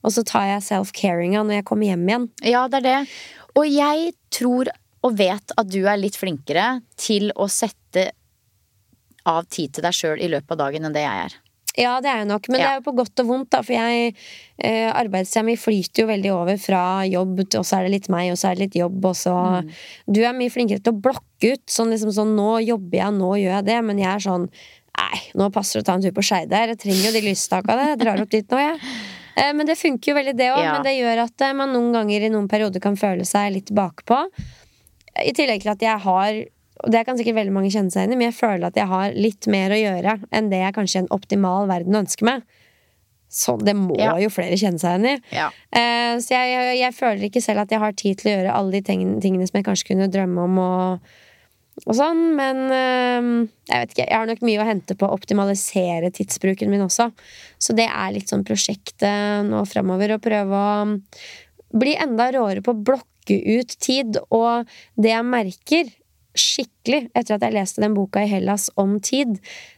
Og 0.03 0.11
så 0.11 0.23
tar 0.23 0.45
jeg 0.47 0.65
self-caringa 0.67 1.43
når 1.43 1.61
jeg 1.61 1.65
kommer 1.65 1.87
hjem 1.87 2.07
igjen. 2.07 2.29
Ja, 2.43 2.67
det 2.67 2.81
er 2.83 2.87
det. 2.87 3.09
Og 3.55 3.67
jeg 3.69 4.13
tror 4.33 4.69
og 5.03 5.17
vet 5.19 5.51
at 5.57 5.67
du 5.67 5.81
er 5.85 5.97
litt 5.99 6.15
flinkere 6.15 6.81
til 6.95 7.31
å 7.35 7.49
sette 7.51 8.11
av 9.27 9.45
tid 9.51 9.73
til 9.73 9.83
deg 9.83 9.95
sjøl 9.95 10.19
i 10.21 10.29
løpet 10.31 10.51
av 10.51 10.61
dagen 10.65 10.85
enn 10.85 10.95
det 10.95 11.03
jeg 11.03 11.25
er. 11.27 11.35
Ja, 11.73 11.95
det 12.03 12.09
er 12.11 12.19
jeg 12.21 12.27
nok, 12.29 12.47
men 12.49 12.59
Ja. 12.59 12.65
det 12.65 12.71
er 12.71 12.79
jo 12.79 12.91
på 12.91 12.95
godt 12.99 13.19
og 13.19 13.27
vondt, 13.27 13.49
da, 13.49 13.61
for 13.63 13.73
jeg 13.73 14.15
eh, 14.59 14.91
Arbeidstida 14.93 15.43
mi 15.43 15.55
flyter 15.57 16.03
jo 16.03 16.07
veldig 16.07 16.31
over 16.31 16.57
fra 16.61 17.01
jobb, 17.09 17.39
og 17.57 17.65
så 17.65 17.79
er 17.79 17.83
det 17.87 17.91
litt 17.95 18.09
meg, 18.13 18.29
og 18.31 18.37
så 18.37 18.51
er 18.51 18.55
det 18.55 18.63
litt 18.67 18.75
jobb, 18.77 18.99
og 19.03 19.15
så 19.17 19.33
Du 20.05 20.21
er 20.21 20.37
mye 20.37 20.53
flinkere 20.53 20.83
til 20.83 20.93
å 20.93 21.01
blokke 21.01 21.55
ut, 21.55 21.65
sånn 21.65 21.89
liksom 21.89 22.13
sånn 22.13 22.35
Nå 22.37 22.59
jobber 22.61 22.99
jeg, 22.99 23.13
nå 23.17 23.31
gjør 23.41 23.55
jeg 23.57 23.65
det, 23.65 23.79
men 23.83 23.97
jeg 23.97 24.11
er 24.11 24.19
sånn 24.19 24.49
Nei, 24.99 25.19
nå 25.39 25.49
passer 25.53 25.79
det 25.79 25.83
å 25.83 25.87
ta 25.89 25.95
en 25.97 26.03
tur 26.05 26.13
på 26.15 26.23
Skeidar. 26.25 26.71
Jeg 26.73 26.79
trenger 26.83 27.07
jo 27.09 27.13
de 27.15 27.21
lystakene. 27.25 27.87
jeg 27.93 27.99
drar 28.03 28.21
opp 28.23 28.29
dit 28.33 28.49
nå, 28.53 28.59
jeg. 28.61 28.79
Eh, 29.35 29.53
men 29.57 29.65
det 29.65 29.77
funker 29.79 30.11
jo 30.11 30.17
veldig, 30.19 30.35
det 30.37 30.49
òg. 30.53 30.61
Ja. 30.61 30.73
Men 30.77 30.85
det 30.85 30.95
gjør 30.99 31.23
at 31.25 31.41
eh, 31.47 31.53
man 31.57 31.73
noen 31.73 31.93
ganger 31.95 32.27
i 32.27 32.33
noen 32.33 32.49
perioder 32.51 32.83
kan 32.83 32.97
føle 32.99 33.25
seg 33.25 33.53
litt 33.55 33.71
bakpå. 33.73 34.19
I 35.23 35.33
tillegg 35.37 35.65
til 35.65 35.73
at 35.73 35.81
jeg 35.85 36.03
har 36.07 36.43
og 36.83 36.89
det 36.91 37.03
kan 37.07 37.15
sikkert 37.15 37.37
veldig 37.37 37.53
mange 37.53 37.69
kjenne 37.71 37.93
seg 37.93 38.07
inn 38.07 38.15
i, 38.15 38.17
men 38.17 38.31
jeg 38.31 38.35
føler 38.35 38.65
at 38.67 38.75
jeg 38.75 38.89
har 38.89 39.13
litt 39.15 39.45
mer 39.47 39.71
å 39.71 39.77
gjøre 39.77 40.15
enn 40.35 40.49
det 40.51 40.57
jeg 40.59 40.73
kanskje 40.75 40.97
i 40.97 41.01
en 41.03 41.11
optimal 41.15 41.67
verden 41.69 41.95
ønsker 42.01 42.25
meg. 42.27 42.41
Så 43.33 43.55
det 43.61 43.75
må 43.77 43.95
Ja. 43.97 44.17
jo 44.19 44.27
flere 44.33 44.57
kjenne 44.59 44.81
seg 44.81 44.97
igjen 44.97 45.05
i. 45.13 45.35
Ja. 45.37 45.45
Eh, 45.71 46.17
så 46.19 46.33
jeg, 46.35 46.49
jeg, 46.51 46.79
jeg 46.81 46.93
føler 46.97 47.23
ikke 47.29 47.41
selv 47.45 47.63
at 47.63 47.71
jeg 47.71 47.79
har 47.79 47.95
tid 47.97 48.19
til 48.19 48.29
å 48.29 48.35
gjøre 48.35 48.55
alle 48.57 48.75
de 48.75 48.81
tingene, 48.89 49.21
tingene 49.23 49.47
som 49.47 49.57
jeg 49.61 49.65
kanskje 49.69 49.87
kunne 49.93 50.09
drømme 50.11 50.43
om 50.49 50.59
og, 50.65 51.13
og 51.87 51.95
sånn, 51.97 52.21
men 52.37 52.59
eh, 52.69 53.29
jeg 53.69 53.79
vet 53.81 53.95
ikke. 53.95 54.05
Jeg 54.05 54.19
har 54.19 54.29
nok 54.29 54.43
mye 54.45 54.61
å 54.61 54.67
hente 54.67 54.97
på 54.97 55.07
å 55.07 55.15
optimalisere 55.15 56.11
tidsbruken 56.13 56.69
min 56.71 56.85
også. 56.85 57.09
Så 57.57 57.75
det 57.77 57.87
er 57.89 58.13
litt 58.13 58.29
sånn 58.29 58.45
prosjektet 58.45 59.47
nå 59.49 59.63
framover, 59.69 60.15
å 60.15 60.21
prøve 60.21 60.59
å 60.59 60.85
bli 61.73 61.95
enda 61.97 62.29
råere 62.35 62.61
på 62.61 62.75
å 62.75 62.83
blokke 62.91 63.39
ut 63.57 63.73
tid. 63.81 64.21
Og 64.29 64.69
det 65.01 65.15
jeg 65.15 65.29
merker 65.31 65.91
skikkelig 66.33 67.07
etter 67.13 67.35
at 67.35 67.45
jeg 67.45 67.55
leste 67.55 67.81
den 67.83 67.97
boka 67.97 68.23
i 68.23 68.29
Hellas 68.29 68.69
om 68.81 68.95
tid, 69.03 69.35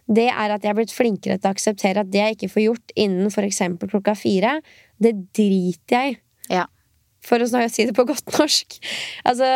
det 0.08 0.30
er 0.32 0.54
at 0.56 0.64
jeg 0.64 0.72
er 0.72 0.78
blitt 0.78 0.96
flinkere 0.96 1.40
til 1.40 1.50
å 1.50 1.56
akseptere 1.56 2.04
at 2.04 2.12
det 2.12 2.22
jeg 2.22 2.38
ikke 2.38 2.54
får 2.54 2.66
gjort 2.68 2.96
innen 2.96 3.48
eksempel 3.48 3.92
klokka 3.92 4.16
fire, 4.20 4.60
det 5.00 5.16
driter 5.36 5.98
jeg 5.98 6.16
i. 6.16 6.20
Ja. 6.56 6.68
For 7.26 7.42
å 7.42 7.48
si 7.50 7.88
det 7.88 7.96
på 7.98 8.06
godt 8.08 8.36
norsk. 8.38 8.78
Altså, 9.26 9.48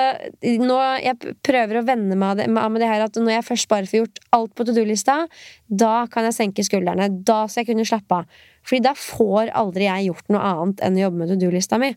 nå, 0.41 0.77
jeg 1.03 1.35
prøver 1.45 1.79
å 1.79 1.85
venne 1.85 2.17
meg 2.17 2.31
av 2.31 2.39
det, 2.41 2.47
med 2.49 2.81
det 2.81 2.89
her 2.89 3.05
at 3.05 3.19
når 3.19 3.35
jeg 3.35 3.47
først 3.51 3.69
bare 3.71 3.89
får 3.89 4.01
gjort 4.01 4.21
alt 4.35 4.55
på 4.57 4.65
to 4.65 4.75
do-lista, 4.77 5.19
da 5.67 5.93
kan 6.11 6.25
jeg 6.27 6.37
senke 6.39 6.65
skuldrene. 6.65 7.11
Da 7.25 7.43
skal 7.47 7.63
jeg 7.63 7.71
kunne 7.73 7.87
slappe 7.87 8.21
av. 8.21 8.39
Fordi 8.65 8.81
da 8.89 8.95
får 8.97 9.53
aldri 9.57 9.85
jeg 9.87 10.09
gjort 10.09 10.33
noe 10.33 10.47
annet 10.53 10.81
enn 10.85 10.97
å 10.97 11.05
jobbe 11.05 11.21
med 11.21 11.31
to 11.33 11.37
do-lista 11.45 11.79
mi. 11.81 11.93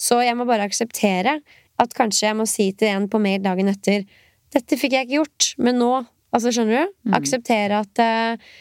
Så 0.00 0.18
jeg 0.26 0.34
må 0.38 0.46
bare 0.48 0.66
akseptere 0.66 1.38
at 1.80 1.94
kanskje 1.94 2.28
jeg 2.28 2.38
må 2.38 2.46
si 2.50 2.68
til 2.74 2.90
en 2.90 3.08
på 3.10 3.22
mail 3.22 3.42
dagen 3.44 3.70
etter 3.70 4.06
Dette 4.54 4.76
fikk 4.78 4.92
jeg 4.94 5.08
ikke 5.08 5.16
gjort, 5.18 5.46
men 5.58 5.80
nå 5.82 5.94
Altså, 6.34 6.50
skjønner 6.50 6.82
du? 6.82 6.94
Akseptere 7.14 7.76
at 7.78 8.00
uh, 8.02 8.54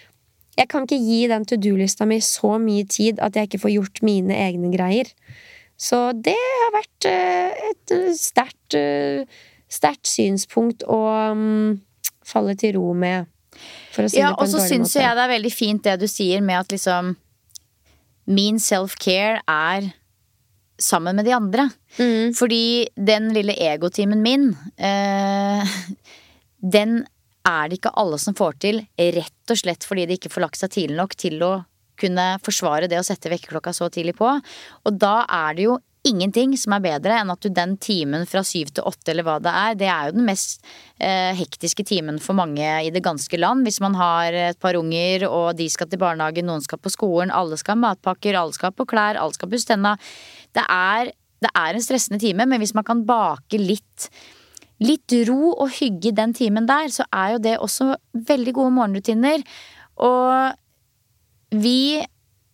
jeg 0.60 0.70
kan 0.70 0.86
ikke 0.86 1.00
gi 1.02 1.24
den 1.32 1.46
to 1.50 1.58
do-lista 1.58 2.06
mi 2.06 2.20
så 2.22 2.60
mye 2.62 2.86
tid 2.86 3.22
at 3.24 3.34
jeg 3.38 3.50
ikke 3.50 3.63
får 3.63 3.74
gjort 3.74 4.02
mine 4.06 4.38
egne 4.38 4.70
greier. 4.74 5.10
Så 5.84 6.00
det 6.15 6.38
har 6.38 6.72
vært 6.78 7.08
eh, 7.10 7.65
et 7.72 7.93
eh, 7.96 8.12
sterkt 8.15 8.78
eh, 8.80 9.41
sterkt 9.74 10.08
synspunkt 10.08 10.86
å 10.88 11.00
mm, 11.36 11.82
falle 12.28 12.56
til 12.60 12.78
ro 12.78 12.93
med, 12.98 13.28
for 13.93 14.06
å 14.06 14.12
si 14.12 14.22
Ja, 14.22 14.32
det 14.32 14.38
på 14.38 14.43
og 14.43 14.48
en 14.48 14.54
så 14.54 14.62
dårlig 14.62 14.69
syns 14.72 14.93
måte. 14.93 15.04
jeg 15.04 15.17
det 15.17 15.26
er 15.26 15.34
veldig 15.34 15.54
fint 15.54 15.89
det 15.89 15.98
du 16.02 16.08
sier 16.12 16.46
med 16.46 16.62
at 16.62 16.74
liksom 16.74 17.13
Min 18.24 18.56
self-care 18.63 19.41
er 19.52 19.89
sammen 20.80 21.17
med 21.19 21.26
de 21.28 21.34
andre. 21.36 21.65
Mm. 21.98 22.32
Fordi 22.38 22.88
den 22.96 23.34
lille 23.36 23.52
egotimen 23.60 24.22
min, 24.24 24.46
eh, 24.80 25.74
den 26.76 27.02
er 27.43 27.67
det 27.67 27.82
ikke 27.82 27.91
alle 28.00 28.15
som 28.24 28.36
får 28.38 28.56
til, 28.63 28.80
rett 28.96 29.52
og 29.52 29.60
slett 29.60 29.84
fordi 29.84 30.06
de 30.08 30.15
ikke 30.15 30.32
får 30.32 30.46
lagt 30.46 30.62
seg 30.62 30.72
tidlig 30.72 30.96
nok 31.02 31.17
til 31.19 31.43
å 31.43 31.52
kunne 32.00 32.28
forsvare 32.44 32.90
det 32.92 33.00
å 33.00 33.06
sette 33.06 33.32
vekkerklokka 33.32 33.74
så 33.76 33.90
tidlig 33.94 34.18
på. 34.20 34.30
Og 34.84 35.02
da 35.02 35.24
er 35.30 35.58
det 35.58 35.68
jo 35.68 35.80
ingenting 36.04 36.56
som 36.60 36.76
er 36.76 36.84
bedre 36.84 37.16
enn 37.22 37.32
at 37.32 37.44
du 37.44 37.50
den 37.54 37.78
timen 37.82 38.26
fra 38.28 38.44
syv 38.46 38.74
til 38.76 38.88
åtte, 38.90 39.14
eller 39.14 39.26
hva 39.28 39.38
det 39.44 39.54
er, 39.56 39.78
det 39.80 39.88
er 39.88 40.10
jo 40.10 40.18
den 40.18 40.28
mest 40.28 40.64
eh, 41.00 41.32
hektiske 41.38 41.86
timen 41.88 42.20
for 42.24 42.36
mange 42.38 42.68
i 42.84 42.92
det 42.94 43.04
ganske 43.06 43.40
land. 43.40 43.64
Hvis 43.68 43.80
man 43.84 43.96
har 44.00 44.36
et 44.52 44.60
par 44.64 44.78
unger, 44.80 45.28
og 45.30 45.54
de 45.60 45.70
skal 45.72 45.90
til 45.90 46.02
barnehagen, 46.04 46.48
noen 46.50 46.64
skal 46.66 46.82
på 46.84 46.92
skolen, 46.92 47.32
alle 47.32 47.60
skal 47.60 47.78
ha 47.78 47.84
matpakker, 47.88 48.36
alle 48.36 48.56
skal 48.56 48.76
på 48.76 48.88
klær, 48.90 49.20
alle 49.20 49.38
skal 49.38 49.52
pusse 49.52 49.70
tenna. 49.72 49.96
Det 50.54 50.66
er, 50.68 51.14
det 51.44 51.52
er 51.56 51.80
en 51.80 51.86
stressende 51.88 52.20
time, 52.24 52.48
men 52.52 52.64
hvis 52.64 52.76
man 52.76 52.88
kan 52.88 53.06
bake 53.08 53.62
litt 53.62 54.10
litt 54.84 55.14
ro 55.30 55.54
og 55.54 55.70
hygge 55.78 56.12
den 56.18 56.34
timen 56.36 56.66
der, 56.68 56.90
så 56.92 57.06
er 57.14 57.36
jo 57.36 57.44
det 57.46 57.54
også 57.62 57.94
veldig 58.28 58.54
gode 58.58 58.74
morgenrutiner. 58.76 59.46
Og 60.04 60.58
vi 61.54 62.02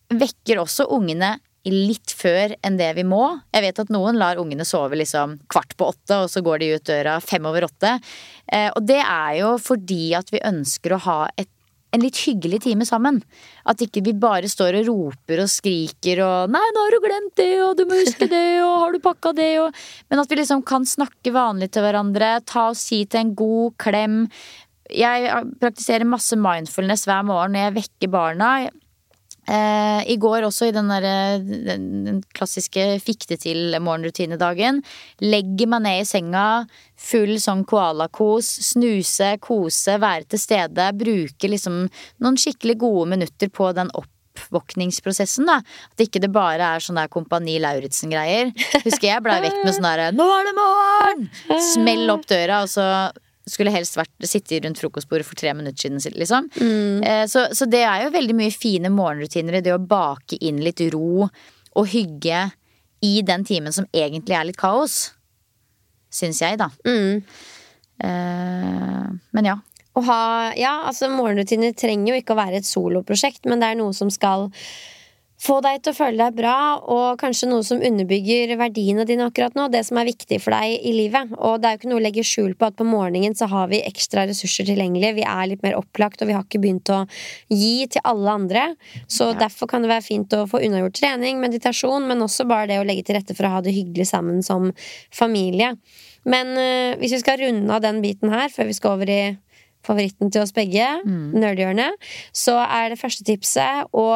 vekker 0.10 0.62
også 0.62 0.90
ungene 0.96 1.38
litt 1.70 2.14
før 2.16 2.56
enn 2.66 2.80
det 2.80 2.90
vi 2.98 3.04
må. 3.06 3.24
Jeg 3.54 3.66
vet 3.68 3.82
at 3.84 3.92
noen 3.94 4.18
lar 4.18 4.40
ungene 4.42 4.66
sove 4.66 4.98
liksom 4.98 5.38
kvart 5.52 5.76
på 5.78 5.90
åtte, 5.92 6.24
og 6.24 6.32
så 6.32 6.42
går 6.46 6.62
de 6.62 6.74
ut 6.76 6.88
døra 6.88 7.20
fem 7.22 7.46
over 7.46 7.68
åtte. 7.68 7.98
Eh, 8.48 8.70
og 8.72 8.86
det 8.88 9.02
er 9.04 9.40
jo 9.42 9.54
fordi 9.62 10.14
at 10.18 10.32
vi 10.34 10.44
ønsker 10.50 10.96
å 10.96 11.04
ha 11.06 11.22
et 11.38 11.52
en 11.90 12.04
litt 12.04 12.20
hyggelig 12.22 12.60
time 12.68 12.86
sammen. 12.86 13.16
At 13.70 13.82
ikke 13.82 14.04
vi 14.06 14.14
bare 14.18 14.50
står 14.50 14.80
og 14.82 14.90
roper 14.92 15.44
og 15.44 15.50
skriker 15.50 16.22
og 16.22 16.52
'Nei, 16.54 16.66
nå 16.76 16.84
har 16.86 16.94
du 16.94 17.00
glemt 17.02 17.36
det, 17.40 17.54
og 17.66 17.78
du 17.78 17.86
må 17.90 17.98
huske 17.98 18.28
det, 18.30 18.62
og 18.62 18.76
har 18.84 18.94
du 18.94 19.00
pakka 19.02 19.34
det', 19.34 19.58
og 19.64 19.74
Men 20.10 20.20
at 20.20 20.30
vi 20.30 20.36
liksom 20.36 20.62
kan 20.66 20.86
snakke 20.86 21.34
vanlig 21.34 21.72
til 21.72 21.82
hverandre, 21.84 22.46
ta 22.46 22.70
og 22.70 22.78
si 22.78 23.06
til 23.06 23.20
en 23.20 23.36
god 23.36 23.74
klem. 23.78 24.30
Jeg 24.90 25.30
praktiserer 25.60 26.06
masse 26.06 26.36
mindfulness 26.38 27.06
hver 27.06 27.26
morgen 27.26 27.54
når 27.54 27.70
jeg 27.70 27.78
vekker 27.82 28.10
barna. 28.10 28.70
Eh, 29.50 30.02
I 30.14 30.18
går 30.22 30.46
også 30.46 30.68
i 30.70 30.74
den, 30.76 30.92
der, 30.92 31.42
den, 31.42 32.20
klassiske 32.38 32.84
fikk 33.02 33.26
det 33.32 33.40
til-morgenrutinedagen. 33.46 34.84
Legger 35.26 35.72
meg 35.72 35.84
ned 35.86 36.04
i 36.04 36.08
senga, 36.08 36.46
full 37.00 37.38
sånn 37.42 37.66
koalakos. 37.70 38.50
Snuse, 38.70 39.34
kose, 39.42 39.98
være 40.02 40.30
til 40.30 40.44
stede. 40.44 40.92
Bruke 41.00 41.50
liksom 41.50 41.82
noen 42.22 42.40
skikkelig 42.40 42.78
gode 42.84 43.08
minutter 43.16 43.50
på 43.50 43.72
den 43.78 43.90
oppvåkningsprosessen. 43.98 45.50
da 45.50 45.62
At 45.64 46.06
ikke 46.06 46.22
det 46.22 46.30
bare 46.36 46.76
er 46.76 46.86
sånn 46.86 47.02
der 47.02 47.10
Kompani 47.10 47.58
Lauritzen-greier. 47.64 48.54
Husker 48.86 49.10
jeg 49.16 49.26
blei 49.26 49.40
vekk 49.48 49.64
med 49.64 49.74
sånn 49.74 49.90
derre 49.90 50.12
'Nå 50.14 50.30
er 50.36 50.46
det 50.46 50.56
morgen!' 50.60 51.26
Smell 51.74 52.06
opp 52.14 52.30
døra, 52.30 52.62
og 52.68 52.70
så 52.70 52.86
skulle 53.52 53.74
helst 53.74 53.98
vært 54.00 54.28
sitte 54.28 54.60
rundt 54.64 54.82
frokostbordet 54.82 55.28
for 55.28 55.40
tre 55.40 55.54
minutter 55.58 55.82
siden. 55.82 56.00
liksom 56.20 56.50
Eh, 57.06 57.26
så, 57.30 57.48
så 57.56 57.68
det 57.70 57.84
er 57.86 58.06
jo 58.06 58.16
veldig 58.16 58.36
mye 58.38 58.54
fine 58.54 58.92
morgenrutiner 58.94 59.60
i 59.60 59.64
det 59.66 59.76
å 59.76 59.82
bake 59.82 60.40
inn 60.46 60.62
litt 60.64 60.82
ro 60.94 61.28
og 61.30 61.88
hygge 61.92 62.50
i 63.06 63.22
den 63.26 63.46
timen 63.48 63.74
som 63.76 63.88
egentlig 63.96 64.36
er 64.36 64.48
litt 64.50 64.60
kaos. 64.60 65.14
Syns 66.12 66.42
jeg, 66.42 66.60
da. 66.60 66.70
Mm. 66.88 67.22
Eh, 68.04 69.10
men 69.36 69.52
ja. 69.52 69.58
Å 69.98 70.04
ha, 70.06 70.22
ja, 70.58 70.74
altså 70.88 71.10
Morgenrutiner 71.12 71.74
trenger 71.78 72.14
jo 72.14 72.22
ikke 72.22 72.36
å 72.36 72.40
være 72.40 72.62
et 72.62 72.68
soloprosjekt, 72.68 73.44
men 73.50 73.62
det 73.62 73.72
er 73.72 73.80
noe 73.80 73.96
som 73.98 74.12
skal 74.14 74.48
få 75.40 75.60
deg 75.64 75.80
til 75.84 75.94
å 75.94 75.96
føle 75.96 76.20
deg 76.20 76.36
bra, 76.36 76.56
og 76.92 77.20
kanskje 77.22 77.48
noe 77.48 77.64
som 77.64 77.80
underbygger 77.86 78.52
verdiene 78.60 79.06
dine 79.08 79.28
akkurat 79.30 79.56
nå. 79.56 79.70
Det 79.72 79.86
som 79.88 80.00
er 80.02 80.10
viktig 80.10 80.40
for 80.44 80.56
deg 80.56 80.84
i 80.84 80.92
livet. 80.96 81.32
Og 81.38 81.62
det 81.62 81.70
er 81.70 81.76
jo 81.76 81.80
ikke 81.80 81.92
noe 81.92 82.02
å 82.02 82.04
legge 82.04 82.26
skjul 82.28 82.58
på 82.60 82.68
at 82.68 82.78
på 82.80 82.88
morgenen 82.88 83.38
så 83.40 83.48
har 83.52 83.70
vi 83.72 83.80
ekstra 83.88 84.26
ressurser 84.28 84.68
tilgjengelig. 84.68 85.14
Vi 85.22 85.26
er 85.28 85.52
litt 85.54 85.64
mer 85.64 85.78
opplagt, 85.80 86.20
og 86.20 86.30
vi 86.30 86.36
har 86.36 86.44
ikke 86.44 86.62
begynt 86.64 86.92
å 86.92 87.06
gi 87.54 87.88
til 87.88 88.04
alle 88.10 88.36
andre. 88.42 88.66
Så 89.08 89.32
derfor 89.40 89.72
kan 89.72 89.86
det 89.86 89.94
være 89.94 90.08
fint 90.10 90.36
å 90.36 90.44
få 90.50 90.62
unnagjort 90.66 91.00
trening, 91.00 91.40
meditasjon, 91.40 92.08
men 92.10 92.26
også 92.26 92.48
bare 92.50 92.68
det 92.74 92.82
å 92.82 92.88
legge 92.88 93.08
til 93.08 93.20
rette 93.20 93.38
for 93.38 93.48
å 93.48 93.54
ha 93.56 93.64
det 93.64 93.76
hyggelig 93.78 94.10
sammen 94.12 94.44
som 94.44 94.74
familie. 95.16 95.76
Men 96.28 96.52
øh, 96.60 96.98
hvis 97.00 97.16
vi 97.16 97.22
skal 97.24 97.40
runde 97.40 97.72
av 97.72 97.86
den 97.86 98.04
biten 98.04 98.34
her, 98.34 98.52
før 98.52 98.68
vi 98.68 98.76
skal 98.76 98.98
over 98.98 99.14
i 99.14 99.22
favoritten 99.88 100.28
til 100.34 100.44
oss 100.44 100.52
begge, 100.52 100.84
nerdehjørnet, 101.40 101.96
så 102.36 102.58
er 102.66 102.92
det 102.92 103.00
første 103.00 103.24
tipset 103.24 103.88
å 103.96 104.10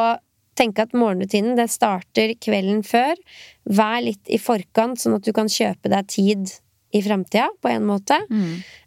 tenke 0.58 0.84
at 0.86 0.94
morgenrutinen 0.96 1.56
det 1.58 1.68
starter 1.72 2.34
kvelden 2.42 2.82
før. 2.86 3.18
Vær 3.64 4.02
litt 4.04 4.30
i 4.32 4.40
forkant, 4.40 5.00
sånn 5.00 5.18
at 5.18 5.26
du 5.26 5.32
kan 5.36 5.50
kjøpe 5.50 5.92
deg 5.92 6.10
tid 6.12 6.54
i 6.94 7.00
framtida, 7.02 7.48
på 7.62 7.72
en 7.72 7.86
måte. 7.88 8.20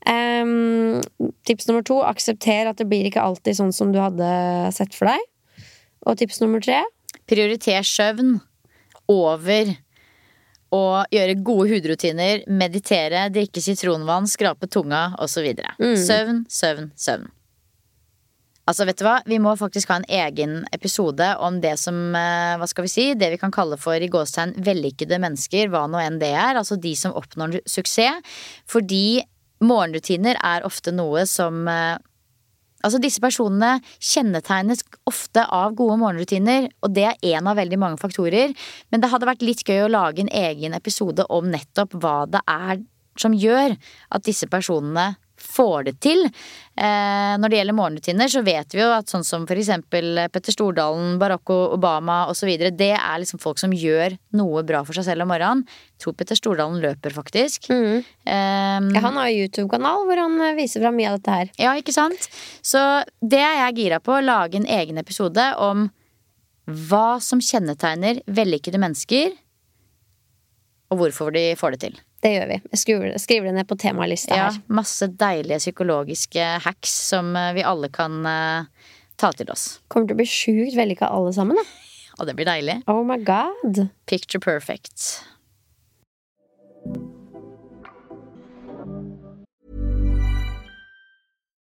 Em, 0.07 1.01
tips 1.47 1.67
nummer 1.67 1.83
to 1.83 1.99
aksepter 2.07 2.69
at 2.69 2.79
det 2.79 2.87
blir 2.87 3.09
ikke 3.09 3.23
alltid 3.23 3.59
sånn 3.59 3.73
som 3.75 3.91
du 3.91 3.99
hadde 3.99 4.29
sett 4.75 4.95
for 4.95 5.11
deg. 5.11 5.65
Og 6.07 6.15
tips 6.19 6.39
nummer 6.43 6.63
tre 6.63 6.83
Prioriter 7.27 7.83
søvn 7.83 8.37
over 9.11 9.73
å 10.71 10.83
gjøre 11.11 11.35
gode 11.47 11.71
hudrutiner, 11.73 12.43
meditere, 12.47 13.25
drikke 13.31 13.63
sitronvann, 13.63 14.27
skrape 14.27 14.69
tunga 14.71 15.09
osv. 15.23 15.47
Mm. 15.79 15.95
Søvn, 15.99 16.45
søvn, 16.51 16.91
søvn. 16.95 17.27
Altså, 18.67 18.83
vet 18.83 18.99
du 18.99 19.05
hva, 19.07 19.21
vi 19.23 19.37
må 19.39 19.53
faktisk 19.55 19.93
ha 19.93 20.01
en 20.01 20.09
egen 20.11 20.57
episode 20.75 21.23
om 21.43 21.61
det 21.63 21.77
som, 21.79 21.95
eh, 22.15 22.57
hva 22.59 22.67
skal 22.67 22.83
vi 22.83 22.91
si, 22.91 23.05
det 23.15 23.29
vi 23.31 23.39
kan 23.39 23.53
kalle 23.53 23.77
for 23.79 23.95
i 23.95 24.09
gåstegn 24.11 24.57
vellykkede 24.59 25.21
mennesker, 25.23 25.69
hva 25.71 25.85
nå 25.87 26.01
enn 26.03 26.19
det 26.19 26.33
er. 26.33 26.59
Altså 26.59 26.75
de 26.75 26.91
som 26.95 27.15
oppnår 27.15 27.61
suksess. 27.63 28.19
Fordi 28.67 29.23
morgenrutiner 29.63 30.35
er 30.43 30.67
ofte 30.67 30.91
noe 30.91 31.25
som 31.25 31.67
eh, 31.67 31.97
Altså 32.85 32.99
Disse 33.01 33.17
personene 33.17 33.79
kjennetegnes 33.97 34.83
ofte 35.09 35.41
av 35.49 35.73
gode 35.75 35.95
morgenrutiner, 35.97 36.67
og 36.85 36.93
det 36.93 37.07
er 37.09 37.23
én 37.33 37.49
av 37.49 37.57
veldig 37.57 37.79
mange 37.81 37.97
faktorer. 37.97 38.53
Men 38.93 39.01
det 39.01 39.09
hadde 39.09 39.25
vært 39.25 39.41
litt 39.41 39.63
gøy 39.65 39.87
å 39.87 39.89
lage 39.89 40.21
en 40.21 40.29
egen 40.29 40.77
episode 40.77 41.25
om 41.33 41.49
nettopp 41.49 41.97
hva 41.97 42.19
det 42.29 42.43
er 42.45 42.83
som 43.17 43.33
gjør 43.33 43.73
at 44.13 44.27
disse 44.29 44.45
personene 44.45 45.15
får 45.41 45.87
det 45.87 45.93
til. 46.03 46.23
Eh, 46.77 47.33
når 47.41 47.49
det 47.49 47.59
gjelder 47.59 47.77
morgenrutiner, 47.77 48.29
så 48.31 48.43
vet 48.45 48.75
vi 48.75 48.81
jo 48.83 48.89
at 48.93 49.09
sånn 49.09 49.25
som 49.25 49.45
eksempel 49.49 50.21
Petter 50.33 50.53
Stordalen, 50.53 51.17
Barack 51.21 51.49
Obama 51.53 52.25
osv., 52.31 52.51
det 52.77 52.93
er 52.95 53.19
liksom 53.21 53.41
folk 53.41 53.59
som 53.61 53.73
gjør 53.73 54.17
noe 54.37 54.63
bra 54.67 54.83
for 54.85 54.97
seg 54.97 55.09
selv 55.09 55.25
om 55.25 55.31
morgenen. 55.33 55.65
Jeg 55.97 56.05
tror 56.05 56.17
Petter 56.19 56.37
Stordalen 56.37 56.81
løper, 56.83 57.13
faktisk. 57.15 57.69
Mm. 57.73 58.03
Um, 58.03 58.89
ja, 58.93 59.03
han 59.03 59.17
har 59.17 59.31
jo 59.31 59.45
YouTube-kanal 59.47 60.05
hvor 60.05 60.21
han 60.21 60.41
eh, 60.49 60.57
viser 60.57 60.83
fram 60.83 60.97
mye 60.99 61.11
av 61.11 61.19
dette 61.19 61.37
her. 61.39 61.53
Ja, 61.61 61.75
ikke 61.79 61.95
sant? 61.95 62.29
Så 62.61 62.83
det 63.21 63.41
er 63.41 63.63
jeg 63.63 63.79
gira 63.81 64.01
på. 64.03 64.19
Lage 64.21 64.59
en 64.59 64.69
egen 64.77 65.01
episode 65.01 65.49
om 65.61 65.89
hva 66.67 67.19
som 67.23 67.39
kjennetegner 67.39 68.19
vellykkede 68.27 68.81
mennesker, 68.81 69.31
og 70.91 71.01
hvorfor 71.01 71.31
de 71.35 71.49
får 71.59 71.75
det 71.75 71.81
til. 71.85 71.97
Det 72.23 72.31
gjør 72.33 72.47
vi. 72.49 72.57
Jeg 72.73 72.81
skriver, 72.81 73.17
skriver 73.21 73.49
det 73.49 73.55
ned 73.59 73.67
på 73.69 73.77
temalista 73.77 74.33
ja, 74.33 74.49
her. 74.49 74.61
Masse 74.73 75.05
deilige 75.19 75.59
psykologiske 75.61 76.45
hacks 76.65 76.93
som 77.11 77.35
eh, 77.37 77.53
vi 77.57 77.65
alle 77.67 77.91
kan 77.93 78.25
uh, 78.25 78.93
ta 79.21 79.31
til 79.37 79.51
oss. 79.53 79.77
Kommer 79.87 80.09
til 80.09 80.17
å 80.17 80.21
bli 80.23 80.29
sjukt 80.29 80.77
vellykka 80.77 81.11
alle 81.13 81.33
sammen, 81.35 81.59
da. 81.59 81.65
Og 82.17 82.25
det 82.25 82.33
blir 82.37 82.49
deilig. 82.49 82.79
Oh 82.89 83.03
my 83.05 83.19
god. 83.21 83.87
Picture 84.09 84.41
perfect. 84.41 85.21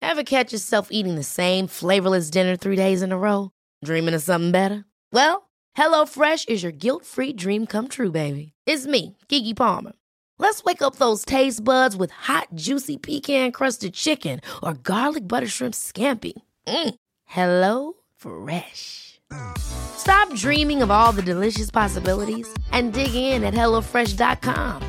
Ever 0.01 0.22
catch 0.24 0.53
yourself 0.53 0.88
eating 0.91 1.14
the 1.14 1.22
same 1.22 1.66
flavorless 1.68 2.30
dinner 2.30 2.57
three 2.57 2.76
days 2.76 3.03
in 3.03 3.12
a 3.12 3.18
row? 3.18 3.51
Dreaming 3.84 4.14
of 4.14 4.22
something 4.22 4.51
better? 4.51 4.86
Well, 5.12 5.51
HelloFresh 5.76 6.49
is 6.49 6.62
your 6.62 6.72
guilt-free 6.72 7.34
dream 7.34 7.66
come 7.66 7.88
true, 7.88 8.11
baby. 8.11 8.53
It's 8.66 8.86
me, 8.86 9.16
Kiki 9.28 9.55
Palmer. 9.55 9.93
Let's 10.41 10.64
wake 10.64 10.80
up 10.80 10.97
those 10.97 11.22
taste 11.26 11.62
buds 11.62 11.95
with 11.95 12.11
hot, 12.12 12.49
juicy 12.55 12.97
pecan 12.97 13.53
crusted 13.53 13.93
chicken 13.93 14.41
or 14.62 14.72
garlic 14.72 15.28
butter 15.28 15.47
shrimp 15.47 15.74
scampi. 15.74 16.32
Mm. 16.66 16.95
Hello 17.26 17.93
Fresh. 18.16 19.20
Stop 19.59 20.34
dreaming 20.34 20.80
of 20.80 20.91
all 20.91 21.12
the 21.12 21.20
delicious 21.20 21.70
possibilities 21.70 22.49
and 22.72 22.95
dig 22.95 23.14
in 23.14 23.45
at 23.45 23.53
HelloFresh.com. 23.53 24.82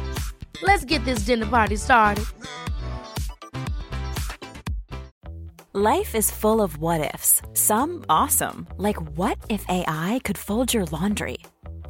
Let's 0.63 0.85
get 0.85 1.03
this 1.03 1.25
dinner 1.25 1.45
party 1.45 1.75
started. 1.75 2.23
Life 5.73 6.15
is 6.15 6.31
full 6.31 6.61
of 6.61 6.77
what 6.77 7.13
ifs, 7.13 7.41
some 7.55 8.05
awesome, 8.07 8.67
like 8.77 9.01
what 9.17 9.37
if 9.49 9.65
AI 9.67 10.21
could 10.23 10.37
fold 10.37 10.73
your 10.73 10.85
laundry? 10.85 11.39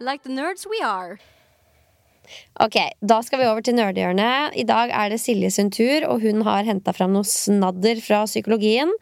Like 0.00 0.22
the 0.22 0.30
nerds 0.30 0.66
we 0.70 0.78
are. 0.84 1.18
Ok, 2.60 2.76
da 3.00 3.18
skal 3.24 3.40
vi 3.40 3.46
over 3.48 3.64
til 3.64 3.74
nerdehjørnet. 3.78 4.54
I 4.60 4.64
dag 4.68 4.92
er 4.94 5.10
det 5.10 5.18
Silje 5.18 5.50
sin 5.50 5.70
tur, 5.74 6.04
og 6.06 6.22
hun 6.22 6.44
har 6.46 6.66
henta 6.68 6.92
fram 6.94 7.14
noe 7.16 7.26
snadder 7.26 7.98
fra 8.04 8.20
psykologien. 8.28 8.92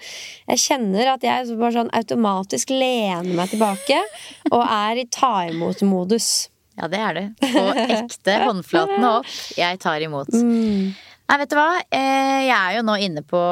Jeg 0.47 0.62
kjenner 0.62 1.11
at 1.16 1.26
jeg 1.26 1.57
bare 1.59 1.74
sånn 1.74 1.92
automatisk 1.97 2.70
lener 2.72 3.28
meg 3.36 3.51
tilbake 3.53 3.99
og 4.53 4.62
er 4.62 5.03
i 5.03 5.09
ta 5.12 5.34
imot-modus. 5.51 6.49
Ja, 6.76 6.88
det 6.92 7.01
er 7.03 7.18
det. 7.18 7.26
På 7.42 7.64
ekte. 7.86 8.38
Håndflatene 8.47 9.11
opp. 9.18 9.34
Jeg 9.59 9.80
tar 9.82 10.05
imot. 10.07 10.32
Mm. 10.32 10.94
Nei, 11.26 11.38
vet 11.42 11.51
du 11.51 11.59
hva. 11.59 11.70
Eh, 11.90 12.47
jeg 12.47 12.57
er 12.57 12.78
jo 12.78 12.86
nå 12.86 12.97
inne 13.03 13.24
på 13.26 13.42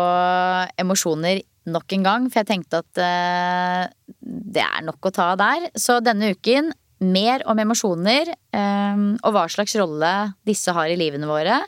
emosjoner 0.81 1.43
nok 1.65 1.97
en 1.97 2.05
gang, 2.05 2.27
for 2.31 2.43
jeg 2.43 2.51
tenkte 2.53 2.83
at 2.85 3.01
eh, 3.01 3.85
det 4.21 4.65
er 4.65 4.85
nok 4.87 5.09
å 5.09 5.13
ta 5.15 5.33
der. 5.41 5.71
Så 5.81 5.99
denne 6.05 6.35
uken 6.37 6.73
mer 7.03 7.43
om 7.51 7.59
emosjoner 7.59 8.31
eh, 8.31 9.03
og 9.19 9.35
hva 9.35 9.49
slags 9.51 9.75
rolle 9.81 10.13
disse 10.47 10.73
har 10.75 10.91
i 10.91 10.99
livene 10.99 11.29
våre 11.31 11.63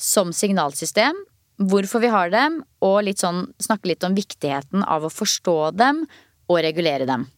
som 0.00 0.32
signalsystem. 0.34 1.16
Hvorfor 1.62 2.02
vi 2.02 2.10
har 2.10 2.32
dem, 2.34 2.62
og 2.82 3.04
litt 3.06 3.22
sånn, 3.22 3.46
snakke 3.62 3.92
litt 3.92 4.04
om 4.06 4.16
viktigheten 4.16 4.82
av 4.82 5.06
å 5.06 5.12
forstå 5.12 5.58
dem 5.78 6.02
og 6.50 6.60
regulere 6.66 7.06
dem. 7.06 7.28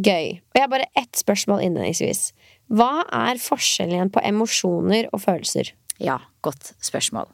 Gøy. 0.00 0.38
Og 0.40 0.56
jeg 0.56 0.64
har 0.64 0.72
bare 0.72 0.88
ett 0.96 1.20
spørsmål 1.20 1.60
innledningsvis. 1.66 2.30
Hva 2.72 3.04
er 3.12 3.40
forskjellen 3.42 3.98
igjen 3.98 4.12
på 4.14 4.24
emosjoner 4.24 5.10
og 5.12 5.20
følelser? 5.26 5.74
Ja, 6.00 6.16
godt 6.40 6.72
spørsmål. 6.80 7.28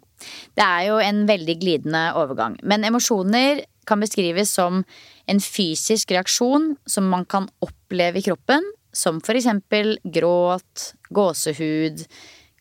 Det 0.59 0.65
er 0.65 0.89
jo 0.89 0.97
en 0.99 1.23
veldig 1.29 1.55
glidende 1.61 2.09
overgang. 2.19 2.57
Men 2.67 2.83
emosjoner 2.89 3.63
kan 3.89 4.03
beskrives 4.03 4.51
som 4.59 4.83
en 5.31 5.41
fysisk 5.41 6.11
reaksjon 6.13 6.73
som 6.89 7.07
man 7.13 7.25
kan 7.31 7.47
oppleve 7.65 8.19
i 8.19 8.27
kroppen, 8.27 8.67
som 8.99 9.21
for 9.25 9.39
eksempel 9.39 9.97
gråt, 10.03 10.93
gåsehud, 11.15 12.03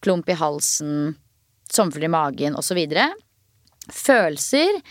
klump 0.06 0.30
i 0.30 0.38
halsen, 0.38 1.16
sommerfugl 1.74 2.06
i 2.06 2.14
magen 2.14 2.58
osv. 2.60 2.84
Følelser 3.94 4.82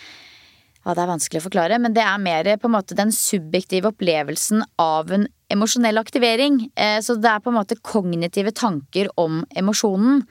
ja, 0.87 0.95
det 0.95 1.03
er 1.03 1.11
vanskelig 1.11 1.41
å 1.41 1.45
forklare, 1.49 1.79
men 1.83 1.95
det 1.97 2.03
er 2.07 2.21
mer 2.23 2.47
på 2.63 2.69
en 2.69 2.77
måte 2.77 2.95
den 2.95 3.11
subjektive 3.11 3.91
opplevelsen 3.91 4.63
av 4.79 5.11
en 5.11 5.25
emosjonell 5.51 5.99
aktivering. 5.99 6.61
Eh, 6.79 7.01
så 7.03 7.17
det 7.19 7.27
er 7.27 7.43
på 7.43 7.51
en 7.51 7.59
måte 7.59 7.79
kognitive 7.83 8.53
tanker 8.55 9.11
om 9.19 9.41
emosjonen. 9.59 10.23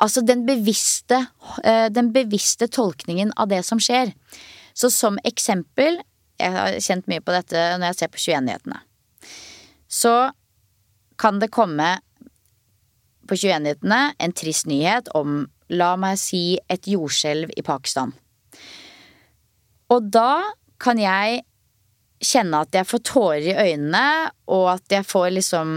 Altså 0.00 0.24
den 0.24 0.46
bevisste, 0.48 1.26
eh, 1.60 1.90
den 1.92 2.08
bevisste 2.14 2.70
tolkningen 2.72 3.34
av 3.36 3.52
det 3.52 3.60
som 3.68 3.76
skjer. 3.76 4.14
Så 4.72 4.88
som 4.88 5.20
eksempel, 5.28 6.00
jeg 6.40 6.56
har 6.56 6.80
kjent 6.80 7.04
mye 7.12 7.20
på 7.20 7.36
dette 7.36 7.68
når 7.76 7.90
jeg 7.90 8.00
ser 8.00 8.14
på 8.14 8.24
21-nyhetene 8.24 8.80
så 9.88 10.30
kan 11.20 11.40
det 11.40 11.52
komme 11.54 11.96
på 13.26 13.34
21-nyhetene 13.34 14.00
en 14.22 14.34
trist 14.36 14.68
nyhet 14.70 15.10
om, 15.18 15.44
la 15.72 15.96
meg 15.98 16.18
si, 16.20 16.58
et 16.70 16.86
jordskjelv 16.86 17.50
i 17.58 17.64
Pakistan. 17.66 18.12
Og 19.90 20.10
da 20.14 20.44
kan 20.82 21.00
jeg 21.00 21.42
kjenne 22.22 22.62
at 22.64 22.74
jeg 22.74 22.88
får 22.88 23.02
tårer 23.06 23.48
i 23.50 23.56
øynene, 23.72 24.30
og 24.52 24.68
at 24.76 24.94
jeg 24.98 25.06
får 25.06 25.32
liksom 25.36 25.72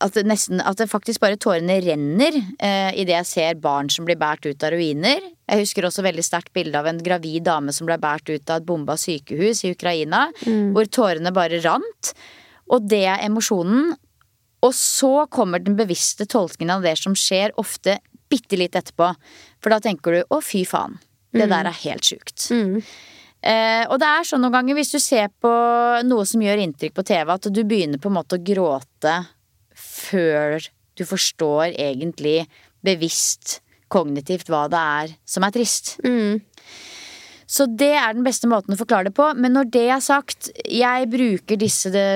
at 0.00 0.16
det, 0.16 0.24
nesten, 0.28 0.62
at 0.64 0.78
det 0.80 0.88
faktisk 0.88 1.20
bare 1.20 1.36
tårene 1.40 1.76
renner 1.84 2.32
eh, 2.32 2.90
idet 3.02 3.18
jeg 3.18 3.28
ser 3.28 3.58
barn 3.60 3.90
som 3.92 4.06
blir 4.08 4.16
båret 4.20 4.46
ut 4.48 4.64
av 4.64 4.72
ruiner. 4.72 5.20
Jeg 5.44 5.60
husker 5.60 5.84
også 5.84 6.04
veldig 6.06 6.24
sterkt 6.24 6.54
bilde 6.56 6.78
av 6.80 6.88
en 6.88 7.02
gravid 7.04 7.44
dame 7.44 7.74
som 7.76 7.88
ble 7.88 7.98
båret 8.00 8.32
ut 8.32 8.52
av 8.52 8.62
et 8.62 8.68
bomba 8.68 8.96
sykehus 9.00 9.64
i 9.66 9.74
Ukraina, 9.74 10.28
mm. 10.40 10.70
hvor 10.72 10.88
tårene 10.88 11.34
bare 11.36 11.60
rant. 11.66 12.14
Og 12.70 12.86
det 12.88 13.04
er 13.10 13.24
emosjonen. 13.26 13.92
Og 14.66 14.74
så 14.76 15.26
kommer 15.32 15.62
den 15.62 15.76
bevisste 15.78 16.26
tolkningen 16.28 16.76
av 16.76 16.84
det 16.84 16.96
som 17.00 17.16
skjer, 17.16 17.54
ofte 17.60 17.98
bitte 18.30 18.58
litt 18.60 18.76
etterpå. 18.78 19.08
For 19.60 19.72
da 19.72 19.80
tenker 19.80 20.12
du 20.12 20.20
'å, 20.22 20.42
fy 20.44 20.64
faen'. 20.64 20.98
Det 21.32 21.48
der 21.48 21.66
er 21.66 21.82
helt 21.84 22.02
sjukt. 22.02 22.50
Eh, 23.42 23.86
og 23.88 23.98
det 24.02 24.08
er 24.08 24.26
sånn 24.26 24.42
noen 24.44 24.52
ganger 24.52 24.76
hvis 24.76 24.92
du 24.92 24.98
ser 24.98 25.28
på 25.40 25.50
noe 26.04 26.26
som 26.28 26.42
gjør 26.42 26.60
inntrykk 26.60 26.94
på 26.94 27.06
TV, 27.06 27.32
at 27.32 27.48
du 27.48 27.62
begynner 27.64 27.98
på 27.98 28.10
en 28.10 28.18
måte 28.18 28.36
å 28.36 28.44
gråte 28.44 29.14
før 29.72 30.60
du 30.98 31.04
forstår 31.08 31.72
egentlig 31.72 32.44
bevisst, 32.84 33.60
kognitivt, 33.88 34.50
hva 34.52 34.68
det 34.70 34.78
er 34.78 35.14
som 35.24 35.46
er 35.46 35.54
trist. 35.56 35.96
Så 37.50 37.66
det 37.66 37.92
er 37.98 38.14
den 38.14 38.26
beste 38.26 38.46
måten 38.50 38.76
å 38.76 38.78
forklare 38.78 39.10
det 39.10 39.16
på. 39.16 39.26
Men 39.34 39.56
når 39.56 39.70
det 39.74 39.86
er 39.90 40.02
sagt, 40.04 40.52
jeg 40.70 41.08
bruker 41.10 41.58
disse 41.58 41.90
det, 41.90 42.06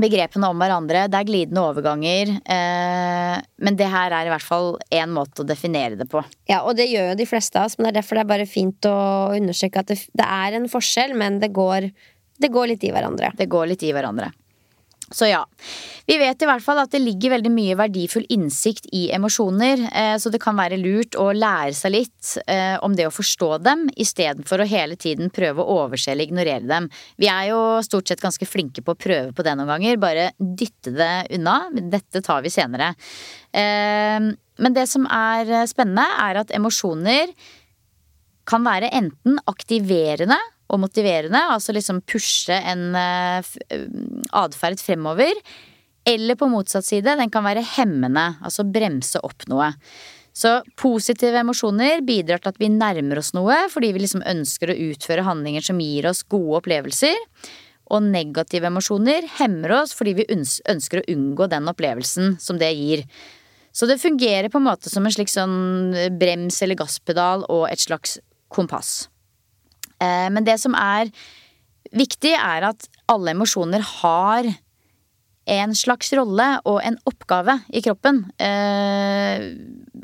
begrepene 0.00 0.48
om 0.50 0.60
hverandre. 0.60 1.06
Det 1.10 1.18
er 1.18 1.28
glidende 1.28 1.64
overganger. 1.68 2.34
Eh, 2.42 3.36
men 3.62 3.78
det 3.78 3.88
her 3.92 4.14
er 4.16 4.28
i 4.28 4.32
hvert 4.32 4.46
fall 4.46 4.74
én 4.92 5.12
måte 5.12 5.44
å 5.44 5.48
definere 5.48 5.98
det 6.00 6.08
på. 6.10 6.24
Ja, 6.50 6.62
og 6.66 6.76
det 6.78 6.88
gjør 6.90 7.12
jo 7.12 7.18
de 7.20 7.28
fleste 7.28 7.60
av 7.60 7.70
oss, 7.70 7.78
men 7.78 7.86
det 7.86 7.92
er 7.92 8.00
derfor 8.00 8.18
det 8.18 8.24
er 8.24 8.32
bare 8.34 8.50
fint 8.50 8.88
å 8.88 8.98
understreke 9.36 9.82
at 9.82 9.92
det, 9.92 10.00
det 10.18 10.28
er 10.28 10.58
en 10.58 10.70
forskjell, 10.72 11.16
men 11.18 11.40
det 11.42 11.52
går, 11.54 11.90
det 12.42 12.52
går 12.52 12.72
litt 12.72 12.86
i 12.88 12.94
hverandre. 12.94 13.32
Det 13.38 13.50
går 13.52 13.74
litt 13.74 13.84
i 13.86 13.92
hverandre. 13.94 14.32
Så 15.12 15.28
ja. 15.28 15.42
Vi 16.08 16.16
vet 16.18 16.42
i 16.42 16.46
hvert 16.48 16.64
fall 16.64 16.80
at 16.82 16.90
det 16.94 17.02
ligger 17.02 17.34
veldig 17.36 17.50
mye 17.52 17.76
verdifull 17.78 18.24
innsikt 18.32 18.88
i 18.96 19.04
emosjoner, 19.14 19.84
eh, 19.92 20.14
så 20.18 20.32
det 20.32 20.40
kan 20.42 20.56
være 20.58 20.80
lurt 20.80 21.14
å 21.20 21.28
lære 21.36 21.74
seg 21.78 21.94
litt 21.94 22.32
eh, 22.46 22.74
om 22.82 22.96
det 22.98 23.06
å 23.06 23.14
forstå 23.14 23.50
dem, 23.62 23.86
istedenfor 24.00 24.64
å 24.64 24.68
hele 24.68 24.96
tiden 25.00 25.30
prøve 25.34 25.62
å 25.62 25.78
overse 25.84 26.10
eller 26.12 26.26
ignorere 26.26 26.66
dem. 26.66 26.88
Vi 27.20 27.30
er 27.30 27.50
jo 27.52 27.60
stort 27.86 28.10
sett 28.10 28.24
ganske 28.24 28.48
flinke 28.48 28.82
på 28.82 28.96
å 28.96 28.98
prøve 28.98 29.30
på 29.36 29.46
det 29.46 29.54
noen 29.58 29.70
ganger, 29.74 30.00
bare 30.02 30.30
dytte 30.38 30.94
det 30.96 31.12
unna. 31.38 31.58
Dette 31.92 32.24
tar 32.24 32.42
vi 32.42 32.52
senere. 32.52 32.94
Eh, 33.52 34.32
Men 34.62 34.74
det 34.76 34.84
som 34.90 35.06
er 35.08 35.48
spennende, 35.66 36.04
er 36.20 36.42
at 36.42 36.50
emosjoner 36.54 37.30
kan 38.48 38.64
være 38.66 38.90
enten 38.92 39.38
aktiverende 39.48 40.36
og 40.72 40.80
motiverende, 40.80 41.42
altså 41.52 41.74
liksom 41.76 42.00
pushe 42.08 42.56
en 42.56 42.96
eh, 42.96 43.52
eh, 43.68 43.86
atferd 44.40 44.80
fremover. 44.80 45.36
Eller 46.08 46.34
på 46.38 46.48
motsatt 46.50 46.86
side, 46.88 47.14
den 47.18 47.30
kan 47.30 47.44
være 47.46 47.62
hemmende, 47.76 48.32
altså 48.42 48.66
bremse 48.66 49.20
opp 49.22 49.46
noe. 49.52 49.70
Så 50.32 50.62
positive 50.80 51.42
emosjoner 51.42 52.00
bidrar 52.06 52.40
til 52.40 52.54
at 52.54 52.60
vi 52.60 52.70
nærmer 52.72 53.20
oss 53.20 53.34
noe 53.36 53.66
fordi 53.68 53.90
vi 53.92 54.00
liksom 54.00 54.24
ønsker 54.24 54.72
å 54.72 54.78
utføre 54.88 55.26
handlinger 55.26 55.66
som 55.66 55.82
gir 55.82 56.08
oss 56.08 56.24
gode 56.24 56.62
opplevelser. 56.62 57.20
Og 57.92 58.08
negative 58.08 58.70
emosjoner 58.70 59.28
hemmer 59.36 59.76
oss 59.82 59.92
fordi 59.94 60.16
vi 60.22 60.28
ønsker 60.32 61.02
å 61.02 61.06
unngå 61.12 61.50
den 61.52 61.68
opplevelsen 61.68 62.38
som 62.40 62.58
det 62.58 62.72
gir. 62.72 63.04
Så 63.76 63.88
det 63.88 64.00
fungerer 64.00 64.48
på 64.52 64.60
en 64.60 64.68
måte 64.70 64.92
som 64.92 65.04
en 65.04 65.12
slik 65.12 65.30
sånn 65.32 66.16
brems 66.16 66.60
eller 66.64 66.80
gasspedal 66.80 67.44
og 67.52 67.68
et 67.68 67.84
slags 67.84 68.18
kompass. 68.52 69.11
Eh, 70.02 70.28
Men 70.32 70.44
det 70.44 70.58
som 70.60 70.74
er 70.78 71.12
viktig, 71.92 72.34
er 72.34 72.68
at 72.72 72.88
alle 73.12 73.34
emosjoner 73.36 73.82
har 74.02 74.48
en 75.52 75.72
slags 75.74 76.12
rolle 76.14 76.44
og 76.70 76.78
en 76.86 76.96
oppgave 77.10 77.56
i 77.74 77.82
kroppen. 77.82 78.22
Eh, 78.38 79.42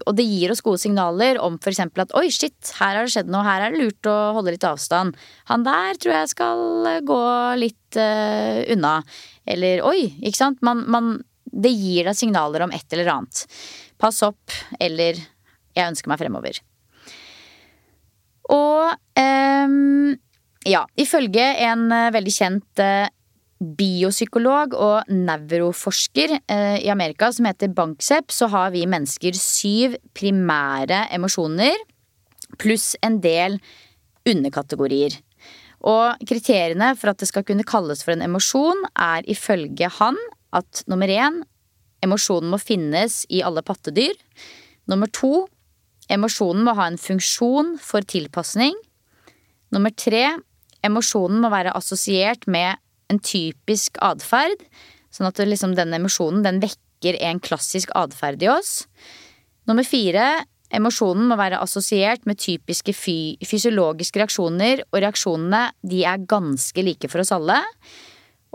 og 0.05 0.17
det 0.19 0.27
gir 0.27 0.51
oss 0.51 0.65
gode 0.67 0.83
signaler 0.83 1.39
om 1.43 1.61
f.eks. 1.63 1.81
at 1.87 2.15
oi, 2.19 2.27
shit, 2.35 2.73
her 2.81 2.99
har 2.99 3.07
det 3.07 3.15
skjedd 3.15 3.31
noe, 3.31 3.47
her 3.47 3.63
er 3.63 3.75
det 3.75 3.85
lurt 3.85 4.11
å 4.11 4.17
holde 4.35 4.57
litt 4.57 4.67
avstand. 4.67 5.17
Han 5.53 5.67
der 5.67 6.01
tror 6.03 6.17
jeg 6.17 6.33
skal 6.35 6.91
eh, 6.91 7.01
gå 7.07 7.23
litt 7.63 7.99
unna. 7.99 8.99
Eller 9.49 9.81
oi, 9.87 10.11
ikke 10.21 10.43
sant. 10.43 10.59
Man, 10.67 10.83
man, 10.91 11.15
det 11.49 11.73
gir 11.73 12.11
deg 12.11 12.19
signaler 12.19 12.67
om 12.67 12.75
et 12.75 12.93
eller 12.93 13.15
annet. 13.15 13.47
Pass 13.99 14.21
opp, 14.27 14.53
eller 14.79 15.17
jeg 15.17 15.87
ønsker 15.87 16.11
meg 16.11 16.21
fremover. 16.21 16.59
Og 18.55 18.95
um, 19.21 20.17
ja, 20.69 20.83
ifølge 21.01 21.45
en 21.69 21.89
eh, 21.93 22.11
veldig 22.15 22.35
kjent 22.35 22.83
eh, 22.83 23.11
biopsykolog 23.59 24.75
og 24.79 25.11
nevroforsker 25.11 26.37
eh, 26.39 26.79
i 26.85 26.91
Amerika 26.93 27.31
som 27.35 27.49
heter 27.49 27.73
Banksepp, 27.75 28.31
så 28.33 28.49
har 28.53 28.73
vi 28.75 28.87
mennesker 28.89 29.37
syv 29.39 29.97
primære 30.17 31.07
emosjoner 31.15 31.77
pluss 32.59 32.95
en 33.05 33.19
del 33.23 33.59
underkategorier. 34.29 35.19
Og 35.89 36.19
kriteriene 36.27 36.95
for 36.99 37.13
at 37.13 37.21
det 37.21 37.29
skal 37.31 37.45
kunne 37.47 37.67
kalles 37.67 38.03
for 38.05 38.15
en 38.15 38.25
emosjon, 38.27 38.81
er 38.99 39.27
ifølge 39.31 39.91
han 39.99 40.19
at 40.57 40.83
nummer 40.91 41.11
én 41.11 41.43
emosjonen 42.05 42.51
må 42.51 42.59
finnes 42.63 43.23
i 43.31 43.43
alle 43.47 43.63
pattedyr. 43.67 44.15
Nummer 44.91 45.11
to 45.13 45.47
emosjonen 46.13 46.65
må 46.67 46.75
ha 46.79 46.89
en 46.89 47.01
funksjon 47.01 47.77
for 47.83 48.07
tilpasning. 48.09 48.77
Nummer 49.75 49.93
tre 49.93 50.25
emosjonen 50.87 51.43
må 51.43 51.51
være 51.53 51.75
assosiert 51.77 52.47
med 52.51 52.81
en 53.13 53.21
typisk 53.25 53.99
atferd. 54.05 54.63
Sånn 55.13 55.29
at 55.29 55.41
liksom, 55.41 55.75
denne 55.77 55.99
emosjonen 56.01 56.45
den 56.45 56.61
vekker 56.65 57.19
en 57.25 57.41
klassisk 57.41 57.93
atferd 57.97 58.43
i 58.45 58.51
oss. 58.53 58.83
Nummer 59.69 59.87
fire 59.87 60.45
emosjonen 60.75 61.29
må 61.31 61.39
være 61.41 61.61
assosiert 61.65 62.27
med 62.29 62.41
typiske 62.41 62.93
fy 62.97 63.19
fysiologiske 63.47 64.21
reaksjoner, 64.21 64.85
og 64.93 65.01
reaksjonene 65.01 65.69
de 65.89 66.05
er 66.09 66.27
ganske 66.29 66.85
like 66.85 67.09
for 67.09 67.25
oss 67.25 67.33
alle. 67.37 67.63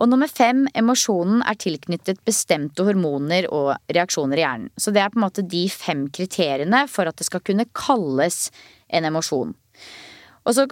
Og 0.02 0.10
nummer 0.10 0.30
fem, 0.32 0.64
emosjonen 0.74 1.44
er 1.46 1.58
tilknyttet 1.62 2.24
bestemte 2.26 2.86
hormoner 2.88 3.46
og 3.54 3.76
reaksjoner 3.94 4.40
i 4.40 4.46
hjernen. 4.46 4.72
Så 4.78 4.94
det 4.94 5.04
er 5.04 5.12
på 5.14 5.20
en 5.20 5.26
måte 5.28 5.46
de 5.46 5.68
fem 5.70 6.08
kriteriene 6.14 6.86
for 6.90 7.10
at 7.10 7.20
det 7.20 7.28
skal 7.28 7.44
kunne 7.46 7.68
kalles 7.78 8.48
en 8.90 9.06
emosjon. 9.10 9.54
Og 10.44 10.58
så 10.58 10.66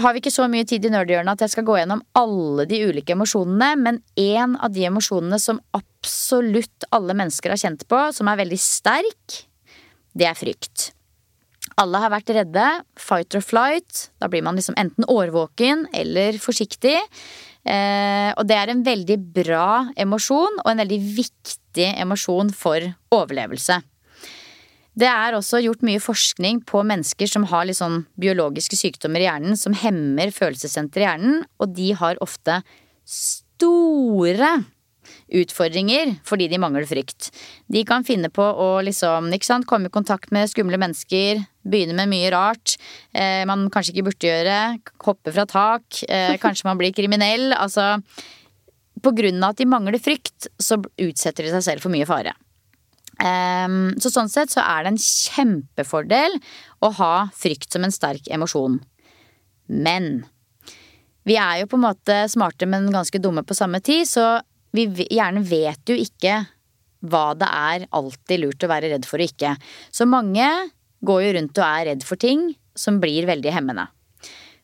har 0.00 0.14
vi 0.14 0.22
ikke 0.22 0.32
så 0.32 0.46
mye 0.48 0.64
tid 0.68 0.86
i 0.88 0.92
nerdhjørnet 0.94 1.36
at 1.36 1.44
jeg 1.44 1.52
skal 1.52 1.66
gå 1.68 1.76
gjennom 1.76 2.00
alle 2.16 2.64
de 2.70 2.80
ulike 2.88 3.12
emosjonene, 3.12 3.74
men 3.76 4.00
én 4.16 4.56
av 4.56 4.72
de 4.72 4.86
emosjonene 4.88 5.38
som 5.42 5.60
absolutt 5.76 6.88
alle 6.96 7.16
mennesker 7.18 7.52
har 7.52 7.60
kjent 7.60 7.84
på, 7.90 8.00
som 8.16 8.30
er 8.32 8.40
veldig 8.40 8.60
sterk, 8.60 9.42
det 10.16 10.28
er 10.28 10.38
frykt. 10.38 10.90
Alle 11.80 12.00
har 12.02 12.12
vært 12.12 12.32
redde. 12.36 12.66
Fight 13.00 13.36
or 13.36 13.44
flight. 13.44 14.08
Da 14.20 14.28
blir 14.32 14.44
man 14.44 14.58
liksom 14.58 14.76
enten 14.80 15.06
årvåken 15.08 15.86
eller 15.96 16.36
forsiktig. 16.42 16.98
Eh, 17.62 18.30
og 18.34 18.46
det 18.48 18.58
er 18.58 18.72
en 18.72 18.82
veldig 18.86 19.18
bra 19.36 19.68
emosjon, 20.00 20.60
og 20.64 20.68
en 20.72 20.82
veldig 20.82 21.00
viktig 21.20 21.88
emosjon 22.02 22.50
for 22.56 22.84
overlevelse. 23.14 23.78
Det 24.98 25.08
er 25.08 25.32
også 25.32 25.62
gjort 25.64 25.84
mye 25.88 26.02
forskning 26.02 26.60
på 26.68 26.82
mennesker 26.84 27.30
som 27.30 27.46
har 27.48 27.64
litt 27.64 27.78
sånn 27.78 28.02
biologiske 28.20 28.76
sykdommer 28.76 29.22
i 29.22 29.28
hjernen 29.28 29.56
som 29.56 29.76
hemmer 29.78 30.34
følelsessenteret 30.34 31.00
i 31.00 31.06
hjernen, 31.06 31.38
og 31.62 31.72
de 31.78 31.92
har 31.96 32.20
ofte 32.24 32.58
store 33.08 34.50
utfordringer 35.40 36.16
fordi 36.28 36.48
de 36.50 36.60
mangler 36.60 36.86
frykt. 36.88 37.30
De 37.72 37.84
kan 37.88 38.04
finne 38.06 38.30
på 38.32 38.42
å 38.44 38.68
liksom, 38.84 39.30
sant, 39.42 39.66
komme 39.68 39.88
i 39.88 39.94
kontakt 39.94 40.32
med 40.34 40.50
skumle 40.50 40.80
mennesker, 40.80 41.42
begynne 41.62 41.96
med 41.96 42.10
mye 42.10 42.30
rart 42.34 42.76
eh, 43.14 43.42
man 43.48 43.68
kanskje 43.72 43.94
ikke 43.94 44.08
burde 44.10 44.30
gjøre, 44.30 44.60
hoppe 45.06 45.34
fra 45.34 45.46
tak, 45.48 46.02
eh, 46.08 46.36
kanskje 46.42 46.68
man 46.68 46.80
blir 46.80 46.94
kriminell. 46.96 47.52
Altså 47.54 47.98
på 49.02 49.12
grunn 49.16 49.42
av 49.42 49.54
at 49.54 49.60
de 49.60 49.68
mangler 49.68 49.98
frykt, 50.02 50.48
så 50.62 50.78
utsetter 50.78 51.46
de 51.46 51.52
seg 51.56 51.64
selv 51.66 51.84
for 51.84 51.94
mye 51.94 52.06
fare. 52.08 52.34
Um, 53.22 53.92
så 54.02 54.10
sånn 54.10 54.30
sett 54.32 54.50
så 54.50 54.62
er 54.64 54.82
det 54.82 54.94
en 54.94 55.02
kjempefordel 55.02 56.38
å 56.82 56.90
ha 56.98 57.14
frykt 57.36 57.74
som 57.74 57.84
en 57.86 57.94
sterk 57.94 58.30
emosjon. 58.32 58.80
Men 59.68 60.24
vi 61.28 61.36
er 61.38 61.60
jo 61.60 61.68
på 61.70 61.78
en 61.78 61.86
måte 61.86 62.16
smarte, 62.32 62.66
men 62.66 62.90
ganske 62.94 63.20
dumme 63.22 63.44
på 63.46 63.54
samme 63.54 63.82
tid, 63.84 64.08
så 64.10 64.40
vi 64.72 65.06
gjerne 65.10 65.42
vet 65.46 65.88
jo 65.88 65.96
ikke 65.98 66.42
hva 67.02 67.32
det 67.34 67.48
er 67.48 67.88
alltid 67.90 68.44
lurt 68.44 68.64
å 68.64 68.70
være 68.70 68.92
redd 68.92 69.06
for 69.08 69.22
og 69.22 69.32
ikke. 69.32 69.56
Så 69.90 70.06
mange 70.08 70.46
går 71.02 71.24
jo 71.26 71.32
rundt 71.38 71.58
og 71.58 71.66
er 71.66 71.88
redd 71.90 72.06
for 72.06 72.20
ting 72.20 72.52
som 72.78 73.00
blir 73.02 73.26
veldig 73.28 73.52
hemmende. 73.52 73.88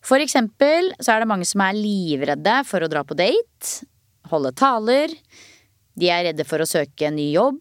For 0.04 0.22
eksempel 0.22 0.92
så 1.02 1.14
er 1.14 1.22
det 1.22 1.30
mange 1.30 1.48
som 1.48 1.62
er 1.64 1.76
livredde 1.76 2.60
for 2.68 2.84
å 2.84 2.90
dra 2.90 3.02
på 3.04 3.16
date, 3.18 3.88
holde 4.30 4.54
taler. 4.56 5.12
De 5.98 6.10
er 6.14 6.28
redde 6.30 6.46
for 6.46 6.62
å 6.62 6.68
søke 6.68 7.08
en 7.08 7.18
ny 7.18 7.32
jobb. 7.34 7.58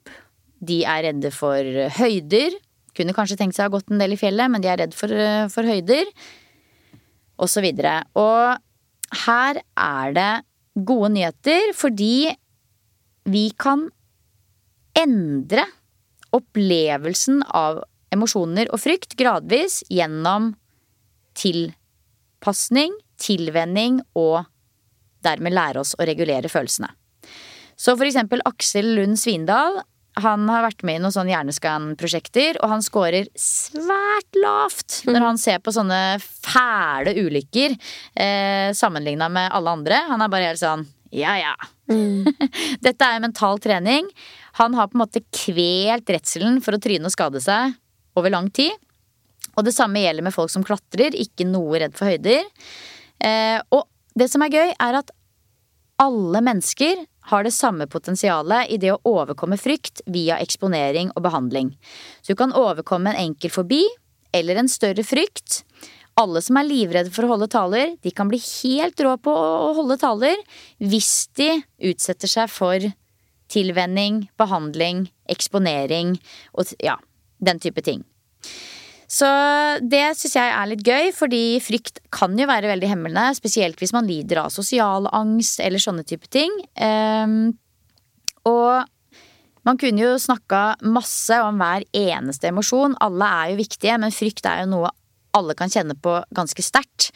De 0.62 0.84
er 0.88 1.08
redde 1.10 1.32
for 1.34 1.90
høyder. 1.98 2.56
Kunne 2.98 3.16
kanskje 3.18 3.40
tenkt 3.40 3.58
seg 3.58 3.66
å 3.66 3.72
ha 3.72 3.76
gått 3.78 3.92
en 3.92 4.02
del 4.02 4.16
i 4.16 4.20
fjellet, 4.20 4.50
men 4.52 4.64
de 4.64 4.70
er 4.72 4.80
redd 4.84 4.96
for, 4.98 5.12
for 5.54 5.68
høyder. 5.68 6.10
Og 7.42 7.50
så 7.50 7.62
videre. 7.66 8.00
Og 8.18 9.18
her 9.26 9.62
er 9.62 10.16
det 10.18 10.32
gode 10.86 11.14
nyheter, 11.16 11.74
fordi 11.78 12.30
vi 13.28 13.50
kan 13.60 13.88
endre 14.98 15.66
opplevelsen 16.36 17.42
av 17.56 17.82
emosjoner 18.14 18.70
og 18.74 18.82
frykt 18.82 19.16
gradvis 19.20 19.82
gjennom 19.94 20.54
tilpasning, 21.38 22.94
tilvenning 23.22 24.02
og 24.18 24.46
dermed 25.26 25.56
lære 25.56 25.82
oss 25.82 25.96
å 25.98 26.08
regulere 26.08 26.50
følelsene. 26.52 26.90
Så 27.78 27.94
for 27.98 28.08
eksempel 28.08 28.42
Aksel 28.48 28.96
Lund 28.98 29.20
Svindal, 29.22 29.82
han 30.24 30.48
har 30.50 30.66
vært 30.66 30.84
med 30.88 30.98
i 30.98 31.02
noen 31.04 31.14
sånne 31.14 31.34
hjerneskan-prosjekter, 31.34 32.58
og 32.64 32.72
han 32.72 32.84
scorer 32.86 33.30
svært 33.38 34.40
lavt 34.40 35.02
når 35.10 35.26
han 35.26 35.40
ser 35.42 35.62
på 35.62 35.74
sånne 35.76 36.18
fæle 36.22 37.14
ulykker 37.22 37.76
eh, 37.76 38.74
sammenligna 38.78 39.30
med 39.34 39.52
alle 39.54 39.76
andre. 39.78 40.02
Han 40.10 40.24
er 40.24 40.32
bare 40.34 40.52
helt 40.52 40.64
sånn 40.64 40.88
ja 41.16 41.38
ja. 41.40 41.54
Dette 42.84 43.08
er 43.08 43.24
mental 43.24 43.62
trening. 43.64 44.10
Han 44.60 44.76
har 44.76 44.90
på 44.90 44.98
en 44.98 45.04
måte 45.06 45.24
kvelt 45.32 46.10
redselen 46.12 46.60
for 46.66 46.76
å 46.76 46.82
tryne 46.84 47.08
og 47.08 47.14
skade 47.14 47.42
seg 47.44 47.78
over 48.18 48.34
lang 48.34 48.50
tid. 48.52 48.74
Og 49.58 49.66
det 49.66 49.74
samme 49.74 50.02
gjelder 50.04 50.26
med 50.26 50.36
folk 50.36 50.52
som 50.54 50.66
klatrer, 50.66 51.16
ikke 51.16 51.48
noe 51.48 51.80
redd 51.82 51.96
for 51.98 52.12
høyder. 52.12 52.44
Eh, 53.24 53.58
og 53.74 53.88
det 54.18 54.28
som 54.30 54.44
er 54.46 54.54
gøy, 54.54 54.74
er 54.74 55.00
at 55.00 55.14
alle 56.02 56.44
mennesker 56.46 57.00
har 57.28 57.44
det 57.44 57.54
samme 57.56 57.88
potensialet 57.92 58.72
i 58.72 58.80
det 58.82 58.94
å 58.94 59.02
overkomme 59.08 59.58
frykt 59.60 60.02
via 60.06 60.40
eksponering 60.44 61.12
og 61.16 61.24
behandling. 61.26 61.74
Så 62.22 62.34
du 62.34 62.40
kan 62.40 62.56
overkomme 62.56 63.12
en 63.14 63.30
enkel 63.30 63.52
fobi 63.54 63.84
eller 64.36 64.60
en 64.60 64.72
større 64.72 65.04
frykt. 65.04 65.64
Alle 66.18 66.42
som 66.42 66.58
er 66.58 66.66
livredde 66.66 67.14
for 67.14 67.28
å 67.28 67.34
holde 67.36 67.50
taler, 67.54 67.94
de 68.02 68.14
kan 68.16 68.30
bli 68.32 68.40
helt 68.42 69.00
rå 69.06 69.14
på 69.22 69.34
å 69.34 69.74
holde 69.78 70.00
taler 70.02 70.40
hvis 70.82 71.28
de 71.38 71.52
utsetter 71.92 72.32
seg 72.32 72.50
for 72.50 72.88
tilvenning, 73.52 74.26
behandling, 74.40 75.06
eksponering 75.30 76.18
og 76.58 76.74
ja, 76.84 76.98
den 77.38 77.62
type 77.64 77.84
ting. 77.86 78.04
Så 79.08 79.28
det 79.88 80.04
syns 80.20 80.36
jeg 80.36 80.52
er 80.52 80.68
litt 80.68 80.84
gøy, 80.84 81.14
fordi 81.16 81.42
frykt 81.64 82.02
kan 82.14 82.36
jo 82.36 82.48
være 82.50 82.74
veldig 82.74 82.90
hemmende. 82.92 83.30
Spesielt 83.38 83.80
hvis 83.80 83.96
man 83.96 84.08
lider 84.10 84.42
av 84.44 84.52
sosial 84.52 85.08
angst 85.16 85.62
eller 85.64 85.80
sånne 85.82 86.04
type 86.08 86.28
ting. 86.34 86.52
Um, 86.76 87.56
og 88.48 88.84
man 89.68 89.80
kunne 89.80 90.04
jo 90.04 90.20
snakka 90.20 90.78
masse 90.92 91.40
om 91.44 91.60
hver 91.60 91.88
eneste 91.96 92.52
emosjon. 92.52 92.98
Alle 93.04 93.32
er 93.40 93.54
jo 93.54 93.62
viktige, 93.64 93.96
men 94.00 94.16
frykt 94.16 94.48
er 94.48 94.66
jo 94.66 94.74
noe 94.76 94.92
alle 95.38 95.56
kan 95.58 95.72
kjenne 95.72 95.96
på 96.00 96.18
ganske 96.36 96.64
sterkt. 96.66 97.12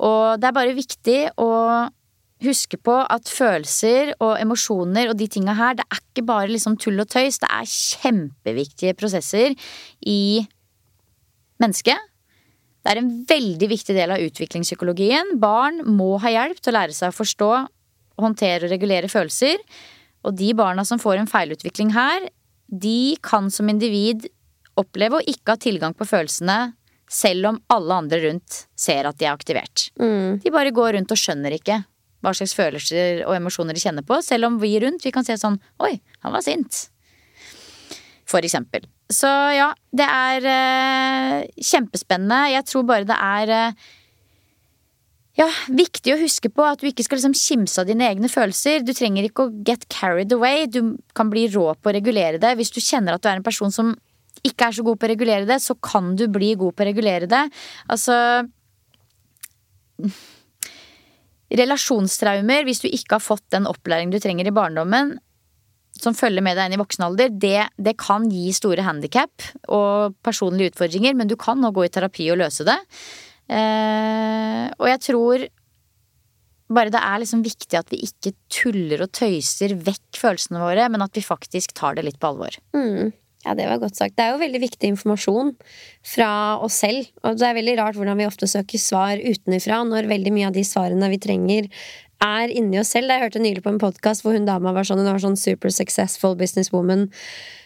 Og 0.00 0.40
det 0.40 0.48
er 0.48 0.56
bare 0.56 0.76
viktig 0.76 1.18
å 1.40 1.50
huske 2.40 2.78
på 2.80 2.94
at 3.04 3.28
følelser 3.28 4.14
og 4.16 4.38
emosjoner 4.40 5.10
og 5.10 5.18
de 5.20 5.28
tinga 5.28 5.52
her, 5.58 5.76
det 5.76 5.84
er 5.92 6.00
ikke 6.00 6.24
bare 6.28 6.48
liksom 6.48 6.78
tull 6.80 7.02
og 7.02 7.10
tøys. 7.12 7.36
Det 7.42 7.50
er 7.52 7.68
kjempeviktige 7.68 8.96
prosesser 8.96 9.52
i 10.08 10.20
mennesket. 11.62 12.08
Det 12.80 12.94
er 12.94 13.00
en 13.02 13.12
veldig 13.28 13.68
viktig 13.74 13.94
del 13.96 14.14
av 14.14 14.24
utviklingspsykologien. 14.24 15.36
Barn 15.40 15.82
må 15.84 16.14
ha 16.22 16.32
hjelp 16.32 16.60
til 16.60 16.72
å 16.72 16.78
lære 16.78 16.96
seg 16.96 17.12
å 17.12 17.16
forstå, 17.18 17.50
håndtere 18.20 18.66
og 18.66 18.72
regulere 18.72 19.10
følelser. 19.12 19.60
Og 20.24 20.36
de 20.36 20.52
barna 20.56 20.84
som 20.88 21.00
får 21.00 21.20
en 21.20 21.30
feilutvikling 21.30 21.92
her, 21.96 22.28
de 22.70 23.16
kan 23.24 23.50
som 23.52 23.68
individ 23.68 24.28
oppleve 24.80 25.18
å 25.18 25.26
ikke 25.28 25.56
ha 25.56 25.60
tilgang 25.60 25.96
på 25.96 26.08
følelsene 26.08 26.72
selv 27.10 27.48
om 27.50 27.58
alle 27.74 27.96
andre 28.04 28.20
rundt 28.22 28.64
ser 28.78 29.08
at 29.08 29.18
de 29.18 29.26
er 29.26 29.34
aktivert. 29.34 29.88
Mm. 30.00 30.38
De 30.44 30.52
bare 30.54 30.72
går 30.74 30.94
rundt 30.96 31.10
og 31.10 31.18
skjønner 31.18 31.56
ikke 31.56 31.80
hva 32.20 32.32
slags 32.36 32.54
følelser 32.54 33.24
og 33.24 33.34
emosjoner 33.34 33.76
de 33.76 33.82
kjenner 33.82 34.06
på, 34.06 34.20
selv 34.22 34.46
om 34.46 34.58
vi 34.62 34.74
rundt 34.82 35.04
vi 35.04 35.12
kan 35.14 35.26
se 35.26 35.36
sånn 35.40 35.58
Oi, 35.82 35.94
han 36.22 36.34
var 36.36 36.44
sint. 36.44 36.86
For 38.28 38.44
eksempel. 38.46 38.84
Så 39.10 39.30
ja, 39.56 39.72
det 39.90 40.06
er 40.06 40.44
eh, 40.46 41.48
kjempespennende. 41.58 42.44
Jeg 42.52 42.66
tror 42.70 42.84
bare 42.86 43.08
det 43.08 43.16
er 43.16 43.52
eh, 43.56 43.88
ja, 45.40 45.48
viktig 45.66 46.14
å 46.14 46.20
huske 46.20 46.50
på 46.52 46.66
at 46.66 46.82
du 46.82 46.88
ikke 46.90 47.06
skal 47.06 47.18
liksom 47.20 47.34
kimse 47.38 47.82
av 47.82 47.88
dine 47.90 48.06
egne 48.06 48.30
følelser. 48.30 48.84
Du 48.86 48.92
trenger 48.96 49.26
ikke 49.26 49.48
å 49.48 49.54
get 49.66 49.88
carried 49.92 50.32
away. 50.36 50.68
Du 50.70 50.96
kan 51.16 51.30
bli 51.32 51.48
rå 51.50 51.72
på 51.74 51.90
å 51.90 51.96
regulere 51.96 52.40
det. 52.42 52.54
Hvis 52.60 52.72
du 52.74 52.80
kjenner 52.82 53.16
at 53.16 53.24
du 53.24 53.30
er 53.30 53.40
en 53.40 53.46
person 53.46 53.74
som 53.74 53.94
ikke 54.46 54.70
er 54.70 54.76
så 54.78 54.84
god 54.86 55.00
på 55.00 55.08
å 55.08 55.12
regulere 55.12 55.48
det, 55.48 55.58
så 55.62 55.74
kan 55.82 56.14
du 56.16 56.26
bli 56.32 56.54
god 56.60 56.76
på 56.76 56.84
å 56.84 56.88
regulere 56.88 57.28
det. 57.30 57.42
Altså 57.92 58.16
Relasjonstraumer, 61.50 62.62
hvis 62.64 62.84
du 62.84 62.88
ikke 62.88 63.18
har 63.18 63.24
fått 63.24 63.48
den 63.52 63.66
opplæring 63.66 64.12
du 64.12 64.20
trenger 64.22 64.46
i 64.46 64.54
barndommen, 64.54 65.16
som 66.00 66.16
følger 66.16 66.44
med 66.44 66.56
deg 66.56 66.70
inn 66.70 66.78
i 66.78 66.80
voksen 66.80 67.06
alder, 67.06 67.32
det, 67.32 67.68
det 67.76 67.96
kan 68.00 68.28
gi 68.30 68.50
store 68.56 68.84
handikap 68.86 69.50
og 69.68 70.16
personlige 70.24 70.74
utfordringer, 70.74 71.16
men 71.18 71.30
du 71.30 71.36
kan 71.40 71.60
nå 71.60 71.72
gå 71.76 71.86
i 71.86 71.92
terapi 71.92 72.30
og 72.32 72.40
løse 72.40 72.66
det. 72.68 72.78
Eh, 73.50 74.66
og 74.78 74.86
jeg 74.88 75.02
tror 75.10 75.48
bare 76.70 76.92
det 76.94 77.00
er 77.02 77.22
liksom 77.22 77.42
viktig 77.42 77.78
at 77.78 77.88
vi 77.90 78.04
ikke 78.06 78.32
tuller 78.52 79.02
og 79.02 79.10
tøyser 79.16 79.74
vekk 79.74 80.20
følelsene 80.20 80.62
våre, 80.62 80.86
men 80.92 81.02
at 81.02 81.16
vi 81.18 81.24
faktisk 81.26 81.74
tar 81.78 81.98
det 81.98 82.06
litt 82.06 82.20
på 82.22 82.30
alvor. 82.30 82.54
Mm. 82.76 83.10
Ja, 83.40 83.54
det 83.56 83.66
var 83.70 83.80
godt 83.80 83.96
sagt. 83.96 84.18
Det 84.18 84.24
er 84.26 84.34
jo 84.34 84.42
veldig 84.42 84.60
viktig 84.60 84.90
informasjon 84.92 85.54
fra 86.04 86.30
oss 86.60 86.76
selv. 86.82 87.08
Og 87.24 87.38
det 87.40 87.46
er 87.48 87.56
veldig 87.56 87.76
rart 87.80 87.96
hvordan 87.96 88.20
vi 88.20 88.28
ofte 88.28 88.48
søker 88.50 88.80
svar 88.80 89.16
utenifra, 89.16 89.80
når 89.88 90.10
veldig 90.10 90.32
mye 90.34 90.50
av 90.50 90.56
de 90.56 90.64
svarene 90.66 91.08
vi 91.10 91.20
trenger, 91.24 91.70
er 92.24 92.52
inni 92.52 92.80
oss 92.80 92.92
selv. 92.94 93.12
Jeg 93.12 93.24
hørte 93.24 93.42
nylig 93.42 93.64
på 93.64 93.72
en 93.72 93.80
podkast 93.80 94.24
hvor 94.24 94.36
hun 94.36 94.48
dama 94.48 94.74
var 94.76 94.86
sånn, 94.86 95.00
hun 95.02 95.12
var 95.12 95.22
sånn 95.22 95.38
super 95.40 95.72
successful 95.74 96.36
businesswoman 96.38 97.08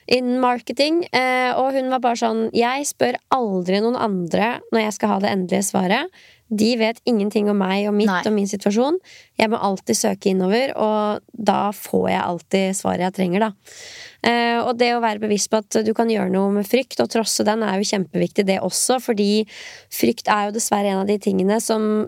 in 0.07 0.38
marketing. 0.42 1.05
Eh, 1.12 1.50
og 1.59 1.74
hun 1.76 1.90
var 1.92 2.02
bare 2.05 2.20
sånn 2.20 2.46
Jeg 2.55 2.86
spør 2.88 3.18
aldri 3.34 3.80
noen 3.84 3.98
andre 3.98 4.59
når 4.72 4.86
jeg 4.86 4.96
skal 4.98 5.14
ha 5.14 5.20
det 5.24 5.34
endelige 5.34 5.68
svaret. 5.70 6.24
De 6.55 6.74
vet 6.78 7.00
ingenting 7.09 7.48
om 7.50 7.59
meg 7.59 7.88
og 7.88 7.96
mitt 7.96 8.11
Nei. 8.11 8.22
og 8.28 8.34
min 8.36 8.48
situasjon. 8.48 8.98
Jeg 9.40 9.50
må 9.50 9.59
alltid 9.59 9.96
søke 9.98 10.30
innover, 10.30 10.74
og 10.76 11.24
da 11.32 11.72
får 11.74 12.09
jeg 12.12 12.20
alltid 12.20 12.76
svaret 12.78 13.07
jeg 13.09 13.16
trenger, 13.16 13.48
da. 13.48 13.78
Eh, 14.24 14.58
og 14.62 14.78
det 14.80 14.90
å 14.94 15.02
være 15.04 15.20
bevisst 15.20 15.50
på 15.52 15.60
at 15.60 15.76
du 15.84 15.90
kan 15.96 16.08
gjøre 16.08 16.32
noe 16.32 16.52
med 16.54 16.68
frykt, 16.68 16.96
og 17.02 17.10
trosse 17.12 17.44
den, 17.44 17.64
er 17.66 17.76
jo 17.76 17.88
kjempeviktig, 17.90 18.46
det 18.48 18.60
også, 18.64 18.96
fordi 19.04 19.44
frykt 19.92 20.30
er 20.32 20.48
jo 20.48 20.54
dessverre 20.56 20.92
en 20.92 21.02
av 21.02 21.10
de 21.10 21.18
tingene 21.20 21.58
som 21.60 22.06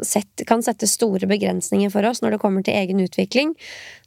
kan 0.48 0.64
sette 0.64 0.88
store 0.88 1.28
begrensninger 1.28 1.92
for 1.92 2.08
oss 2.08 2.22
når 2.24 2.36
det 2.36 2.40
kommer 2.42 2.64
til 2.64 2.78
egen 2.78 3.02
utvikling. 3.04 3.52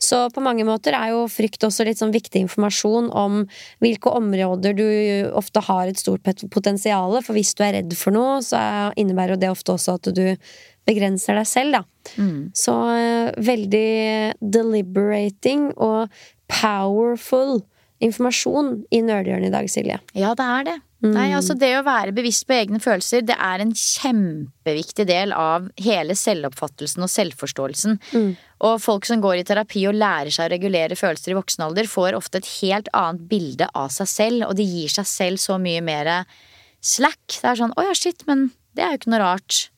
Så 0.01 0.23
på 0.33 0.43
mange 0.43 0.65
måter 0.67 0.97
er 0.97 1.13
jo 1.13 1.27
frykt 1.29 1.65
også 1.67 1.85
litt 1.85 2.01
sånn 2.01 2.15
viktig 2.15 2.41
informasjon 2.47 3.11
om 3.13 3.43
hvilke 3.83 4.13
områder 4.17 4.75
du 4.77 4.89
ofte 5.37 5.63
har 5.69 5.91
et 5.91 6.01
stort 6.01 6.25
potensial, 6.49 7.19
for 7.21 7.37
hvis 7.37 7.53
du 7.53 7.63
er 7.67 7.77
redd 7.79 7.95
for 7.99 8.15
noe, 8.15 8.39
så 8.45 8.59
innebærer 8.99 9.35
jo 9.35 9.43
det 9.43 9.53
ofte 9.53 9.75
også 9.75 9.99
at 9.99 10.13
du 10.15 10.25
begrenser 10.89 11.37
deg 11.37 11.45
selv, 11.45 11.77
da. 11.77 11.83
Så 12.57 12.73
eh, 12.95 13.33
veldig 13.45 13.89
deliberating 14.41 15.69
og 15.77 16.09
powerful 16.49 17.59
informasjon 18.03 18.83
i 18.95 19.01
Nerdhjørnet 19.03 19.49
i 19.49 19.53
dag, 19.53 19.67
Silje. 19.71 19.99
Ja, 20.17 20.35
det 20.37 20.45
er 20.45 20.67
det. 20.67 20.77
Nei, 20.99 21.29
altså 21.31 21.53
Det 21.55 21.69
å 21.77 21.83
være 21.87 22.11
bevisst 22.11 22.43
på 22.47 22.57
egne 22.57 22.79
følelser, 22.83 23.21
det 23.23 23.37
er 23.39 23.61
en 23.63 23.71
kjempeviktig 23.71 25.05
del 25.07 25.31
av 25.31 25.69
hele 25.79 26.15
selvoppfattelsen 26.19 27.05
og 27.05 27.11
selvforståelsen. 27.13 27.95
Og 28.67 28.81
folk 28.83 29.07
som 29.07 29.23
går 29.23 29.39
i 29.39 29.45
terapi 29.47 29.85
og 29.87 29.95
lærer 29.95 30.31
seg 30.35 30.49
å 30.49 30.51
regulere 30.51 30.99
følelser 30.99 31.31
i 31.31 31.37
voksen 31.39 31.63
alder, 31.69 31.87
får 31.87 32.17
ofte 32.19 32.41
et 32.41 32.51
helt 32.59 32.91
annet 32.91 33.23
bilde 33.31 33.69
av 33.71 33.87
seg 33.95 34.11
selv, 34.11 34.47
og 34.49 34.57
de 34.59 34.67
gir 34.67 34.91
seg 34.91 35.07
selv 35.07 35.39
så 35.39 35.55
mye 35.61 35.83
mer 35.87 36.11
slack. 36.83 37.23
Det 37.31 37.47
er 37.47 37.55
sånn 37.63 37.75
'Å 37.75 37.87
ja, 37.87 37.93
shit, 37.95 38.27
men 38.27 38.51
det 38.75 38.83
er 38.83 38.91
jo 38.91 38.99
ikke 38.99 39.13
noe 39.15 39.23
rart 39.23 39.69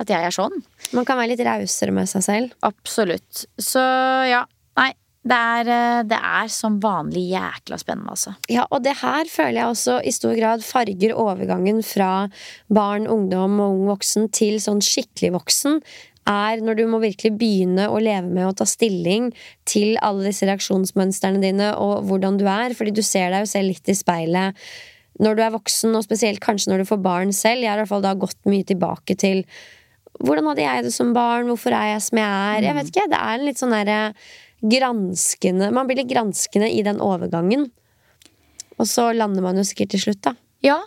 at 0.00 0.10
jeg 0.10 0.26
er 0.26 0.34
sånn'. 0.34 0.58
Man 0.92 1.04
kan 1.04 1.16
være 1.16 1.36
litt 1.36 1.46
rausere 1.46 1.94
med 1.94 2.08
seg 2.10 2.22
selv. 2.22 2.50
Absolutt. 2.62 3.46
Så 3.58 3.78
ja, 4.26 4.44
nei. 4.76 4.92
Det 5.24 5.36
er, 5.36 5.68
eh, 5.72 6.02
det 6.04 6.18
er 6.20 6.48
som 6.52 6.80
vanlig 6.80 7.30
jækla 7.32 7.78
spennende, 7.80 8.12
altså. 8.12 8.34
Ja, 8.52 8.66
og 8.70 8.82
det 8.84 8.98
her 9.00 9.24
føler 9.24 9.60
jeg 9.62 9.70
også 9.72 10.00
i 10.04 10.12
stor 10.12 10.34
grad 10.36 10.64
farger 10.64 11.14
overgangen 11.16 11.80
fra 11.82 12.28
barn, 12.68 13.08
ungdom 13.08 13.56
og 13.60 13.70
ung 13.78 13.86
voksen 13.88 14.28
til 14.36 14.58
sånn 14.60 14.84
skikkelig 14.84 15.32
voksen. 15.38 15.80
Er 16.28 16.60
når 16.64 16.76
du 16.76 16.86
må 16.88 17.00
virkelig 17.00 17.34
begynne 17.40 17.88
å 17.88 18.00
leve 18.00 18.28
med 18.28 18.48
å 18.48 18.56
ta 18.56 18.64
stilling 18.68 19.30
til 19.68 19.96
alle 20.04 20.28
disse 20.28 20.44
reaksjonsmønstrene 20.48 21.40
dine 21.40 21.72
og 21.76 22.04
hvordan 22.08 22.38
du 22.40 22.46
er, 22.48 22.76
fordi 22.76 22.94
du 22.96 23.02
ser 23.04 23.32
deg 23.32 23.44
jo 23.44 23.52
selv 23.52 23.72
litt 23.72 23.88
i 23.88 23.96
speilet 23.96 24.60
når 25.22 25.36
du 25.36 25.42
er 25.44 25.52
voksen, 25.54 25.94
og 25.94 26.04
spesielt 26.04 26.42
kanskje 26.42 26.72
når 26.72 26.82
du 26.82 26.88
får 26.90 27.02
barn 27.04 27.32
selv. 27.32 27.62
Jeg 27.62 27.70
har 27.70 27.78
i 27.78 27.84
hvert 27.84 27.92
fall 27.92 28.04
da 28.04 28.16
gått 28.18 28.40
mye 28.50 28.66
tilbake 28.66 29.16
til 29.20 29.44
hvordan 30.22 30.48
hadde 30.50 30.64
jeg 30.64 30.86
det 30.86 30.94
som 30.94 31.12
barn, 31.14 31.48
hvorfor 31.50 31.74
er 31.74 31.94
jeg 31.94 32.02
som 32.06 32.18
jeg 32.20 32.30
er? 32.30 32.66
Jeg 32.68 32.76
vet 32.76 32.90
ikke, 32.90 33.06
det 33.10 33.20
er 33.20 33.38
en 33.38 33.46
litt 33.48 33.60
sånn 33.60 33.74
derre 33.74 34.00
granskende 34.64 35.70
Man 35.74 35.88
blir 35.88 36.00
litt 36.00 36.10
granskende 36.10 36.70
i 36.72 36.82
den 36.86 37.02
overgangen. 37.04 37.68
Og 38.80 38.88
så 38.90 39.10
lander 39.14 39.44
man 39.44 39.60
jo 39.60 39.66
sikkert 39.66 39.94
til 39.94 40.06
slutt, 40.08 40.22
da. 40.26 40.34
Ja, 40.64 40.80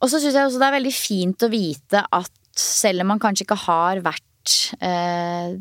og 0.00 0.10
så 0.12 0.20
syns 0.20 0.36
jeg 0.36 0.46
også 0.48 0.60
det 0.60 0.68
er 0.68 0.78
veldig 0.78 0.94
fint 0.94 1.44
å 1.44 1.50
vite 1.52 2.04
at 2.14 2.32
selv 2.54 3.04
om 3.04 3.12
man 3.14 3.20
kanskje 3.22 3.46
ikke 3.46 3.58
har 3.64 4.00
vært 4.04 4.54
eh, 4.84 5.54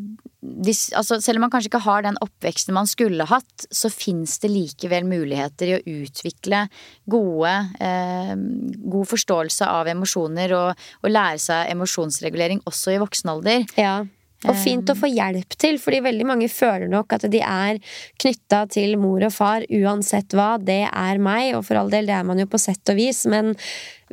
dis, 0.44 0.82
altså 0.98 1.20
Selv 1.24 1.40
om 1.40 1.46
man 1.46 1.54
kanskje 1.54 1.72
ikke 1.72 1.84
har 1.86 2.04
den 2.06 2.20
oppveksten 2.22 2.76
man 2.76 2.90
skulle 2.90 3.26
hatt, 3.30 3.68
så 3.72 3.92
fins 3.94 4.36
det 4.44 4.52
likevel 4.52 5.08
muligheter 5.08 5.72
i 5.72 5.78
å 5.78 5.84
utvikle 6.04 6.66
gode 7.10 7.54
eh, 7.84 8.34
God 8.36 9.12
forståelse 9.14 9.70
av 9.70 9.90
emosjoner 9.94 10.56
og, 10.58 10.84
og 11.02 11.16
lære 11.16 11.40
seg 11.42 11.72
emosjonsregulering 11.74 12.64
også 12.70 12.96
i 12.98 13.00
voksen 13.02 13.34
alder. 13.34 13.66
Ja. 13.80 14.02
Og 14.50 14.58
fint 14.60 14.90
å 14.92 14.96
få 14.98 15.10
hjelp 15.12 15.56
til, 15.60 15.80
fordi 15.82 16.02
veldig 16.04 16.28
mange 16.28 16.50
føler 16.52 16.90
nok 16.92 17.16
at 17.16 17.28
de 17.32 17.42
er 17.44 17.80
knytta 18.22 18.64
til 18.74 18.98
mor 19.00 19.24
og 19.24 19.34
far 19.36 19.66
uansett 19.70 20.36
hva. 20.36 20.56
Det 20.60 20.84
er 20.90 21.22
meg, 21.24 21.54
og 21.58 21.66
for 21.68 21.80
all 21.80 21.92
del, 21.94 22.10
det 22.10 22.18
er 22.18 22.28
man 22.28 22.42
jo 22.42 22.50
på 22.52 22.62
sett 22.62 22.92
og 22.92 23.00
vis, 23.00 23.24
men 23.30 23.54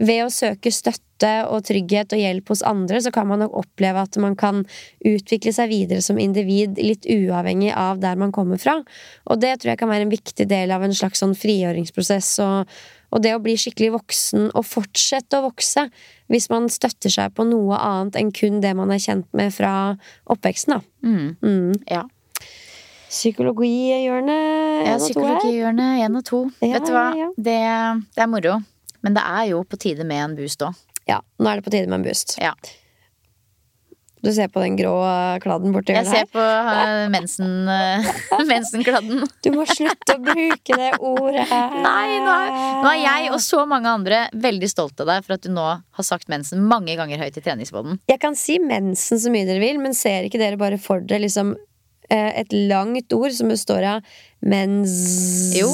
ved 0.00 0.24
å 0.24 0.30
søke 0.32 0.72
støtte 0.72 1.32
og 1.50 1.66
trygghet 1.68 2.14
og 2.16 2.22
hjelp 2.22 2.52
hos 2.54 2.62
andre, 2.64 3.02
så 3.04 3.12
kan 3.12 3.28
man 3.28 3.42
nok 3.44 3.58
oppleve 3.60 4.06
at 4.06 4.16
man 4.22 4.36
kan 4.38 4.62
utvikle 5.04 5.52
seg 5.52 5.68
videre 5.72 6.04
som 6.04 6.20
individ, 6.22 6.78
litt 6.80 7.04
uavhengig 7.10 7.74
av 7.76 8.00
der 8.00 8.16
man 8.20 8.32
kommer 8.32 8.60
fra. 8.60 8.78
Og 9.28 9.42
det 9.42 9.58
tror 9.58 9.74
jeg 9.74 9.82
kan 9.82 9.92
være 9.92 10.08
en 10.08 10.14
viktig 10.14 10.48
del 10.48 10.72
av 10.72 10.86
en 10.86 10.96
slags 10.96 11.20
sånn 11.20 11.36
frigjøringsprosess. 11.36 12.32
og 12.46 12.80
og 13.10 13.22
det 13.24 13.34
å 13.34 13.42
bli 13.42 13.56
skikkelig 13.58 13.92
voksen 13.96 14.48
og 14.54 14.66
fortsette 14.66 15.38
å 15.38 15.46
vokse 15.48 15.86
hvis 16.30 16.48
man 16.52 16.68
støtter 16.70 17.12
seg 17.12 17.34
på 17.34 17.46
noe 17.48 17.78
annet 17.78 18.18
enn 18.20 18.32
kun 18.34 18.60
det 18.62 18.72
man 18.78 18.92
er 18.94 19.02
kjent 19.02 19.26
med 19.36 19.52
fra 19.54 19.72
oppveksten, 20.30 20.78
da. 20.78 21.06
Mm. 21.06 21.36
Mm. 21.42 21.72
Ja. 21.90 22.04
Psykologihjørnet 23.10 24.86
ja. 24.86 24.98
Psykologihjørnet 25.02 26.04
én 26.06 26.18
og 26.20 26.26
to. 26.28 26.44
Ja, 26.62 26.76
Vet 26.76 26.86
du 26.86 26.94
hva? 26.94 27.08
ja, 27.18 27.26
ja. 27.26 27.32
Det, 27.36 27.56
det 28.14 28.22
er 28.22 28.30
moro. 28.30 28.60
Men 29.02 29.16
det 29.16 29.24
er 29.26 29.48
jo 29.50 29.64
på 29.66 29.80
tide 29.80 30.06
med 30.06 30.22
en 30.22 30.36
boost 30.38 30.62
òg. 30.62 30.78
Ja, 31.08 31.18
nå 31.40 31.50
er 31.50 31.58
det 31.58 31.66
på 31.66 31.72
tide 31.74 31.88
med 31.90 32.02
en 32.02 32.06
boost. 32.06 32.36
Du 34.20 34.32
ser 34.36 34.50
på 34.52 34.60
den 34.60 34.76
grå 34.76 34.92
kladden 35.40 35.72
borti 35.72 35.94
Jeg 35.96 36.08
ser 36.08 36.26
på 36.28 36.40
uh, 36.42 37.06
mensen, 37.12 37.68
uh, 37.68 38.10
mensenkladden. 38.50 39.24
Du 39.44 39.50
må 39.54 39.64
slutte 39.68 40.16
å 40.18 40.22
bruke 40.24 40.76
det 40.76 40.90
ordet 40.98 41.46
her. 41.48 41.78
Nei, 41.86 42.18
nå 42.20 42.34
er, 42.34 42.50
nå 42.84 42.92
er 42.92 43.00
jeg 43.00 43.32
og 43.32 43.40
så 43.44 43.64
mange 43.68 43.88
andre 43.90 44.26
veldig 44.36 44.70
stolt 44.70 45.00
av 45.00 45.08
deg 45.14 45.24
for 45.26 45.38
at 45.38 45.46
du 45.46 45.52
nå 45.54 45.66
har 45.70 46.06
sagt 46.06 46.28
mensen 46.32 46.66
mange 46.68 46.96
ganger 47.00 47.22
høyt 47.22 47.40
i 47.40 47.44
treningsbåten. 47.44 48.00
Jeg 48.10 48.20
kan 48.22 48.36
si 48.38 48.58
mensen 48.62 49.20
så 49.20 49.32
mye 49.32 49.48
dere 49.48 49.62
vil, 49.62 49.80
men 49.80 49.96
ser 49.96 50.28
ikke 50.28 50.40
dere 50.40 50.60
bare 50.60 50.80
for 50.80 51.00
dere 51.00 51.24
liksom 51.24 51.54
eh, 51.56 51.69
et 52.10 52.52
langt 52.70 53.12
ord 53.14 53.32
som 53.36 53.52
består 53.52 53.86
av 53.96 54.10
mens... 54.40 54.92
Jo. 55.54 55.68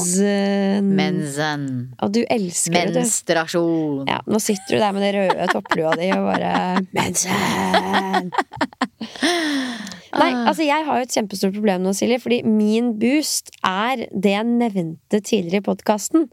Mensen. 0.82 1.66
Og 2.02 2.12
du 2.16 2.22
elsker 2.24 2.74
det, 2.74 2.94
du. 2.96 3.00
Menstruasjon. 3.00 4.06
Ja, 4.10 4.20
nå 4.26 4.40
sitter 4.42 4.76
du 4.76 4.82
der 4.82 4.96
med 4.96 5.06
den 5.06 5.14
røde 5.20 5.46
topplua 5.52 5.94
di 5.98 6.10
og 6.16 6.26
bare 6.26 6.54
Mensen! 6.96 8.32
Nei, 10.16 10.32
altså 10.48 10.64
jeg 10.64 10.84
har 10.86 10.98
jo 10.98 11.04
et 11.04 11.14
kjempestort 11.14 11.54
problem 11.56 11.82
nå, 11.84 11.92
Silje, 11.96 12.18
fordi 12.22 12.40
min 12.48 12.94
boost 13.00 13.50
er 13.66 14.06
det 14.10 14.32
jeg 14.32 14.48
nevnte 14.48 15.20
tidligere 15.20 15.60
i 15.60 15.66
podkasten. 15.66 16.28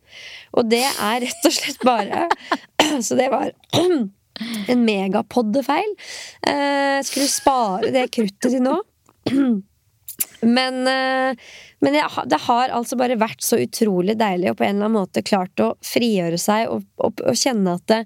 Og 0.55 0.69
det 0.71 0.85
er 0.87 1.23
rett 1.25 1.49
og 1.49 1.55
slett 1.55 1.83
bare 1.85 2.27
Så 3.05 3.17
det 3.19 3.29
var 3.33 3.51
en 4.71 4.87
megapoddefeil. 4.87 5.93
Eh, 6.47 6.97
skulle 7.05 7.29
spare 7.31 7.93
det 7.93 8.09
kruttet 8.13 8.49
til 8.55 8.63
nå. 8.63 8.79
Men, 10.43 10.81
eh, 10.87 11.35
men 11.83 11.97
jeg, 11.97 12.25
det 12.31 12.39
har 12.45 12.73
altså 12.75 12.97
bare 12.99 13.17
vært 13.19 13.43
så 13.43 13.59
utrolig 13.63 14.15
deilig 14.19 14.51
og 14.51 14.59
på 14.59 14.67
en 14.67 14.75
eller 14.75 14.89
annen 14.89 14.99
måte 14.99 15.23
klart 15.25 15.63
å 15.63 15.73
frigjøre 15.83 16.39
seg 16.41 16.71
og, 16.71 16.85
og, 17.03 17.23
og 17.23 17.39
kjenne 17.39 17.75
at 17.79 17.85
det, 17.91 17.99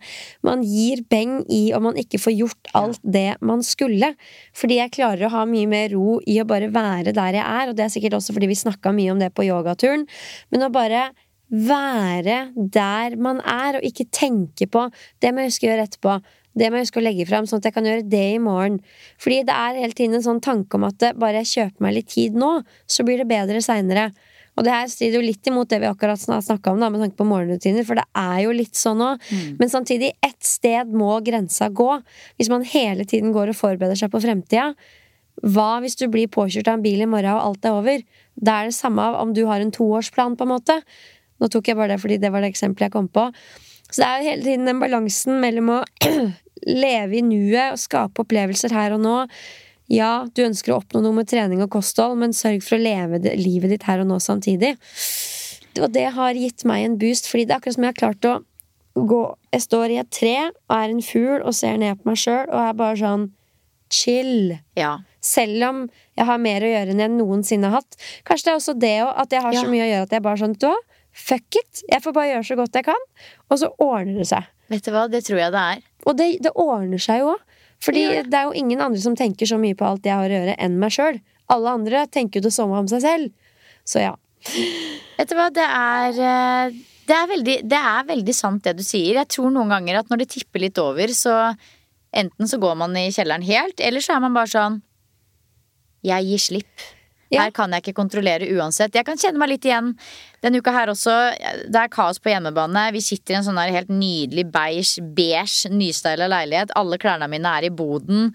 man 0.45 0.63
gir 0.65 1.03
beng 1.09 1.39
i 1.53 1.69
om 1.77 1.87
man 1.89 1.99
ikke 1.99 2.21
får 2.21 2.37
gjort 2.37 2.73
alt 2.77 3.03
det 3.03 3.29
man 3.45 3.63
skulle. 3.65 4.13
Fordi 4.57 4.81
jeg 4.81 4.95
klarer 4.97 5.27
å 5.27 5.33
ha 5.37 5.45
mye 5.49 5.69
mer 5.69 5.93
ro 5.95 6.17
i 6.25 6.39
å 6.41 6.47
bare 6.49 6.71
være 6.73 7.15
der 7.17 7.39
jeg 7.39 7.45
er, 7.45 7.69
og 7.69 7.77
det 7.77 7.87
er 7.87 7.93
sikkert 7.93 8.19
også 8.19 8.35
fordi 8.37 8.51
vi 8.51 8.59
snakka 8.59 8.93
mye 8.95 9.13
om 9.13 9.21
det 9.21 9.33
på 9.35 9.47
yogaturen. 9.47 10.07
Men 10.53 10.67
å 10.67 10.73
bare 10.73 11.09
være 11.47 12.39
der 12.55 13.15
man 13.23 13.39
er, 13.39 13.77
og 13.77 13.85
ikke 13.87 14.09
tenke 14.11 14.67
på 14.67 14.87
det 15.23 15.31
må 15.31 15.43
jeg 15.45 15.53
huske 15.53 15.67
å 15.67 15.71
gjøre 15.71 15.87
etterpå. 15.87 16.17
Det 16.57 16.69
må 16.71 16.79
jeg 16.79 16.87
huske 16.87 17.01
å 17.01 17.05
legge 17.05 17.27
fram, 17.29 17.45
sånn 17.45 17.61
at 17.61 17.67
jeg 17.69 17.75
kan 17.75 17.85
gjøre 17.85 18.07
det 18.09 18.23
i 18.33 18.39
morgen. 18.41 18.79
Fordi 19.21 19.43
det 19.45 19.53
er 19.53 19.81
hele 19.83 19.97
tiden 19.97 20.17
en 20.17 20.25
sånn 20.25 20.41
tanke 20.43 20.79
om 20.79 20.87
at 20.87 21.11
bare 21.19 21.43
jeg 21.43 21.53
kjøper 21.53 21.85
meg 21.85 21.99
litt 21.99 22.09
tid 22.15 22.37
nå, 22.39 22.57
så 22.89 23.05
blir 23.05 23.21
det 23.21 23.29
bedre 23.29 23.61
seinere. 23.61 24.09
Og 24.57 24.65
det 24.65 24.73
her 24.73 24.87
strider 24.89 25.19
jo 25.19 25.25
litt 25.27 25.47
imot 25.49 25.69
det 25.69 25.77
vi 25.83 25.89
akkurat 25.89 26.17
snakka 26.17 26.73
om, 26.73 26.79
da, 26.81 26.89
med 26.89 27.03
tanke 27.03 27.19
på 27.19 27.27
morgenrutiner, 27.29 27.85
for 27.85 27.99
det 27.99 28.07
er 28.17 28.39
jo 28.47 28.55
litt 28.57 28.77
sånn 28.77 29.03
òg. 29.05 29.27
Men 29.59 29.69
samtidig, 29.69 30.15
ett 30.25 30.41
sted 30.41 30.89
må 30.97 31.19
grensa 31.25 31.69
gå. 31.69 31.91
Hvis 32.41 32.49
man 32.49 32.65
hele 32.65 33.05
tiden 33.05 33.35
går 33.35 33.53
og 33.53 33.59
forbereder 33.59 33.99
seg 33.99 34.09
på 34.13 34.23
fremtida, 34.23 34.71
hva 35.45 35.75
hvis 35.83 35.99
du 35.99 36.07
blir 36.09 36.31
påkjørt 36.33 36.71
av 36.71 36.79
en 36.79 36.87
bil 36.87 37.03
i 37.05 37.09
morgen 37.09 37.37
og 37.37 37.51
alt 37.51 37.69
er 37.69 37.77
over? 37.77 38.01
Da 38.33 38.57
er 38.57 38.71
det 38.71 38.77
samme 38.79 39.03
av 39.05 39.19
om 39.21 39.35
du 39.37 39.43
har 39.45 39.61
en 39.61 39.73
toårsplan, 39.73 40.33
på 40.39 40.47
en 40.47 40.53
måte. 40.55 40.79
Nå 41.37 41.51
tok 41.53 41.69
jeg 41.69 41.77
bare 41.77 41.93
det 41.93 42.01
fordi 42.01 42.17
det 42.17 42.33
var 42.33 42.41
det 42.41 42.49
eksempelet 42.49 42.89
jeg 42.89 42.95
kom 42.97 43.11
på. 43.13 43.29
Så 43.91 44.01
det 44.01 44.07
er 44.07 44.17
jo 44.17 44.29
hele 44.31 44.47
tiden 44.47 44.65
den 44.67 44.81
balansen 44.81 45.37
mellom 45.43 45.69
å 45.77 45.79
leve 46.65 47.19
i 47.19 47.23
nuet 47.25 47.73
og 47.75 47.81
skape 47.81 48.23
opplevelser 48.23 48.73
her 48.75 48.95
og 48.95 49.03
nå. 49.03 49.15
Ja, 49.91 50.27
du 50.35 50.43
ønsker 50.43 50.73
å 50.73 50.81
oppnå 50.81 50.99
noe 51.03 51.15
med 51.15 51.29
trening 51.31 51.61
og 51.63 51.71
kosthold, 51.71 52.17
men 52.19 52.35
sørg 52.35 52.63
for 52.65 52.75
å 52.75 52.83
leve 52.83 53.21
det, 53.23 53.37
livet 53.39 53.71
ditt 53.71 53.85
her 53.87 54.03
og 54.03 54.09
nå 54.09 54.17
samtidig. 54.23 54.73
Og 55.79 55.91
det 55.93 56.09
har 56.17 56.35
gitt 56.35 56.65
meg 56.67 56.83
en 56.83 56.97
boost, 56.99 57.29
fordi 57.29 57.45
det 57.47 57.55
er 57.55 57.61
akkurat 57.61 57.77
som 57.77 57.85
jeg 57.85 57.93
har 57.93 58.01
klart 58.01 58.27
å 58.27 58.35
gå 58.97 59.21
Jeg 59.53 59.61
står 59.61 59.91
i 59.93 59.97
et 60.01 60.09
tre 60.09 60.35
og 60.49 60.73
er 60.73 60.89
en 60.89 61.03
fugl 61.05 61.43
og 61.45 61.53
ser 61.53 61.75
ned 61.77 61.99
på 61.99 62.09
meg 62.09 62.17
sjøl 62.17 62.47
og 62.49 62.57
er 62.63 62.73
bare 62.79 62.97
sånn 62.97 63.27
chill. 63.93 64.57
Ja. 64.75 64.97
Selv 65.23 65.63
om 65.69 65.83
jeg 66.17 66.25
har 66.25 66.41
mer 66.41 66.65
å 66.65 66.71
gjøre 66.71 66.95
enn 66.95 67.03
jeg 67.03 67.13
noensinne 67.13 67.69
har 67.69 67.83
hatt. 67.83 67.97
Kanskje 68.27 68.47
det 68.47 68.51
er 68.51 68.57
også 68.59 68.75
det 68.81 68.95
òg, 69.05 69.11
at 69.21 69.35
jeg 69.37 69.45
har 69.45 69.53
Ja. 69.53 69.61
så 69.61 69.69
mye 69.69 69.85
å 69.85 69.91
gjøre 69.91 70.07
at 70.09 70.15
jeg 70.17 70.25
bare 70.25 70.41
sånn 70.41 70.57
fuck 71.17 71.55
it! 71.57 71.81
Jeg 71.89 72.03
får 72.03 72.13
bare 72.13 72.31
gjøre 72.33 72.45
så 72.45 72.57
godt 72.59 72.77
jeg 72.77 72.85
kan, 72.85 73.03
og 73.49 73.59
så 73.61 73.69
ordner 73.81 74.19
det 74.21 74.27
seg. 74.27 74.43
Vet 74.71 74.83
du 74.85 74.91
hva, 74.91 75.05
det 75.11 75.23
tror 75.27 75.39
jeg 75.39 75.53
det 75.55 75.63
er. 75.75 75.81
Og 76.07 76.17
det, 76.19 76.27
det 76.43 76.51
ordner 76.59 77.01
seg 77.01 77.21
jo 77.23 77.33
òg. 77.35 77.43
Fordi 77.83 78.01
Ja. 78.03 78.23
det 78.25 78.33
er 78.33 78.47
jo 78.49 78.55
ingen 78.57 78.81
andre 78.81 78.99
som 78.99 79.15
tenker 79.15 79.45
så 79.45 79.59
mye 79.61 79.75
på 79.77 79.85
alt 79.85 80.05
jeg 80.07 80.15
har 80.17 80.25
å 80.29 80.33
gjøre, 80.33 80.55
enn 80.57 80.79
meg 80.81 80.91
sjøl. 80.95 81.19
Alle 81.53 81.75
andre 81.77 82.05
tenker 82.09 82.39
jo 82.41 82.47
det 82.47 82.53
samme 82.55 82.79
om 82.79 82.87
seg 82.89 83.03
selv. 83.05 83.31
Så 83.87 84.01
ja. 84.01 84.15
Vet 85.17 85.29
du 85.29 85.35
hva, 85.37 85.47
det 85.53 85.63
er 85.63 86.17
eh, 86.19 86.77
det 87.07 87.15
er, 87.15 87.27
veldig, 87.29 87.55
det 87.71 87.79
er 87.79 88.07
veldig 88.09 88.33
sant 88.35 88.63
det 88.65 88.73
du 88.79 88.83
sier. 88.83 89.15
Jeg 89.21 89.29
tror 89.31 89.53
noen 89.53 89.69
ganger 89.71 90.01
at 90.01 90.09
når 90.11 90.23
det 90.23 90.29
tipper 90.33 90.59
litt 90.65 90.79
over, 90.81 91.07
så 91.15 91.37
enten 92.11 92.49
så 92.49 92.59
går 92.59 92.75
man 92.81 92.97
i 92.99 93.07
kjelleren 93.15 93.45
helt, 93.47 93.79
eller 93.79 94.03
så 94.03 94.17
er 94.17 94.23
man 94.25 94.35
bare 94.35 94.51
sånn 94.51 94.81
Jeg 96.05 96.27
gir 96.27 96.41
slipp. 96.43 96.83
Ja. 97.29 97.41
Her 97.43 97.51
kan 97.51 97.71
jeg 97.75 97.83
ikke 97.83 97.97
kontrollere 97.97 98.47
uansett. 98.55 98.93
Jeg 98.95 99.03
kan 99.05 99.17
kjenne 99.19 99.37
meg 99.41 99.49
litt 99.49 99.65
igjen 99.67 99.89
denne 100.41 100.61
uka 100.61 100.71
her 100.71 100.87
også. 100.93 101.15
Det 101.67 101.75
er 101.81 101.89
kaos 101.91 102.19
på 102.23 102.31
hjemmebane. 102.31 102.85
Vi 102.95 103.01
sitter 103.03 103.33
i 103.35 103.37
en 103.41 103.43
sånn 103.43 103.59
her 103.59 103.73
helt 103.75 103.89
nydelig 103.91 104.45
beige, 104.51 105.01
beige 105.17 105.67
nystyla 105.73 106.29
leilighet. 106.31 106.71
Alle 106.79 106.97
klærne 106.97 107.27
mine 107.27 107.51
er 107.59 107.67
i 107.67 107.69
boden. 107.69 108.33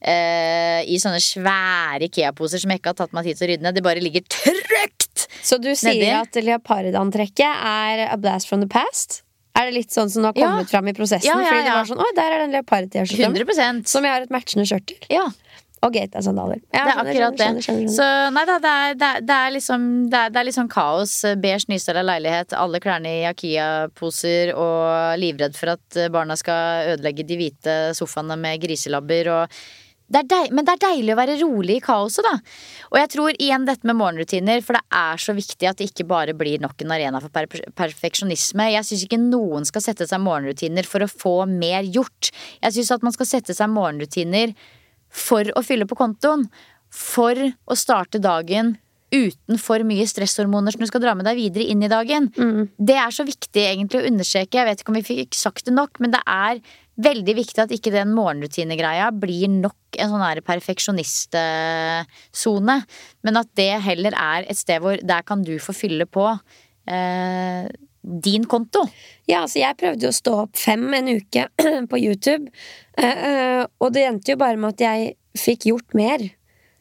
eh, 0.00 0.82
I 0.84 0.98
sånne 1.00 1.18
svære 1.24 2.04
Ikea-poser 2.10 2.60
som 2.60 2.70
jeg 2.70 2.78
ikke 2.82 2.92
har 2.92 2.98
tatt 3.00 3.14
meg 3.16 3.24
tid 3.24 3.38
til 3.38 3.46
å 3.46 3.50
rydde 3.54 3.64
ned. 3.64 3.74
Det 3.78 3.82
bare 3.86 4.02
ligger 4.04 4.20
trygt! 4.28 5.26
Så 5.42 5.56
du 5.62 5.70
sier 5.74 5.94
Nedi. 5.96 6.10
at 6.12 6.36
leopardantrekket 6.44 7.62
er 7.64 8.02
a 8.10 8.16
blast 8.20 8.48
from 8.50 8.60
the 8.60 8.68
past? 8.68 9.22
Er 9.56 9.70
det 9.70 9.74
litt 9.78 9.90
sånn 9.94 10.10
som 10.12 10.24
har 10.28 10.34
Ja. 10.36 10.50
kommet 10.50 10.68
fram 10.68 10.86
i 10.88 10.92
prosessen? 10.92 11.24
Ja, 11.24 11.38
ja, 11.40 11.48
Fordi 11.48 11.64
det 11.64 11.72
var 11.72 11.84
sånn, 11.88 11.98
oi, 12.04 12.12
der 12.14 12.32
er 12.34 12.38
den 12.44 12.52
leopard-T-skjorta 12.52 13.32
100% 13.32 13.88
Som 13.88 14.04
jeg 14.04 14.12
har 14.12 14.20
et 14.20 14.28
matchende 14.30 14.66
skjørt 14.68 14.86
til. 14.86 14.98
Ja. 15.08 15.24
Og 15.86 15.94
gatesandaler. 15.94 16.60
Ja, 16.74 16.82
Det 16.82 16.92
er 16.92 17.00
akkurat 17.02 17.38
det. 17.38 17.46
skjønner, 17.46 17.66
skjønner, 17.68 17.86
skjønner. 17.86 17.94
Så 17.94 18.34
nei 18.34 18.44
da, 18.48 18.58
det 18.64 18.74
er, 18.74 18.98
det 18.98 19.08
er, 19.12 19.24
det 19.30 19.38
er 19.38 19.56
liksom 19.56 19.88
det 20.10 20.20
er, 20.20 20.34
det 20.34 20.42
er 20.42 20.52
sånn 20.58 20.72
kaos. 20.72 21.16
Beige 21.42 21.70
nystyla 21.70 22.04
leilighet, 22.06 22.56
alle 22.58 22.82
klærne 22.82 23.14
i 23.20 23.24
Akia-poser 23.30 24.54
og 24.56 25.16
livredd 25.22 25.56
for 25.58 25.76
at 25.76 26.02
barna 26.12 26.36
skal 26.38 26.94
ødelegge 26.96 27.26
de 27.28 27.40
hvite 27.40 27.80
sofaene 27.98 28.38
med 28.40 28.62
griselabber 28.66 29.34
og 29.36 29.58
det 30.06 30.20
er 30.20 30.26
deil, 30.30 30.52
men 30.54 30.66
det 30.66 30.76
er 30.76 30.82
deilig 30.84 31.14
å 31.14 31.18
være 31.18 31.34
rolig 31.40 31.76
i 31.80 31.82
kaoset, 31.82 32.22
da. 32.22 32.36
Og 32.92 32.98
jeg 33.00 33.10
tror 33.10 33.38
igjen 33.42 33.64
dette 33.66 33.88
med 33.88 33.98
morgenrutiner, 33.98 34.62
for 34.62 34.78
det 34.78 34.84
er 34.94 35.22
så 35.22 35.34
viktig 35.34 35.66
at 35.66 35.80
det 35.80 35.88
ikke 35.90 36.06
bare 36.06 36.36
blir 36.38 36.62
nok 36.62 36.84
en 36.84 36.94
arena 36.94 37.18
for 37.24 37.34
per 37.34 37.48
perfeksjonisme. 37.74 38.68
Jeg 38.70 38.86
syns 38.86 39.02
ikke 39.08 39.18
noen 39.18 39.66
skal 39.66 39.82
sette 39.82 40.06
seg 40.06 40.22
morgenrutiner 40.22 40.86
for 40.86 41.02
å 41.02 41.10
få 41.10 41.34
mer 41.50 41.82
gjort. 41.90 42.30
Jeg 42.62 42.76
syns 42.78 42.94
at 42.94 43.06
man 43.06 43.16
skal 43.16 43.30
sette 43.32 43.56
seg 43.58 43.72
morgenrutiner 43.74 44.54
for 45.16 45.48
å 45.56 45.64
fylle 45.64 45.88
på 45.88 45.98
kontoen. 45.98 46.44
For 46.92 47.36
å 47.40 47.76
starte 47.76 48.20
dagen 48.22 48.76
uten 49.14 49.60
for 49.62 49.78
mye 49.86 50.02
stresshormoner 50.08 50.72
som 50.74 50.80
du 50.82 50.86
skal 50.90 51.02
dra 51.02 51.12
med 51.16 51.24
deg 51.28 51.36
videre 51.38 51.64
inn 51.70 51.82
i 51.84 51.88
dagen. 51.90 52.26
Det 52.76 52.96
er 52.98 53.10
så 53.14 53.24
viktig 53.26 53.62
egentlig 53.62 54.00
å 54.00 54.06
understreke. 54.08 54.58
Jeg 54.58 54.66
vet 54.68 54.80
ikke 54.82 54.92
om 54.92 54.98
vi 54.98 55.02
fikk 55.06 55.34
sagt 55.38 55.64
det 55.68 55.74
nok, 55.76 55.92
men 56.02 56.10
det 56.14 56.22
er 56.26 56.54
veldig 57.06 57.34
viktig 57.36 57.60
at 57.62 57.74
ikke 57.76 57.92
den 57.92 58.14
morgenrutinegreia 58.16 59.10
blir 59.12 59.48
nok 59.52 59.96
en 60.00 60.10
sånn 60.12 60.42
perfeksjonistsone. 60.46 62.76
Men 63.22 63.34
at 63.42 63.48
det 63.58 63.84
heller 63.84 64.12
er 64.16 64.40
et 64.48 64.58
sted 64.58 64.78
hvor 64.82 64.96
der 65.02 65.22
kan 65.28 65.38
du 65.46 65.58
få 65.62 65.72
fylle 65.76 66.06
på 66.08 66.26
eh, 66.88 67.64
din 68.06 68.46
konto. 68.46 68.84
Ja, 69.26 69.42
altså 69.42 69.60
jeg 69.60 69.78
prøvde 69.80 70.06
jo 70.06 70.14
å 70.14 70.16
stå 70.16 70.34
opp 70.44 70.58
fem 70.60 70.86
en 70.94 71.12
uke 71.18 71.46
på 71.90 72.00
YouTube, 72.00 72.50
eh, 72.98 73.22
eh, 73.30 73.62
og 73.82 73.94
det 73.96 74.06
endte 74.06 74.34
jo 74.34 74.40
bare 74.40 74.60
med 74.60 74.76
at 74.76 74.84
jeg 74.86 75.14
fikk 75.36 75.70
gjort 75.72 75.96
mer. 75.98 76.28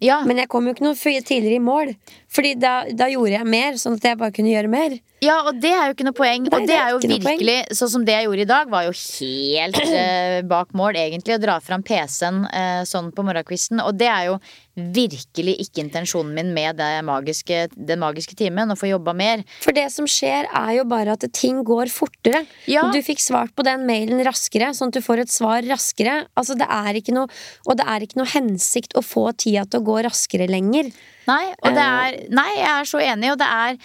Ja, 0.03 0.19
Men 0.27 0.41
jeg 0.41 0.49
kom 0.51 0.65
jo 0.67 0.73
ikke 0.75 0.83
noe 0.83 0.97
tidligere 0.99 1.55
i 1.55 1.63
mål. 1.63 1.93
Fordi 2.35 2.55
da, 2.59 2.73
da 2.91 3.07
gjorde 3.11 3.37
jeg 3.37 3.47
mer, 3.47 3.77
sånn 3.79 3.95
at 3.95 4.07
jeg 4.09 4.19
bare 4.19 4.33
kunne 4.35 4.51
gjøre 4.51 4.71
mer. 4.71 4.97
ja, 5.23 5.37
og 5.47 5.55
det 5.63 5.71
er 5.71 5.87
jo 5.87 5.95
ikke 5.95 6.05
noe 6.07 6.17
poeng. 6.17 6.43
Nei, 6.49 6.57
og 6.57 6.67
det 6.67 6.75
er 6.75 6.91
jo 6.91 6.99
virkelig 6.99 7.55
Sånn 7.77 7.91
som 7.93 8.03
det 8.05 8.13
jeg 8.17 8.27
gjorde 8.27 8.43
i 8.43 8.49
dag, 8.49 8.69
var 8.71 8.83
jo 8.85 8.91
helt 8.95 9.79
eh, 10.01 10.41
bak 10.47 10.75
mål, 10.77 10.99
egentlig. 10.99 11.37
Å 11.37 11.41
dra 11.41 11.55
fram 11.63 11.85
PC-en 11.85 12.43
eh, 12.49 12.81
sånn 12.87 13.11
på 13.15 13.25
morgenkvisten. 13.25 13.81
Og 13.85 13.95
det 13.97 14.09
er 14.11 14.27
jo 14.29 14.37
virkelig 14.75 15.55
ikke 15.63 15.85
intensjonen 15.85 16.35
min 16.35 16.51
med 16.55 16.75
det 16.81 16.91
magiske, 17.07 17.61
den 17.73 18.03
magiske 18.03 18.35
timen. 18.37 18.73
Å 18.73 18.77
få 18.79 18.91
jobba 18.91 19.15
mer. 19.15 19.45
For 19.63 19.75
det 19.75 19.87
som 19.95 20.09
skjer, 20.09 20.49
er 20.51 20.75
jo 20.81 20.85
bare 20.91 21.15
at 21.15 21.25
ting 21.35 21.63
går 21.65 21.91
fortere. 21.93 22.43
Ja. 22.69 22.89
Du 22.91 22.99
fikk 23.05 23.23
svart 23.23 23.55
på 23.55 23.65
den 23.65 23.87
mailen 23.87 24.19
raskere, 24.27 24.73
sånn 24.75 24.91
at 24.91 24.99
du 24.99 25.05
får 25.05 25.23
et 25.23 25.33
svar 25.33 25.65
raskere. 25.71 26.25
Altså, 26.35 26.59
det 26.59 26.67
er 26.67 26.99
ikke 26.99 27.15
noe, 27.15 27.31
og 27.65 27.79
det 27.79 27.87
er 27.87 28.03
ikke 28.03 28.19
noe 28.19 28.31
hensikt 28.35 28.99
å 28.99 29.05
få 29.05 29.29
tida 29.31 29.63
til 29.69 29.81
å 29.81 29.87
gå 29.87 30.01
raskere 30.09 30.51
lenger. 30.51 30.91
Nei, 31.27 31.45
og 31.63 31.73
det 31.73 31.81
Eh. 31.81 32.01
er 32.07 32.29
Nei, 32.29 32.49
jeg 32.57 32.69
er 32.79 32.83
så 32.89 32.99
enig, 33.01 33.31
og 33.31 33.39
det 33.41 33.47
er 33.47 33.77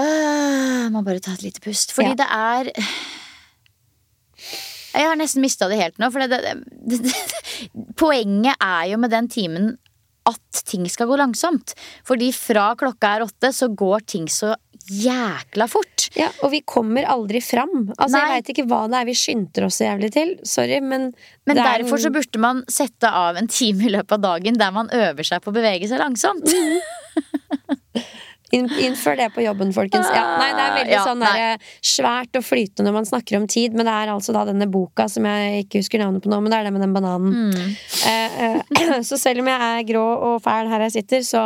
øh, 0.00 0.90
må 0.94 1.02
bare 1.06 1.20
ta 1.22 1.32
et 1.36 1.42
lite 1.46 1.60
pust. 1.64 1.92
Fordi 1.94 2.12
Ja. 2.14 2.14
det 2.14 2.26
er 2.30 2.72
Jeg 4.94 5.06
har 5.06 5.16
nesten 5.16 5.42
mista 5.44 5.68
det 5.70 5.78
helt 5.78 5.98
nå. 6.02 6.08
For 6.10 6.18
det, 6.26 6.40
det, 6.42 6.54
det, 6.90 6.98
det, 7.04 7.14
poenget 7.96 8.56
er 8.60 8.88
jo 8.90 8.98
med 8.98 9.10
den 9.14 9.28
timen 9.30 9.76
at 10.26 10.62
ting 10.66 10.88
skal 10.90 11.06
gå 11.10 11.16
langsomt. 11.16 11.74
Fordi 12.06 12.32
fra 12.34 12.72
klokka 12.78 13.14
er 13.16 13.22
åtte, 13.26 13.52
så 13.54 13.68
går 13.74 14.00
ting 14.10 14.26
så 14.30 14.54
jækla 14.90 15.66
fort. 15.70 16.08
Ja, 16.18 16.28
Og 16.42 16.50
vi 16.54 16.60
kommer 16.66 17.06
aldri 17.06 17.40
fram. 17.44 17.92
Altså, 17.96 18.16
Nei. 18.16 18.22
Jeg 18.22 18.34
veit 18.34 18.52
ikke 18.54 18.66
hva 18.70 18.80
det 18.90 18.98
er 19.00 19.08
vi 19.08 19.14
skynder 19.18 19.66
oss 19.68 19.78
så 19.80 19.86
jævlig 19.86 20.10
til. 20.16 20.32
Sorry, 20.44 20.80
men 20.82 21.12
Men 21.46 21.58
er 21.58 21.78
derfor 21.78 22.02
så 22.02 22.10
burde 22.14 22.42
man 22.42 22.64
sette 22.68 23.08
av 23.08 23.38
en 23.38 23.48
time 23.50 23.86
i 23.86 23.92
løpet 23.94 24.18
av 24.18 24.24
dagen 24.26 24.58
der 24.60 24.74
man 24.74 24.90
øver 24.92 25.26
seg 25.26 25.42
på 25.44 25.52
å 25.52 25.56
bevege 25.56 25.88
seg 25.90 26.02
langsomt. 26.02 26.50
inn, 26.50 26.80
Innfør 28.56 29.18
det 29.20 29.28
på 29.34 29.44
jobben, 29.44 29.72
folkens. 29.74 30.08
Ja, 30.14 30.24
nei, 30.40 30.50
det 30.56 30.64
er 30.64 30.74
veldig 30.78 30.94
Ja, 30.96 31.04
sånn 31.06 31.22
der, 31.22 31.68
svært 31.84 32.38
og 32.38 32.44
flytende 32.46 32.88
når 32.88 32.96
man 32.98 33.08
snakker 33.08 33.38
om 33.38 33.46
tid, 33.50 33.76
men 33.76 33.86
det 33.86 33.94
er 33.94 34.12
altså 34.12 34.34
da 34.34 34.44
denne 34.48 34.66
boka 34.70 35.06
som 35.10 35.26
jeg 35.28 35.66
ikke 35.66 35.84
husker 35.84 36.02
navnet 36.02 36.24
på 36.24 36.32
nå, 36.32 36.40
men 36.42 36.52
det 36.52 36.58
er 36.58 36.68
det 36.68 36.74
med 36.74 36.84
den 36.84 36.96
bananen. 36.96 37.50
Mm. 37.50 37.74
Eh, 38.10 38.40
eh, 38.46 39.00
så 39.08 39.18
selv 39.20 39.44
om 39.44 39.50
jeg 39.52 39.70
er 39.70 39.86
grå 39.92 40.04
og 40.30 40.42
fæl 40.44 40.70
her 40.70 40.86
jeg 40.88 40.96
sitter, 40.98 41.24
så 41.26 41.44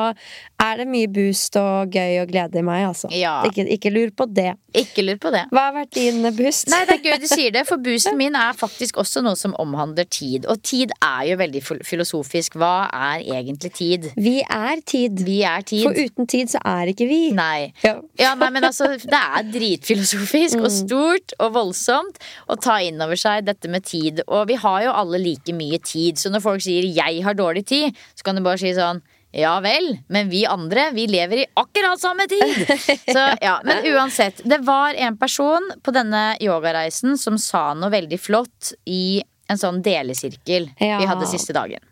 er 0.64 0.80
det 0.80 0.86
mye 0.88 1.10
boost 1.12 1.58
og 1.60 1.92
gøy 1.92 2.22
og 2.22 2.30
glede 2.30 2.60
i 2.60 2.64
meg, 2.64 2.86
altså. 2.88 3.10
Ja. 3.12 3.36
Ikke, 3.48 3.66
ikke 3.76 3.92
lur 3.92 4.14
på 4.16 4.26
det. 4.30 4.54
Ikke 4.74 5.04
lur 5.04 5.18
på 5.20 5.32
det. 5.34 5.44
Hva 5.54 5.68
har 5.68 5.76
vært 5.76 5.92
din 5.98 6.24
boost? 6.36 6.70
Nei, 6.72 6.84
det 6.88 6.98
er 6.98 7.04
gøy 7.04 7.20
du 7.22 7.28
sier 7.30 7.54
det, 7.54 7.66
for 7.68 7.82
boosten 7.84 8.16
min 8.18 8.38
er 8.38 8.56
faktisk 8.56 9.02
også 9.02 9.24
noe 9.26 9.36
som 9.38 9.56
omhandler 9.60 10.08
tid. 10.08 10.48
Og 10.50 10.62
tid 10.64 10.94
er 11.00 11.28
jo 11.32 11.38
veldig 11.42 11.62
filosofisk. 11.84 12.56
Hva 12.60 12.88
er 12.88 13.24
egentlig 13.36 13.74
tid? 13.76 14.08
Vi 14.16 14.38
er 14.42 14.80
tid. 14.86 15.24
Vi 15.26 15.40
er 15.46 15.66
tid. 15.66 15.84
For 15.84 15.98
uten 15.98 16.30
tid 16.30 16.54
så 16.54 16.62
er 16.64 16.90
ikke 16.90 16.93
vi. 17.02 17.32
Nei. 17.34 17.72
Ja. 17.82 17.96
Ja, 18.20 18.34
nei, 18.38 18.50
men 18.54 18.64
altså, 18.64 18.92
det 18.94 19.18
er 19.18 19.48
dritfilosofisk 19.50 20.62
og 20.62 20.70
stort 20.70 21.34
og 21.40 21.52
voldsomt 21.56 22.20
å 22.46 22.54
ta 22.56 22.78
inn 22.84 23.02
over 23.02 23.18
seg 23.18 23.44
dette 23.48 23.68
med 23.68 23.84
tid. 23.84 24.22
Og 24.28 24.46
vi 24.48 24.54
har 24.62 24.84
jo 24.86 24.94
alle 24.94 25.18
like 25.18 25.52
mye 25.56 25.80
tid, 25.82 26.20
så 26.22 26.30
når 26.30 26.40
folk 26.46 26.62
sier 26.62 26.86
'jeg 26.86 27.24
har 27.24 27.34
dårlig 27.34 27.66
tid', 27.66 27.96
så 28.14 28.22
kan 28.22 28.36
du 28.36 28.42
bare 28.42 28.58
si 28.58 28.70
sånn 28.72 29.02
ja 29.34 29.56
vel, 29.60 29.98
men 30.08 30.28
vi 30.30 30.44
andre 30.46 30.92
vi 30.94 31.08
lever 31.10 31.42
i 31.42 31.46
akkurat 31.58 31.98
samme 31.98 32.28
tid! 32.30 32.54
Så 33.16 33.24
ja, 33.42 33.56
Men 33.64 33.82
uansett. 33.90 34.40
Det 34.44 34.60
var 34.62 34.94
en 34.94 35.16
person 35.18 35.72
på 35.82 35.90
denne 35.90 36.36
yogareisen 36.40 37.18
som 37.18 37.38
sa 37.38 37.74
noe 37.74 37.90
veldig 37.90 38.20
flott 38.20 38.72
i 38.86 39.22
en 39.50 39.58
sånn 39.58 39.82
delesirkel 39.82 40.70
Ja. 40.78 41.00
vi 41.00 41.08
hadde 41.10 41.26
siste 41.26 41.52
dagen. 41.52 41.82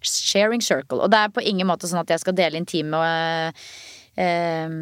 Sharing 0.00 0.62
circle. 0.62 1.00
Og 1.02 1.10
det 1.10 1.18
er 1.18 1.28
på 1.34 1.42
ingen 1.42 1.66
måte 1.66 1.90
sånn 1.90 2.00
at 2.04 2.08
jeg 2.14 2.22
skal 2.22 2.36
dele 2.38 2.60
intime 2.62 2.94
eh, 3.02 3.52
eh, 4.18 4.76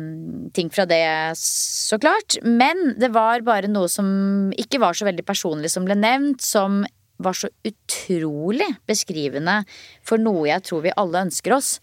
ting 0.57 0.71
fra 0.73 0.87
det, 0.89 1.05
så 1.39 1.99
klart. 2.03 2.39
Men 2.43 2.95
det 3.01 3.13
var 3.15 3.45
bare 3.47 3.71
noe 3.71 3.91
som 3.93 4.53
ikke 4.57 4.81
var 4.83 4.97
så 4.97 5.09
veldig 5.09 5.27
personlig 5.27 5.73
som 5.75 5.87
ble 5.89 5.99
nevnt, 5.99 6.45
som 6.45 6.85
var 7.23 7.37
så 7.37 7.49
utrolig 7.65 8.69
beskrivende 8.89 9.63
for 10.05 10.21
noe 10.21 10.51
jeg 10.51 10.65
tror 10.67 10.85
vi 10.85 10.97
alle 11.01 11.27
ønsker 11.29 11.57
oss. 11.57 11.77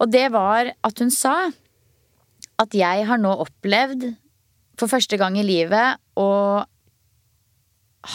Og 0.00 0.10
det 0.12 0.28
var 0.34 0.72
at 0.84 1.00
hun 1.00 1.12
sa 1.12 1.48
at 2.60 2.76
jeg 2.76 3.04
har 3.08 3.20
nå 3.20 3.32
opplevd 3.44 4.10
for 4.80 4.92
første 4.92 5.16
gang 5.20 5.38
i 5.40 5.44
livet 5.46 6.00
å 6.20 6.30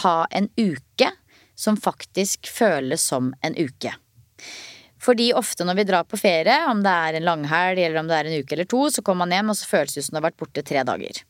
ha 0.02 0.16
en 0.30 0.48
uke 0.56 1.10
som 1.58 1.76
faktisk 1.78 2.48
føles 2.50 3.02
som 3.02 3.32
en 3.44 3.58
uke. 3.58 3.92
Fordi 5.02 5.32
ofte 5.34 5.66
når 5.66 5.80
vi 5.80 5.88
drar 5.88 6.06
på 6.06 6.20
ferie, 6.20 6.60
om 6.70 6.82
det 6.84 6.92
er 6.92 7.18
en 7.18 7.26
langhelg 7.26 7.82
eller 7.82 8.02
om 8.02 8.10
det 8.10 8.18
er 8.18 8.30
en 8.30 8.38
uke 8.42 8.54
eller 8.56 8.68
to, 8.70 8.84
så 8.94 9.02
kommer 9.02 9.26
man 9.26 9.34
hjem 9.34 9.52
og 9.52 9.58
så 9.58 9.70
føles 9.70 9.96
det 9.96 10.04
som 10.06 10.14
det 10.14 10.20
har 10.20 10.28
vært 10.28 10.40
borte 10.42 10.64
tre 10.66 10.84
dager. 10.86 11.22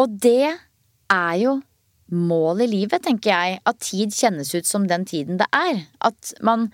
Og 0.00 0.18
det 0.24 0.54
er 1.12 1.34
jo 1.40 1.58
målet 2.12 2.66
i 2.66 2.72
livet, 2.72 3.02
tenker 3.04 3.32
jeg. 3.32 3.60
At 3.68 3.80
tid 3.84 4.14
kjennes 4.14 4.52
ut 4.54 4.68
som 4.68 4.86
den 4.88 5.04
tiden 5.08 5.40
det 5.40 5.48
er. 5.56 5.82
At 6.04 6.32
man 6.44 6.70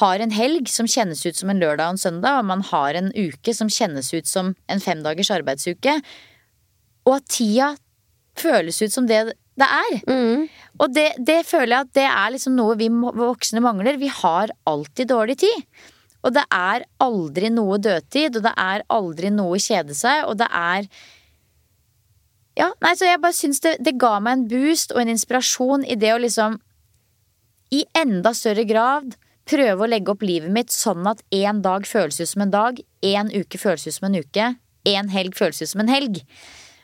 har 0.00 0.22
en 0.24 0.32
helg 0.32 0.68
som 0.72 0.88
kjennes 0.88 1.20
ut 1.26 1.36
som 1.36 1.52
en 1.52 1.60
lørdag 1.60 1.86
og 1.86 1.96
en 1.96 2.00
søndag, 2.00 2.40
og 2.40 2.48
man 2.48 2.64
har 2.72 2.96
en 2.96 3.12
uke 3.12 3.54
som 3.56 3.70
kjennes 3.72 4.08
ut 4.14 4.28
som 4.28 4.54
en 4.72 4.80
femdagers 4.80 5.32
arbeidsuke. 5.34 5.98
Og 7.06 7.16
at 7.18 7.28
tida 7.32 7.74
føles 8.38 8.80
ut 8.80 8.94
som 8.94 9.08
det 9.08 9.24
det 9.62 9.70
er. 9.78 9.96
Mm. 10.10 10.44
Og 10.82 10.92
det, 10.94 11.08
det 11.22 11.40
føler 11.46 11.76
jeg 11.76 11.86
at 11.86 11.96
det 11.98 12.06
er 12.10 12.34
liksom 12.34 12.54
noe 12.58 12.76
vi 12.80 12.88
voksne 12.90 13.62
mangler. 13.64 14.00
Vi 14.00 14.10
har 14.12 14.52
alltid 14.68 15.12
dårlig 15.12 15.38
tid. 15.44 15.66
Og 16.22 16.34
det 16.36 16.44
er 16.54 16.84
aldri 17.02 17.50
noe 17.50 17.80
dødtid, 17.82 18.38
og 18.38 18.46
det 18.46 18.52
er 18.58 18.84
aldri 18.94 19.32
noe 19.34 19.58
kjede 19.62 19.96
seg, 19.98 20.26
og 20.28 20.38
det 20.42 20.50
er 20.50 20.86
Ja, 22.52 22.68
nei, 22.84 22.92
så 23.00 23.06
jeg 23.08 23.20
bare 23.22 23.32
syns 23.32 23.62
det, 23.64 23.78
det 23.80 23.94
ga 23.96 24.18
meg 24.20 24.34
en 24.36 24.48
boost 24.50 24.90
og 24.92 25.00
en 25.00 25.10
inspirasjon 25.14 25.86
i 25.88 25.96
det 25.96 26.10
å 26.12 26.20
liksom 26.20 26.58
i 27.72 27.86
enda 27.96 28.34
større 28.36 28.66
grad 28.68 29.14
prøve 29.48 29.86
å 29.86 29.88
legge 29.88 30.12
opp 30.12 30.24
livet 30.26 30.52
mitt 30.52 30.74
sånn 30.74 31.06
at 31.08 31.22
én 31.32 31.62
dag 31.64 31.88
føles 31.88 32.20
ut 32.20 32.28
som 32.28 32.44
en 32.44 32.52
dag, 32.52 32.82
én 33.00 33.32
uke 33.32 33.58
føles 33.58 33.86
ut 33.88 33.96
som 33.96 34.10
en 34.10 34.18
uke, 34.20 34.50
én 34.84 35.08
helg 35.14 35.38
føles 35.38 35.62
ut 35.64 35.72
som 35.72 35.80
en 35.80 35.90
helg. 35.90 36.20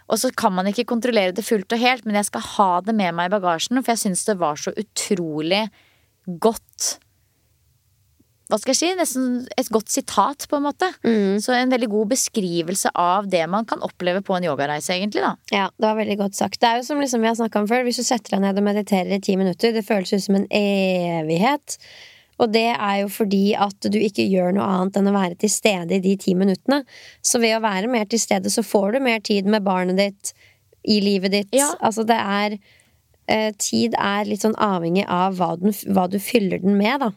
Og 0.08 0.20
så 0.20 0.30
kan 0.32 0.54
man 0.56 0.68
ikke 0.70 0.86
kontrollere 0.88 1.34
det 1.36 1.44
fullt 1.44 1.72
og 1.74 1.82
helt, 1.82 2.06
men 2.08 2.16
jeg 2.16 2.30
skal 2.30 2.46
ha 2.54 2.70
det 2.84 2.94
med 2.96 3.16
meg 3.16 3.28
i 3.28 3.34
bagasjen, 3.36 3.82
for 3.82 3.92
jeg 3.92 4.06
syns 4.06 4.24
det 4.28 4.38
var 4.40 4.56
så 4.60 4.72
utrolig 4.72 5.66
godt 6.40 6.98
Hva 8.48 8.56
skal 8.56 8.72
jeg 8.72 8.78
si? 8.78 8.88
Nesten 8.96 9.24
et 9.60 9.68
godt 9.68 9.92
sitat, 9.92 10.46
på 10.48 10.56
en 10.56 10.64
måte. 10.64 10.88
Så 11.44 11.52
en 11.52 11.72
veldig 11.72 11.90
god 11.92 12.14
beskrivelse 12.14 12.88
av 12.96 13.28
det 13.28 13.42
man 13.52 13.68
kan 13.68 13.82
oppleve 13.84 14.22
på 14.24 14.38
en 14.38 14.46
yogareise, 14.48 14.94
egentlig, 14.96 15.20
da. 15.20 15.34
Ja, 15.52 15.66
det 15.76 15.84
var 15.84 15.98
veldig 16.00 16.16
godt 16.22 16.38
sagt. 16.38 16.56
Det 16.62 16.70
er 16.70 16.80
jo 16.80 16.86
som 16.88 17.02
liksom 17.04 17.20
vi 17.20 17.28
har 17.28 17.36
snakka 17.36 17.60
om 17.60 17.68
før, 17.68 17.84
hvis 17.84 18.00
du 18.00 18.06
setter 18.08 18.38
deg 18.38 18.46
ned 18.46 18.56
og 18.56 18.64
mediterer 18.64 19.12
i 19.12 19.20
ti 19.20 19.36
minutter, 19.36 19.76
det 19.76 19.84
føles 19.84 20.14
ut 20.16 20.24
som 20.24 20.40
en 20.40 20.48
evighet. 20.48 21.76
Og 22.38 22.52
det 22.54 22.68
er 22.74 22.96
jo 23.02 23.10
fordi 23.12 23.44
at 23.58 23.88
du 23.90 23.98
ikke 23.98 24.26
gjør 24.30 24.54
noe 24.56 24.66
annet 24.66 24.98
enn 25.00 25.10
å 25.10 25.14
være 25.16 25.38
til 25.42 25.52
stede 25.52 25.98
i 25.98 26.02
de 26.04 26.14
ti 26.20 26.34
minuttene. 26.38 26.84
Så 27.24 27.40
ved 27.42 27.56
å 27.56 27.64
være 27.64 27.90
mer 27.90 28.06
til 28.10 28.22
stede, 28.22 28.52
så 28.52 28.64
får 28.66 28.94
du 28.94 29.00
mer 29.08 29.22
tid 29.24 29.48
med 29.50 29.66
barnet 29.66 29.98
ditt, 29.98 30.34
i 30.88 31.00
livet 31.02 31.34
ditt. 31.34 31.56
Ja. 31.56 31.72
Altså 31.84 32.04
det 32.06 32.16
er 32.16 32.54
eh, 33.28 33.50
Tid 33.58 33.96
er 33.98 34.28
litt 34.28 34.44
sånn 34.46 34.56
avhengig 34.56 35.04
av 35.10 35.36
hva, 35.40 35.54
den, 35.60 35.74
hva 35.92 36.06
du 36.08 36.20
fyller 36.22 36.62
den 36.62 36.78
med, 36.78 37.02
da. 37.02 37.10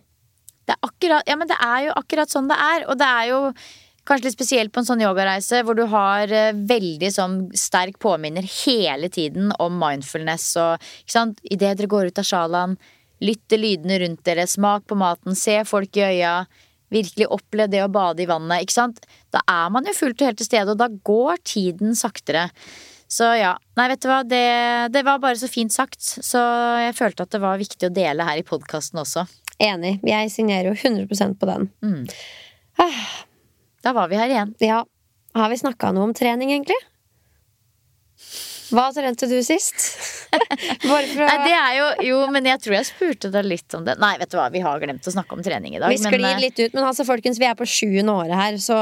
Det 0.67 0.75
er, 0.75 0.81
akkurat, 0.85 1.29
ja, 1.29 1.37
men 1.37 1.49
det 1.49 1.57
er 1.61 1.87
jo 1.87 1.95
akkurat 2.01 2.33
sånn 2.33 2.49
det 2.49 2.57
er. 2.57 2.85
Og 2.89 2.99
det 2.99 3.07
er 3.07 3.29
jo 3.31 3.39
kanskje 4.07 4.27
litt 4.27 4.35
spesielt 4.35 4.73
på 4.73 4.81
en 4.81 4.87
sånn 4.87 5.03
yogareise 5.03 5.61
hvor 5.65 5.77
du 5.77 5.83
har 5.91 6.31
eh, 6.33 6.55
veldig 6.55 7.11
sånn 7.13 7.37
sterk 7.57 7.99
påminner 8.01 8.45
hele 8.63 9.11
tiden 9.13 9.53
om 9.61 9.77
mindfulness 9.81 10.47
og 10.61 10.91
ikke 11.03 11.15
sant. 11.15 11.41
Idet 11.45 11.77
dere 11.77 11.91
går 11.91 12.09
ut 12.09 12.21
av 12.21 12.27
sjalaen, 12.27 12.77
lytt 13.21 13.43
til 13.51 13.63
lydene 13.63 13.99
rundt 14.03 14.23
dere, 14.27 14.47
smak 14.49 14.87
på 14.89 14.97
maten, 14.99 15.37
se 15.37 15.59
folk 15.67 15.97
i 15.99 16.05
øya. 16.07 16.35
Virkelig 16.91 17.29
opplev 17.31 17.69
det 17.71 17.83
å 17.85 17.91
bade 17.91 18.23
i 18.23 18.27
vannet. 18.27 18.65
ikke 18.65 18.75
sant? 18.75 19.03
Da 19.31 19.39
er 19.47 19.69
man 19.71 19.85
jo 19.87 19.95
fullt 19.95 20.19
og 20.21 20.27
helt 20.27 20.41
til 20.41 20.49
stede, 20.49 20.73
og 20.73 20.79
da 20.81 20.89
går 20.91 21.39
tiden 21.47 21.95
saktere. 21.95 22.49
Så 23.11 23.27
ja. 23.39 23.53
Nei, 23.79 23.87
vet 23.91 24.03
du 24.03 24.09
hva. 24.11 24.21
Det, 24.27 24.43
det 24.91 25.03
var 25.07 25.21
bare 25.23 25.39
så 25.39 25.47
fint 25.51 25.73
sagt. 25.73 25.99
Så 26.01 26.39
jeg 26.83 26.95
følte 26.97 27.27
at 27.27 27.31
det 27.31 27.41
var 27.43 27.59
viktig 27.61 27.89
å 27.89 27.93
dele 27.95 28.27
her 28.27 28.39
i 28.39 28.45
podkasten 28.47 28.99
også. 29.03 29.25
Enig. 29.61 29.97
Jeg 30.07 30.31
signerer 30.33 30.71
jo 30.71 30.75
100% 30.75 31.37
på 31.39 31.49
den. 31.49 31.69
Da 33.83 33.95
var 33.97 34.11
vi 34.11 34.19
her 34.19 34.31
igjen. 34.31 34.55
Ja. 34.63 34.83
Har 35.35 35.51
vi 35.51 35.59
snakka 35.59 35.91
noe 35.95 36.09
om 36.09 36.15
trening, 36.17 36.51
egentlig? 36.51 36.79
Hva 38.71 38.87
trente 38.95 39.27
du 39.29 39.37
sist? 39.43 39.85
Bare 40.89 41.07
for 41.11 41.23
å 41.23 41.27
Nei, 41.27 41.37
det 41.43 41.55
er 41.57 41.73
jo 41.77 41.87
Jo, 42.07 42.19
men 42.33 42.47
jeg 42.47 42.61
tror 42.63 42.77
jeg 42.77 42.87
spurte 42.89 43.31
deg 43.33 43.47
litt 43.47 43.77
om 43.77 43.85
det. 43.87 43.97
Nei, 44.01 44.13
vet 44.21 44.31
du 44.31 44.37
hva, 44.39 44.47
vi 44.53 44.63
har 44.63 44.81
glemt 44.81 45.07
å 45.07 45.13
snakke 45.13 45.37
om 45.37 45.43
trening 45.45 45.75
i 45.75 45.81
dag. 45.81 45.91
Vi 45.91 45.99
sklir 45.99 46.17
men, 46.17 46.29
eh, 46.35 46.43
litt 46.47 46.59
ut, 46.59 46.73
men 46.77 46.87
altså 46.87 47.05
folkens, 47.07 47.39
vi 47.41 47.49
er 47.49 47.57
på 47.59 47.67
sjuende 47.67 48.15
året 48.23 48.37
her, 48.37 48.59
så 48.63 48.77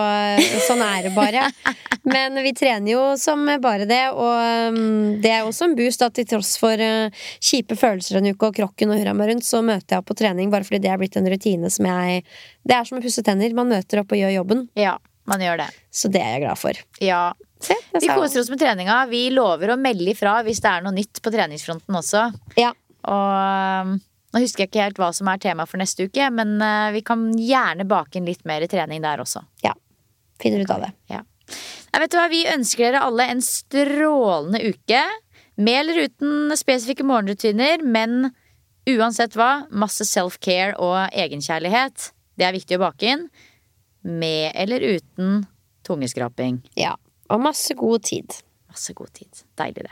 sånn 0.68 0.84
er 0.86 1.10
det 1.10 1.14
bare. 1.18 1.50
Men 2.10 2.38
vi 2.42 2.54
trener 2.56 2.92
jo 2.92 3.02
som 3.20 3.44
bare 3.62 3.86
det, 3.90 4.02
og 4.16 4.72
um, 4.74 5.20
det 5.22 5.34
er 5.36 5.46
også 5.46 5.68
en 5.68 5.76
boost 5.78 6.02
at 6.06 6.16
til 6.18 6.26
tross 6.30 6.54
for 6.58 6.80
uh, 6.80 7.12
kjipe 7.44 7.76
følelser 7.78 8.18
en 8.18 8.32
uke 8.32 8.50
og 8.50 8.56
krokken 8.56 8.94
og 8.94 9.02
hurra 9.02 9.14
meg 9.18 9.34
rundt, 9.34 9.46
så 9.46 9.62
møter 9.66 9.98
jeg 9.98 10.02
opp 10.02 10.08
på 10.10 10.18
trening 10.18 10.50
bare 10.54 10.66
fordi 10.66 10.82
det 10.86 10.94
er 10.94 11.02
blitt 11.02 11.20
en 11.20 11.30
rutine 11.30 11.70
som 11.74 11.86
jeg 11.90 12.24
Det 12.66 12.78
er 12.78 12.88
som 12.88 12.98
å 12.98 13.04
pusse 13.04 13.24
tenner. 13.26 13.54
Man 13.58 13.70
møter 13.72 14.02
opp 14.02 14.16
og 14.16 14.20
gjør 14.22 14.34
jobben. 14.40 14.66
Ja, 14.80 14.96
man 15.30 15.44
gjør 15.44 15.62
det. 15.64 15.70
Så 15.92 16.12
det 16.14 16.24
er 16.24 16.38
jeg 16.38 16.46
glad 16.48 16.62
for. 16.62 16.82
Ja. 17.04 17.24
Se, 17.60 17.76
Vi 18.00 18.08
koser 18.08 18.40
oss 18.42 18.50
med 18.52 18.62
treninga. 18.62 19.02
Vi 19.12 19.26
lover 19.36 19.74
å 19.74 19.80
melde 19.80 20.14
ifra 20.14 20.38
hvis 20.46 20.62
det 20.64 20.70
er 20.72 20.86
noe 20.86 20.96
nytt 20.96 21.20
på 21.24 21.34
treningsfronten 21.34 21.98
også. 22.00 22.30
Ja. 22.60 22.72
Og 23.10 23.90
um, 23.90 23.98
nå 24.34 24.42
husker 24.44 24.64
jeg 24.64 24.72
ikke 24.72 24.86
helt 24.86 25.02
hva 25.02 25.10
som 25.16 25.28
er 25.32 25.42
tema 25.44 25.66
for 25.68 25.82
neste 25.82 26.08
uke, 26.08 26.30
men 26.32 26.56
uh, 26.64 26.92
vi 26.96 27.02
kan 27.06 27.26
gjerne 27.36 27.88
bake 27.90 28.20
inn 28.20 28.28
litt 28.30 28.46
mer 28.48 28.64
trening 28.72 29.04
der 29.06 29.24
også. 29.26 29.44
ja. 29.66 29.76
Finner 30.40 30.62
ut 30.64 30.70
av 30.72 30.86
det. 30.86 30.94
Ja. 31.12 31.18
Nei, 31.92 32.00
vet 32.00 32.14
du 32.14 32.16
hva, 32.16 32.30
Vi 32.32 32.46
ønsker 32.48 32.86
dere 32.86 33.02
alle 33.04 33.26
en 33.28 33.42
strålende 33.44 34.62
uke. 34.72 35.02
Med 35.60 35.82
eller 35.82 36.06
uten 36.06 36.54
spesifikke 36.56 37.04
morgenrutiner, 37.04 37.84
men 37.84 38.30
uansett 38.88 39.36
hva, 39.36 39.66
masse 39.68 40.08
self-care 40.08 40.78
og 40.80 41.12
egenkjærlighet. 41.12 42.14
Det 42.40 42.48
er 42.48 42.56
viktig 42.56 42.78
å 42.80 42.86
bake 42.86 43.12
inn. 43.12 43.26
Med 44.08 44.54
eller 44.56 44.86
uten 44.96 45.42
tungeskraping. 45.84 46.62
Ja. 46.80 46.96
Og 47.30 47.40
masse 47.40 47.74
god 47.74 48.00
tid. 48.00 48.44
Masse 48.70 48.94
god 48.94 49.08
tid. 49.14 49.46
Deilig, 49.58 49.84
det. 49.84 49.92